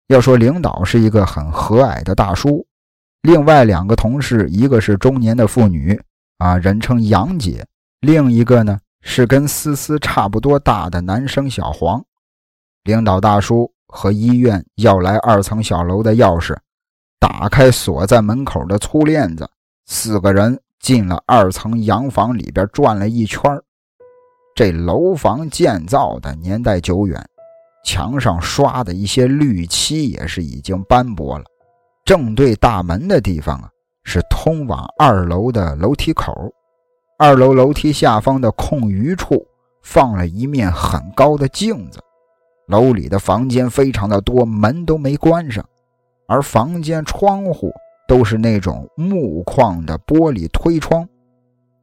[0.08, 2.66] 要说领导是一个很和蔼的大叔，
[3.22, 6.00] 另外两个同事，一个是中年的妇女，
[6.38, 7.64] 啊，人称杨姐；
[8.02, 12.04] 另一个呢是跟思思差不多大的男生小黄。
[12.84, 16.56] 领导大叔和医院要来二层小楼的钥匙，
[17.20, 19.50] 打开锁在门口的粗链子，
[19.86, 23.42] 四个人进了二层洋房里边转了一圈
[24.54, 27.26] 这楼房建造的年代久远，
[27.86, 31.46] 墙上刷的一些绿漆也是已经斑驳了。
[32.04, 33.70] 正对大门的地方啊，
[34.04, 36.54] 是通往二楼的楼梯口。
[37.18, 39.42] 二楼楼梯下方的空余处
[39.84, 42.00] 放了一面很高的镜子。
[42.68, 45.66] 楼里的房间非常的多，门都没关上，
[46.28, 47.72] 而房间窗户
[48.08, 51.08] 都是那种木框的玻璃推窗。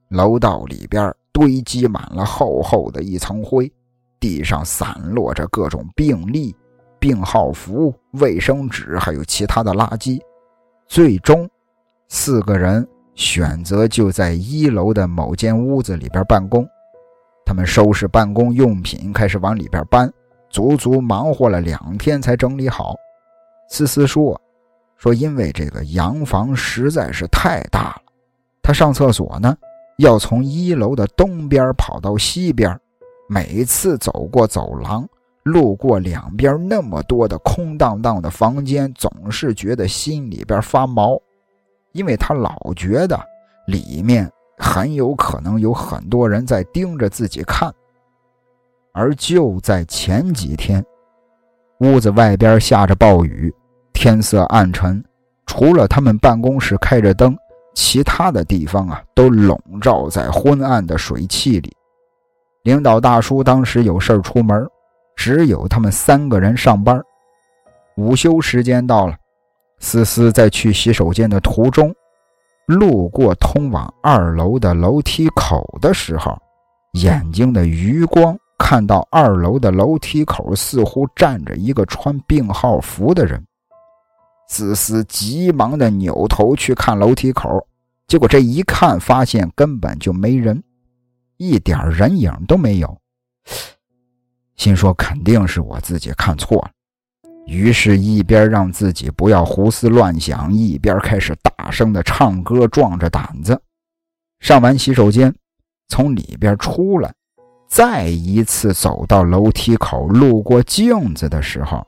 [0.08, 3.72] 楼道里边堆积满了厚厚的一层灰，
[4.18, 6.54] 地上散落着各种病历。
[6.98, 10.20] 病号服、卫生纸，还有其他的垃圾。
[10.86, 11.48] 最终，
[12.08, 16.68] 四个人选择就在一楼的某间屋子里边办公。
[17.46, 20.12] 他们收拾办公用品，开始往里边搬，
[20.50, 22.94] 足足忙活了两天才整理好。
[23.70, 24.38] 思思说
[25.00, 28.02] ：“说因为这个洋房实在是太大了，
[28.62, 29.56] 他上厕所呢
[29.98, 32.78] 要从一楼的东边跑到西边，
[33.28, 35.08] 每次走过走廊。”
[35.42, 41.18] 路过两边那么多的空荡荡的房间，总是觉得心里边发毛，
[41.92, 43.18] 因为他老觉得
[43.66, 47.72] 里面很有可能有很多人在盯着自己看。
[48.92, 50.84] 而就在前几天，
[51.78, 53.52] 屋子外边下着暴雨，
[53.92, 55.02] 天色暗沉，
[55.46, 57.36] 除了他们办公室开着灯，
[57.74, 61.72] 其他的地方啊都笼罩在昏暗的水汽里。
[62.62, 64.66] 领导大叔当时有事出门。
[65.16, 66.98] 只有他们三个人上班。
[67.98, 69.14] 午休时间到了，
[69.78, 71.94] 思思在去洗手间的途中，
[72.64, 76.38] 路过通往二楼的楼梯口的时候，
[76.92, 83.44] 眼睛的余光看到二楼的楼梯口似乎站着一个穿病号服的人。
[84.52, 87.64] 思思急忙的扭头去看楼梯口，
[88.08, 90.60] 结果这一看，发现根本就没人，
[91.36, 93.00] 一点人影都没有。
[94.56, 96.70] 心说肯定是我自己看错了，
[97.46, 103.58] 于是，一边让自己不要胡思乱想，一边开始大声的唱歌，壮着胆子。
[104.40, 105.32] 上完洗手间，
[105.86, 107.14] 从里边出来，
[107.68, 111.86] 再一次走到楼梯口，路过镜子的时候，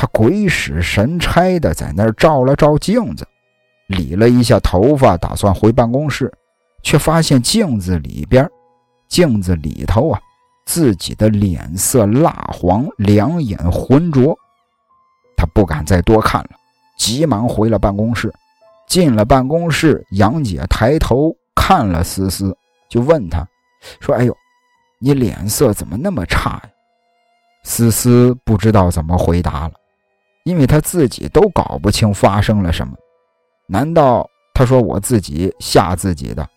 [0.00, 3.26] 他鬼使神差的在那儿照了照镜子，
[3.88, 6.32] 理了一下头发，打算回办公室，
[6.84, 8.48] 却发现镜子里边，
[9.08, 10.20] 镜子里头啊。
[10.64, 14.38] 自己的脸色蜡黄，两眼浑浊，
[15.34, 16.50] 他不敢再多看了，
[16.98, 18.32] 急忙回了办公室。
[18.86, 22.56] 进了办公室，杨姐抬头看了思思，
[22.88, 23.44] 就问他，
[24.00, 24.36] 说：“哎呦，
[25.00, 26.70] 你脸色怎么那么差呀？”
[27.64, 29.72] 思思不知道怎么回答了，
[30.48, 32.94] 因为他自己都搞不清发生了什么。
[33.66, 36.48] 难道他说我自己吓自己的？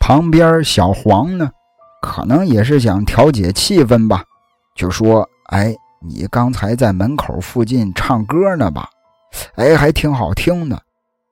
[0.00, 1.50] 旁边小黄呢？
[2.00, 4.24] 可能也是想调节气氛吧，
[4.74, 8.88] 就说：“哎，你刚才在门口附近唱歌呢吧？
[9.56, 10.80] 哎，还挺好听的。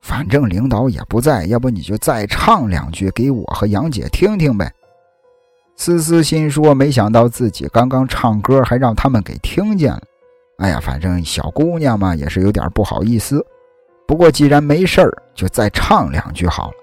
[0.02, 4.70] 反正领导也不在，要不你就再唱两句给我和杨姐听听呗。”
[5.76, 10.02] 思思心说：“没想到自己刚刚唱歌还让他们给听见了。
[10.59, 13.44] 哎呀，反正小姑娘嘛也是有点不好意思。
[14.06, 16.74] 不过既然没事儿，就再唱两句好了。”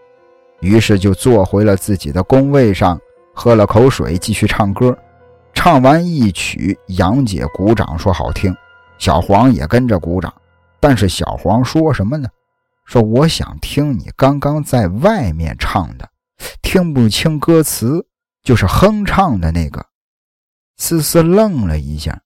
[0.62, 3.00] 于是就坐回了自己的工位上。
[3.34, 4.96] 喝了口水，继续唱歌。
[5.54, 8.54] 唱完一曲，杨姐鼓掌说好听，
[8.98, 10.32] 小黄也跟着鼓掌。
[10.82, 12.28] 但是小黄说什么呢？
[12.86, 16.08] 说我想听你刚刚在外面唱的，
[16.62, 18.06] 听不清歌词，
[18.44, 19.84] 就是哼唱的那个。
[20.78, 22.20] 思思愣了一下，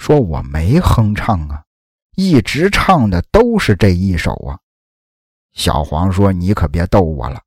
[0.00, 1.62] 说我没哼唱啊，
[2.16, 4.58] 一直唱的都是这一首啊。
[5.52, 7.38] 小黄说你可别逗我了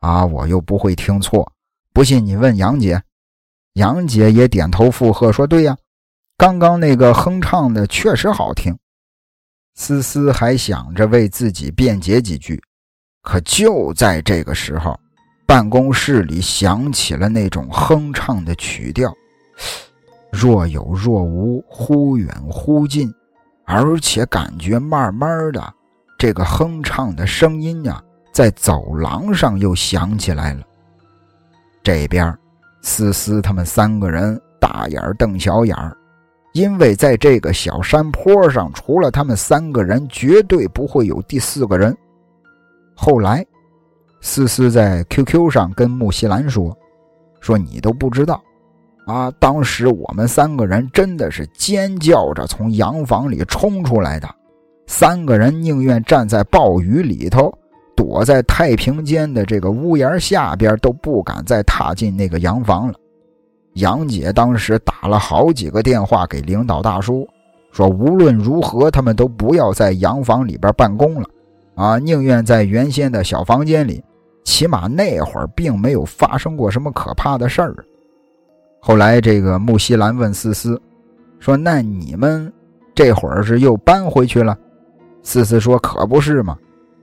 [0.00, 1.50] 啊，我又不会听错。
[1.90, 3.02] 不信你问杨姐，
[3.72, 5.74] 杨姐也点头附和说：“对呀，
[6.36, 8.76] 刚刚那个哼唱的确实好听。”
[9.74, 12.62] 思思还想着为自己辩解几句，
[13.22, 15.00] 可就在这个时候，
[15.46, 19.10] 办公室里响起了那种哼唱的曲调，
[20.32, 23.12] 若有若无，忽远忽近，
[23.66, 25.62] 而且感觉慢慢的，
[26.18, 28.02] 这个哼唱的声音呀，
[28.32, 30.62] 在走廊上又响起来了。
[31.82, 32.34] 这边，
[32.80, 35.94] 思思他们三个人大眼瞪小眼儿，
[36.54, 41.94] 因为在这个小山坡上，除了他们三个人，绝对不会有第四个人。
[42.94, 43.44] 后来，
[44.22, 46.76] 思思在 QQ 上跟木西兰说
[47.40, 48.42] ：“说你都不知道，
[49.04, 54.28] 啊，当时我们三个人真的是尖叫着从洋房里冲出来的，
[54.86, 57.52] 三个人宁愿站在暴雨里头，
[57.96, 62.94] 躲在太平间的这个屋檐下边，都不敢再踏进那个洋房了。
[63.74, 67.26] 杨姐当时打了好几个电话给领导大叔，
[67.72, 71.28] 说无论如何，他们都不要在洋房里边办公了。”
[71.74, 74.04] 啊，宁愿在原先的小房间里，
[74.44, 77.74] 起码那会儿并没有发生过什么可怕的事儿。
[78.84, 80.80] 后来，这个木西兰问思思
[81.38, 82.52] 说：“那你们
[82.96, 84.58] 这会儿是又搬回去了？”
[85.22, 86.58] 思思说：“可不是嘛，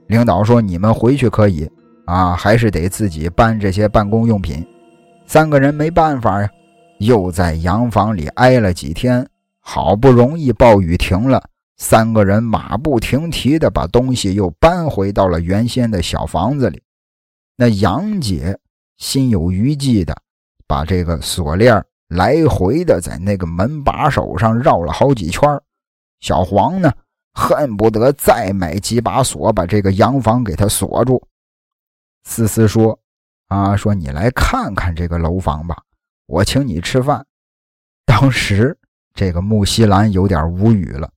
[0.07, 1.65] 领导说你们回去可以，
[2.03, 4.61] 啊，还是得自己搬这些办公用品。”
[5.25, 6.49] 三个人没办法呀，
[6.99, 9.25] 又在洋房里挨了几天，
[9.61, 11.41] 好不容易暴雨停了。
[11.77, 16.81] 三个人马不停蹄地把东西又搬回到了原先的小房子里。
[17.55, 18.59] 那杨姐
[18.97, 20.13] 心有余悸的
[20.69, 25.41] 把这个锁链来回的在那个门把手上绕了好几圈。
[26.19, 26.93] 小黄呢，
[27.33, 31.27] 恨不得再买几把锁把这个洋房给他锁住。
[32.23, 32.99] 思思说
[33.49, 35.81] ：“啊，说你来看看这个楼房吧，
[36.27, 37.25] 我请你吃饭。”
[38.05, 38.77] 当时
[39.15, 41.09] 这个木西兰有点无语了。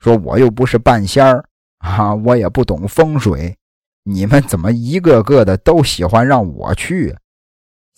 [0.00, 1.44] 说我又不是半仙儿
[1.78, 3.56] 啊，我也不懂风水，
[4.02, 7.16] 你们怎么一个个的都喜欢让我去？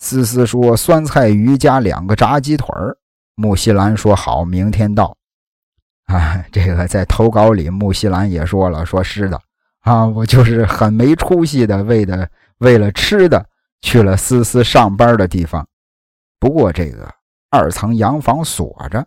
[0.05, 2.95] 思思说酸菜鱼加两个炸鸡腿儿。
[3.33, 5.17] 木西兰说好，明天到。
[6.05, 9.41] 啊，这个在投稿里，木西兰也说了，说是的
[9.79, 12.29] 啊，我就是很没出息的，为的
[12.59, 13.43] 为了吃的
[13.81, 15.67] 去了思思上班的地方。
[16.39, 17.11] 不过这个
[17.49, 19.03] 二层洋房锁着，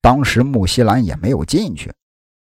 [0.00, 1.92] 当时木西兰也没有进去。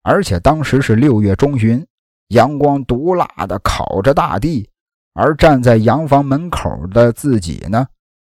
[0.04, 1.84] 而且当时是六月中旬，
[2.28, 4.70] 阳光毒辣的烤着大地，
[5.18, 7.84] 而站在洋房门口的自己呢，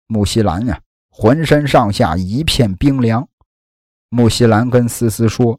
[0.07, 0.77] 木西兰呀，
[1.09, 3.25] 浑身上下一片冰凉。
[4.09, 5.57] 木西兰跟思思说：“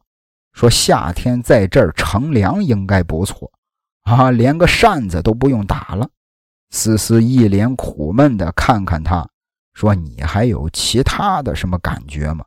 [0.53, 3.51] 说夏天在这儿乘凉应该不错
[4.03, 6.07] 啊，连个扇子都不用打了。”
[6.69, 9.27] 思思一脸苦闷的看看他，
[9.73, 12.45] 说：“你还有其他的什么感觉吗？”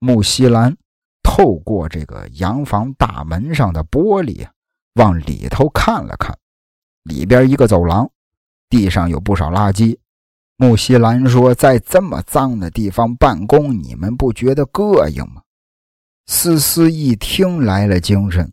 [0.00, 0.76] 木西兰。
[1.22, 4.46] 透过这个洋房大门上的玻璃，
[4.94, 6.38] 往里头看了看，
[7.06, 8.10] 里边一个走廊，
[8.68, 9.96] 地上有不少垃圾。
[10.56, 15.42] 穆西兰说：“在这么脏的地方办公，你们不觉得膈应吗？”
[16.26, 18.52] 思思一听来了精神，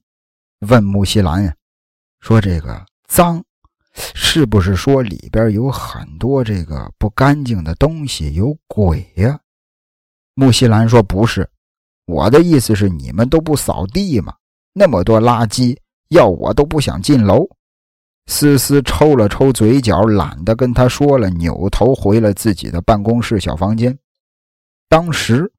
[0.68, 1.56] 问穆西兰
[2.22, 3.44] ：“说这个脏，
[3.94, 9.40] 是不是说里边有很多这个不干净的东西，有鬼呀？”
[10.36, 11.50] 穆西兰说：“不是。”
[12.06, 14.36] 我的意思是，你们都不扫地吗？
[14.74, 15.78] 那么多垃圾，
[16.10, 17.48] 要我都不想进楼。
[18.28, 23.98] 思思抽了抽嘴角，懒得跟他说了，扭头回了自己的办公室小房间。
[24.90, 25.52] 当时，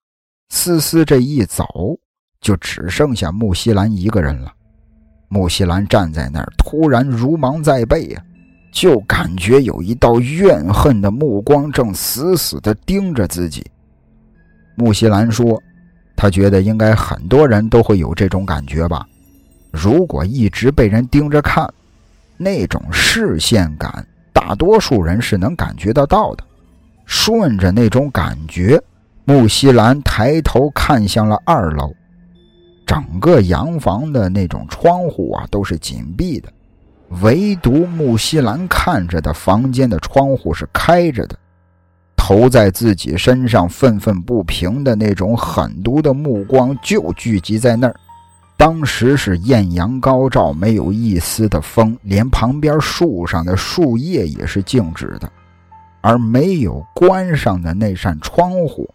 [0.49, 1.65] 思思这一走，
[2.41, 4.53] 就只剩下穆西兰一个人了。
[5.29, 8.23] 穆西兰站在那儿，突然如芒在背呀，
[8.73, 13.65] 就感觉有一道怨恨的目光正死死地盯着自己。
[14.75, 15.61] 穆西兰说。
[16.17, 19.05] 他觉得应该很多人都会有这种感觉吧。
[19.73, 21.69] 如果一直被人盯着看，
[22.37, 26.45] 那种视线感，大多数人是能感觉得到的。
[27.07, 28.83] 顺着那种感觉，
[29.25, 31.93] 木西兰抬头看向了二楼，
[32.87, 36.51] 整个洋房的那种窗户啊都是紧闭的，
[37.23, 41.39] 唯独木西兰看着的房间的窗户是开着的。
[42.17, 47.95] 投在自己身上愤愤不平的那种狠毒的目光就聚集在那儿。
[48.57, 55.31] 当时是艳阳高照，没有一丝的风，连旁边树上的树叶也是静止的。
[56.01, 58.89] 而没有关上的那扇窗户，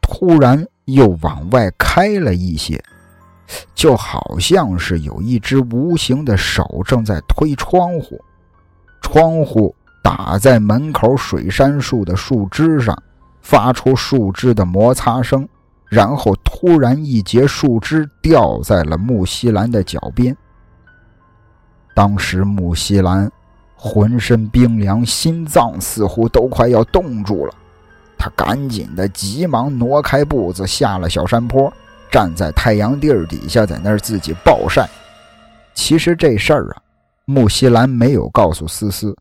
[0.00, 2.82] 突然又往外开了一些，
[3.74, 8.20] 就好像是有一只无形的手正在推窗户，
[9.00, 9.74] 窗户。
[10.02, 12.96] 打在门口水杉树的树枝上，
[13.42, 15.48] 发出树枝的摩擦声，
[15.88, 16.35] 然后
[16.66, 20.36] 突然一截树枝掉在了木西兰的脚边。
[21.94, 23.30] 当时木西兰
[23.76, 27.54] 浑身冰凉，心脏似乎都快要冻住了。
[28.18, 31.72] 他赶紧的，急忙挪开步子，下了小山坡，
[32.10, 34.88] 站在太阳地儿底下，在那儿自己暴晒。
[35.72, 36.82] 其实这事儿啊，
[37.26, 39.14] 木西兰没有告诉思思。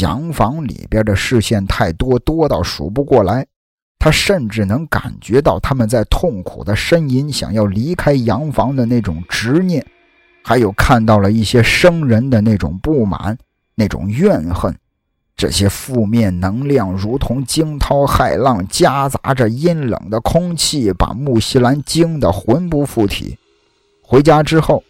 [0.00, 3.46] 洋房里边的视线太多，多到数不过来。
[4.00, 9.86] 他甚至能感觉到他们在痛苦的呻吟，想要离开洋房的那种执念。
[10.42, 13.36] 还有看到了一些生人的那种不满、
[13.74, 14.74] 那种怨恨。
[15.36, 23.38] 这些负面能量如同惊涛骇浪，夹杂着阴冷的空气，把木西兰惊得魂不附体。
[24.02, 24.82] 回家之后，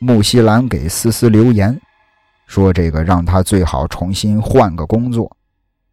[0.00, 1.80] 木西兰给思思留言，
[2.46, 5.36] 说：“这个让他最好重新换个工作。”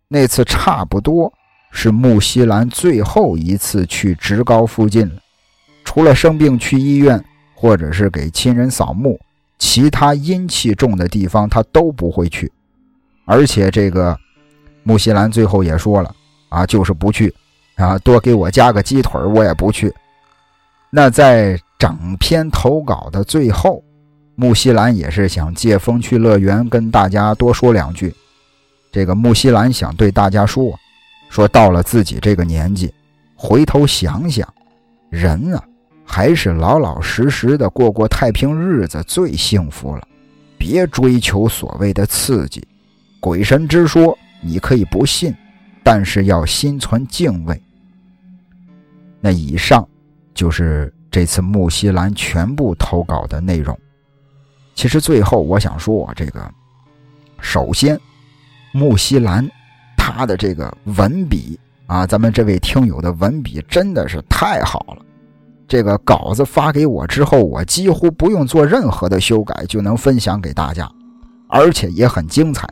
[0.10, 1.32] 那次差不多
[1.72, 5.16] 是木西兰最后一次去职高附近了，
[5.84, 7.24] 除了生病去医院，
[7.56, 9.20] 或者是给亲人扫墓，
[9.58, 12.52] 其他阴气重的地方他都不会去。
[13.26, 14.18] 而且这个
[14.84, 16.14] 木西兰最后也说了
[16.50, 17.34] 啊，就是不去
[17.76, 19.94] 啊，多给我加个鸡腿我也不去。
[20.90, 21.60] 那在。
[21.80, 23.82] 整篇投稿的最后，
[24.36, 28.14] 木西兰也是想借风趣乐园跟大家多说两句。
[28.92, 30.78] 这个木西兰想对大家说：
[31.30, 32.94] 说到了自己这个年纪，
[33.36, 34.52] 回头想想，
[35.10, 35.64] 人啊，
[36.04, 40.08] 还是老老实实的过过太平日子最幸福了。
[40.58, 42.68] 别追求所谓的刺激，
[43.20, 45.34] 鬼神之说你可以不信，
[45.84, 47.62] 但是要心存敬畏。
[49.22, 49.88] 那以上
[50.34, 50.94] 就是。
[51.12, 53.76] 这次木西兰全部投稿的内容，
[54.76, 56.54] 其实最后我想说，这个
[57.42, 58.00] 首先
[58.74, 59.50] 木西兰
[60.12, 65.06] 他的这个文笔啊，咱们这位听友的文笔真的是太好了。
[65.68, 70.90] 这个稿子发给我之后，我几乎不用做任何的修改就能分享给大家，
[71.48, 72.68] 而且也很精彩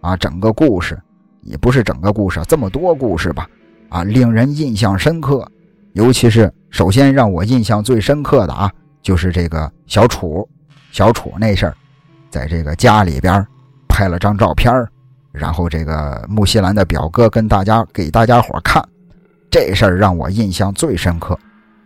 [0.00, 0.16] 啊！
[0.16, 0.98] 整个故事
[1.42, 3.46] 也不是整个故事，这么多故事吧，
[3.90, 5.46] 啊，令人印象深刻，
[5.92, 6.50] 尤其是。
[6.70, 8.70] 首先让我印象最深刻的啊，
[9.00, 10.46] 就是这个小楚，
[10.92, 11.74] 小楚那事儿，
[12.28, 13.42] 在这个家里边
[13.88, 14.70] 拍了张照片
[15.32, 18.82] 然后这个木西兰的表哥跟大家给大家伙看，
[19.50, 21.38] 这事儿让我印象最深刻。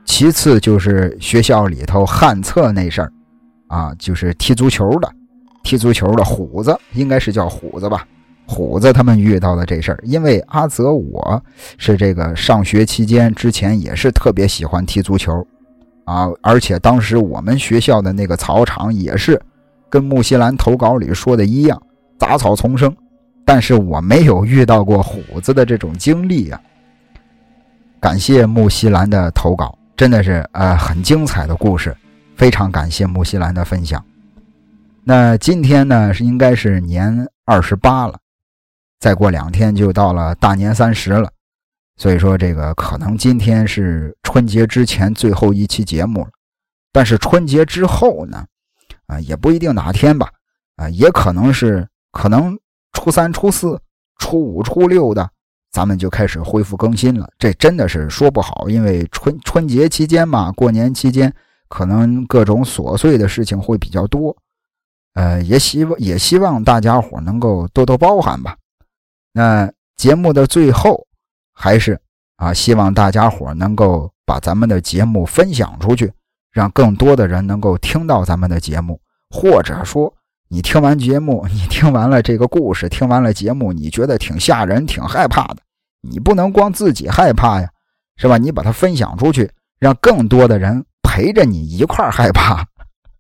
[0.05, 3.13] 其次就是学校里头旱厕那事儿，
[3.69, 5.09] 啊，就是踢足球的，
[5.63, 8.07] 踢足球的虎子，应该是叫虎子吧。
[8.45, 11.41] 虎子他们遇到的这事儿，因为阿泽我
[11.79, 15.33] 是这个上学期间之前也是特别喜欢踢足球，
[16.05, 19.41] 啊，而且当时我们学校的那个操场也是
[19.89, 21.81] 跟木西兰投稿里说的一样，
[22.19, 22.95] 杂草丛生，
[23.45, 26.61] 但是我没有遇到过虎子的这种经历啊。
[28.01, 31.97] 感谢木西兰的投稿，真的是呃很精彩的故事，
[32.37, 34.05] 非常感谢木西兰的分享。
[35.05, 38.19] 那今天呢是应该是年二十八了。
[39.01, 41.29] 再过两天就到了大年三十了，
[41.97, 46.29] 所以说这个可能今天是春节之前最后一期节目了。
[46.93, 48.45] 但是春节之后呢，
[49.07, 50.29] 啊也不一定哪天吧，
[50.77, 52.57] 啊也可能是可能
[52.93, 53.81] 初三、初四、
[54.19, 55.29] 初五、初六的，
[55.71, 57.29] 咱们就开始恢复更新了。
[57.39, 61.33] 这真的是说不好，因为春春节期间嘛，过年期间
[61.69, 64.37] 可能各种琐碎的事情会比较多，
[65.15, 68.57] 呃也希望也希望大家伙能够多多包涵吧。
[69.33, 71.07] 那节目的最后，
[71.55, 71.99] 还是
[72.37, 76.13] 啊，希望大家伙能够把咱们的节目分享出去，
[76.51, 79.01] 让更多的人能够听到咱们的节目。
[79.35, 80.15] 或者说，
[80.55, 85.57] 你听完节目，你听完了这个故事，听完了节目，你觉得挺吓人、挺害怕的，
[86.03, 87.71] 你不能光自己害怕呀，
[88.19, 88.37] 是吧？
[88.37, 89.51] 你把它分享出去，
[89.81, 92.63] 让更多的人陪着你一块害怕，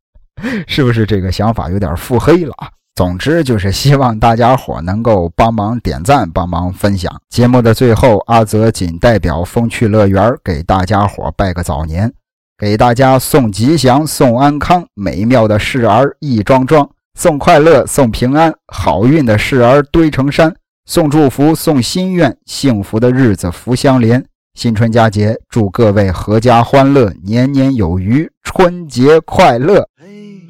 [0.69, 2.55] 是不是这个想法有点腹黑了？
[2.95, 7.11] 总之就是希望大家伙能够帮忙点赞、帮忙分享。
[7.31, 12.13] 节目的最后，阿泽仅代表风趣乐园给大家伙拜个早年，
[12.59, 14.85] 给大家送吉祥、送安康。
[14.93, 20.55] 美妙的事儿一桩桩，送快乐、送平安，好运的事儿堆成山。
[20.87, 24.25] 送祝福、送心愿，幸福的日子福相连。
[24.55, 29.87] 新春佳节，祝各位阖家欢乐，年年有余，春节快乐！
[30.01, 30.43] 嘿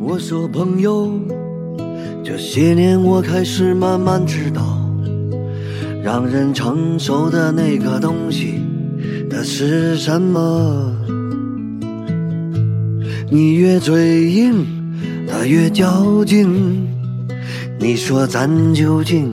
[0.00, 1.10] 我说朋友，
[2.22, 4.62] 这些年我开始慢慢知道，
[6.02, 8.60] 让人成熟的那个东西，
[9.30, 10.94] 那是什么？
[13.30, 14.66] 你越嘴硬，
[15.28, 16.88] 他越较劲。
[17.78, 19.32] 你说咱究竟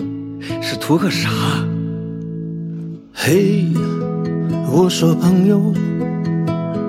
[0.61, 1.29] 是图个啥？
[3.13, 3.65] 嘿，
[4.71, 5.73] 我说朋友，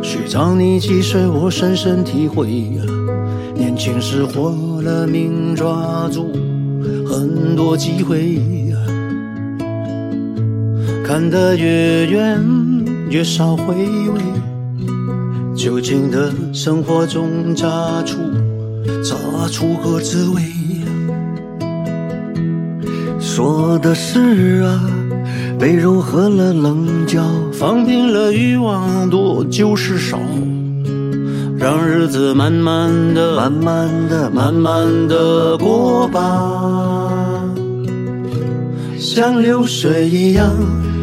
[0.03, 1.27] 学长你几岁？
[1.27, 2.47] 我深深体会。
[3.55, 6.31] 年轻时活了命，抓住
[7.05, 8.41] 很多机会，
[11.05, 12.41] 看得越远，
[13.11, 14.21] 越少回味。
[15.57, 18.19] 究竟的生活中炸出，
[19.03, 19.15] 炸
[19.51, 20.43] 出个滋味。
[23.19, 24.81] 说的是啊，
[25.59, 30.19] 被柔和了棱角，放平了欲望，多就是少。
[31.59, 37.43] 让日子慢慢的、慢慢的、慢慢的过吧，
[38.99, 40.51] 像流水一样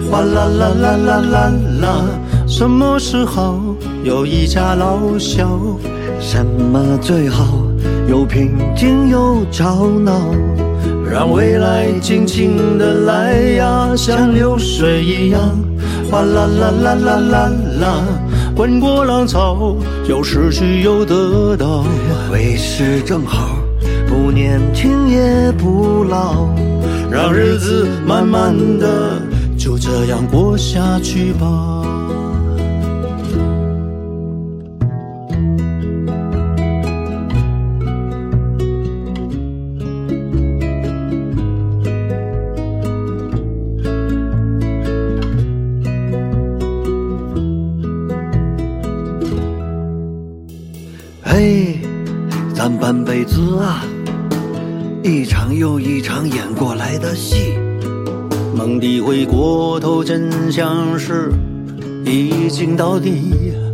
[0.09, 1.51] 哗啦啦啦啦啦
[1.81, 2.05] 啦。
[2.47, 3.59] 什么时候
[4.03, 5.59] 有一家老小？
[6.19, 7.45] 什么最好？
[8.07, 10.11] 有平静有吵闹，
[11.09, 15.39] 让未来尽情的来呀，像流水一样
[16.09, 18.03] 哗啦啦啦啦啦啦。
[18.55, 19.75] 滚过浪潮，
[20.07, 21.83] 有失去有得到，
[22.31, 23.57] 为时正好，
[24.07, 26.47] 不年轻也不老，
[27.11, 29.21] 让日子慢慢的
[29.57, 31.84] 就这样过下去吧。
[62.75, 63.31] 到底。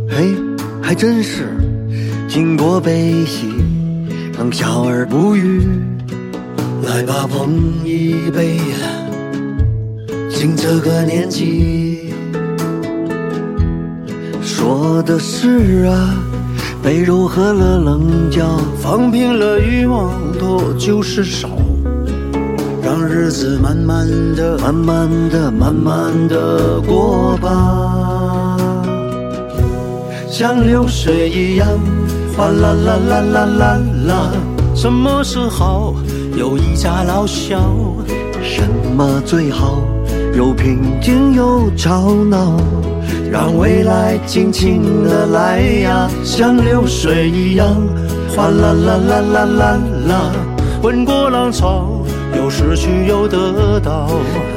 [0.08, 0.34] 嘿，
[0.82, 1.48] 还真是，
[2.28, 3.48] 经过悲喜，
[4.38, 5.62] 能笑而不语。
[6.84, 7.50] 来吧，碰
[7.84, 8.58] 一杯，
[10.28, 12.12] 敬这个年纪。
[14.42, 16.14] 说的是啊。
[16.82, 21.48] 被柔和了棱角，放平了欲望，多就是少，
[22.82, 24.04] 让日子慢慢
[24.34, 28.21] 的、慢慢的、慢慢的过吧，
[30.42, 31.68] 像流水一样
[32.36, 34.32] 哗啦啦啦啦啦啦。
[34.74, 35.94] 什么时候？
[36.36, 37.60] 有一家老小。
[38.42, 39.84] 什么最好？
[40.36, 42.56] 有平静有吵闹。
[43.30, 47.68] 让未来尽情的来呀，像流水一样
[48.34, 49.78] 哗啦啦啦啦啦
[50.08, 50.32] 啦。
[50.82, 52.04] 滚过浪潮，
[52.36, 54.08] 有失去又得到，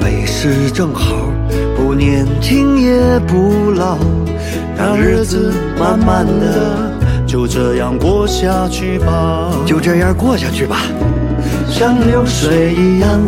[0.01, 1.15] 没事正好，
[1.77, 3.99] 不年轻也不老，
[4.77, 6.91] 让日子慢慢的
[7.25, 10.77] 就这样过下去吧，就这样过下去吧，
[11.69, 13.19] 像流水一样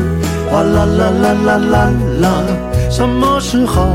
[0.49, 1.91] 哗啦啦啦啦啦
[2.21, 2.43] 啦。
[2.89, 3.87] 什么时候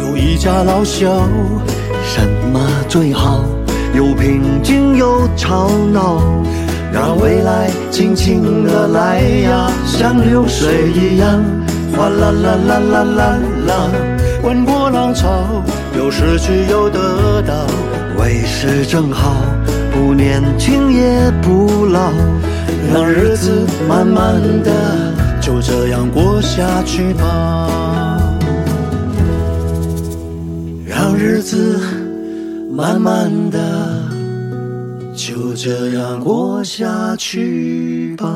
[0.00, 0.12] 有？
[0.22, 1.28] 一家老小，
[2.04, 3.44] 什么最好？
[3.92, 6.22] 有平静有吵闹，
[6.92, 11.42] 让未来尽情的来呀，像流水一样
[11.96, 13.90] 哗啦啦啦啦啦啦。
[14.40, 15.28] 滚过浪潮，
[16.02, 17.64] 有失去有得到，
[18.18, 19.36] 为时正好，
[19.92, 22.10] 不年轻也不老，
[22.92, 24.34] 让日子慢慢
[24.64, 28.18] 的就这样过下去吧。
[30.84, 31.78] 让日子
[32.68, 34.02] 慢慢的
[35.14, 38.26] 就这样过下去吧。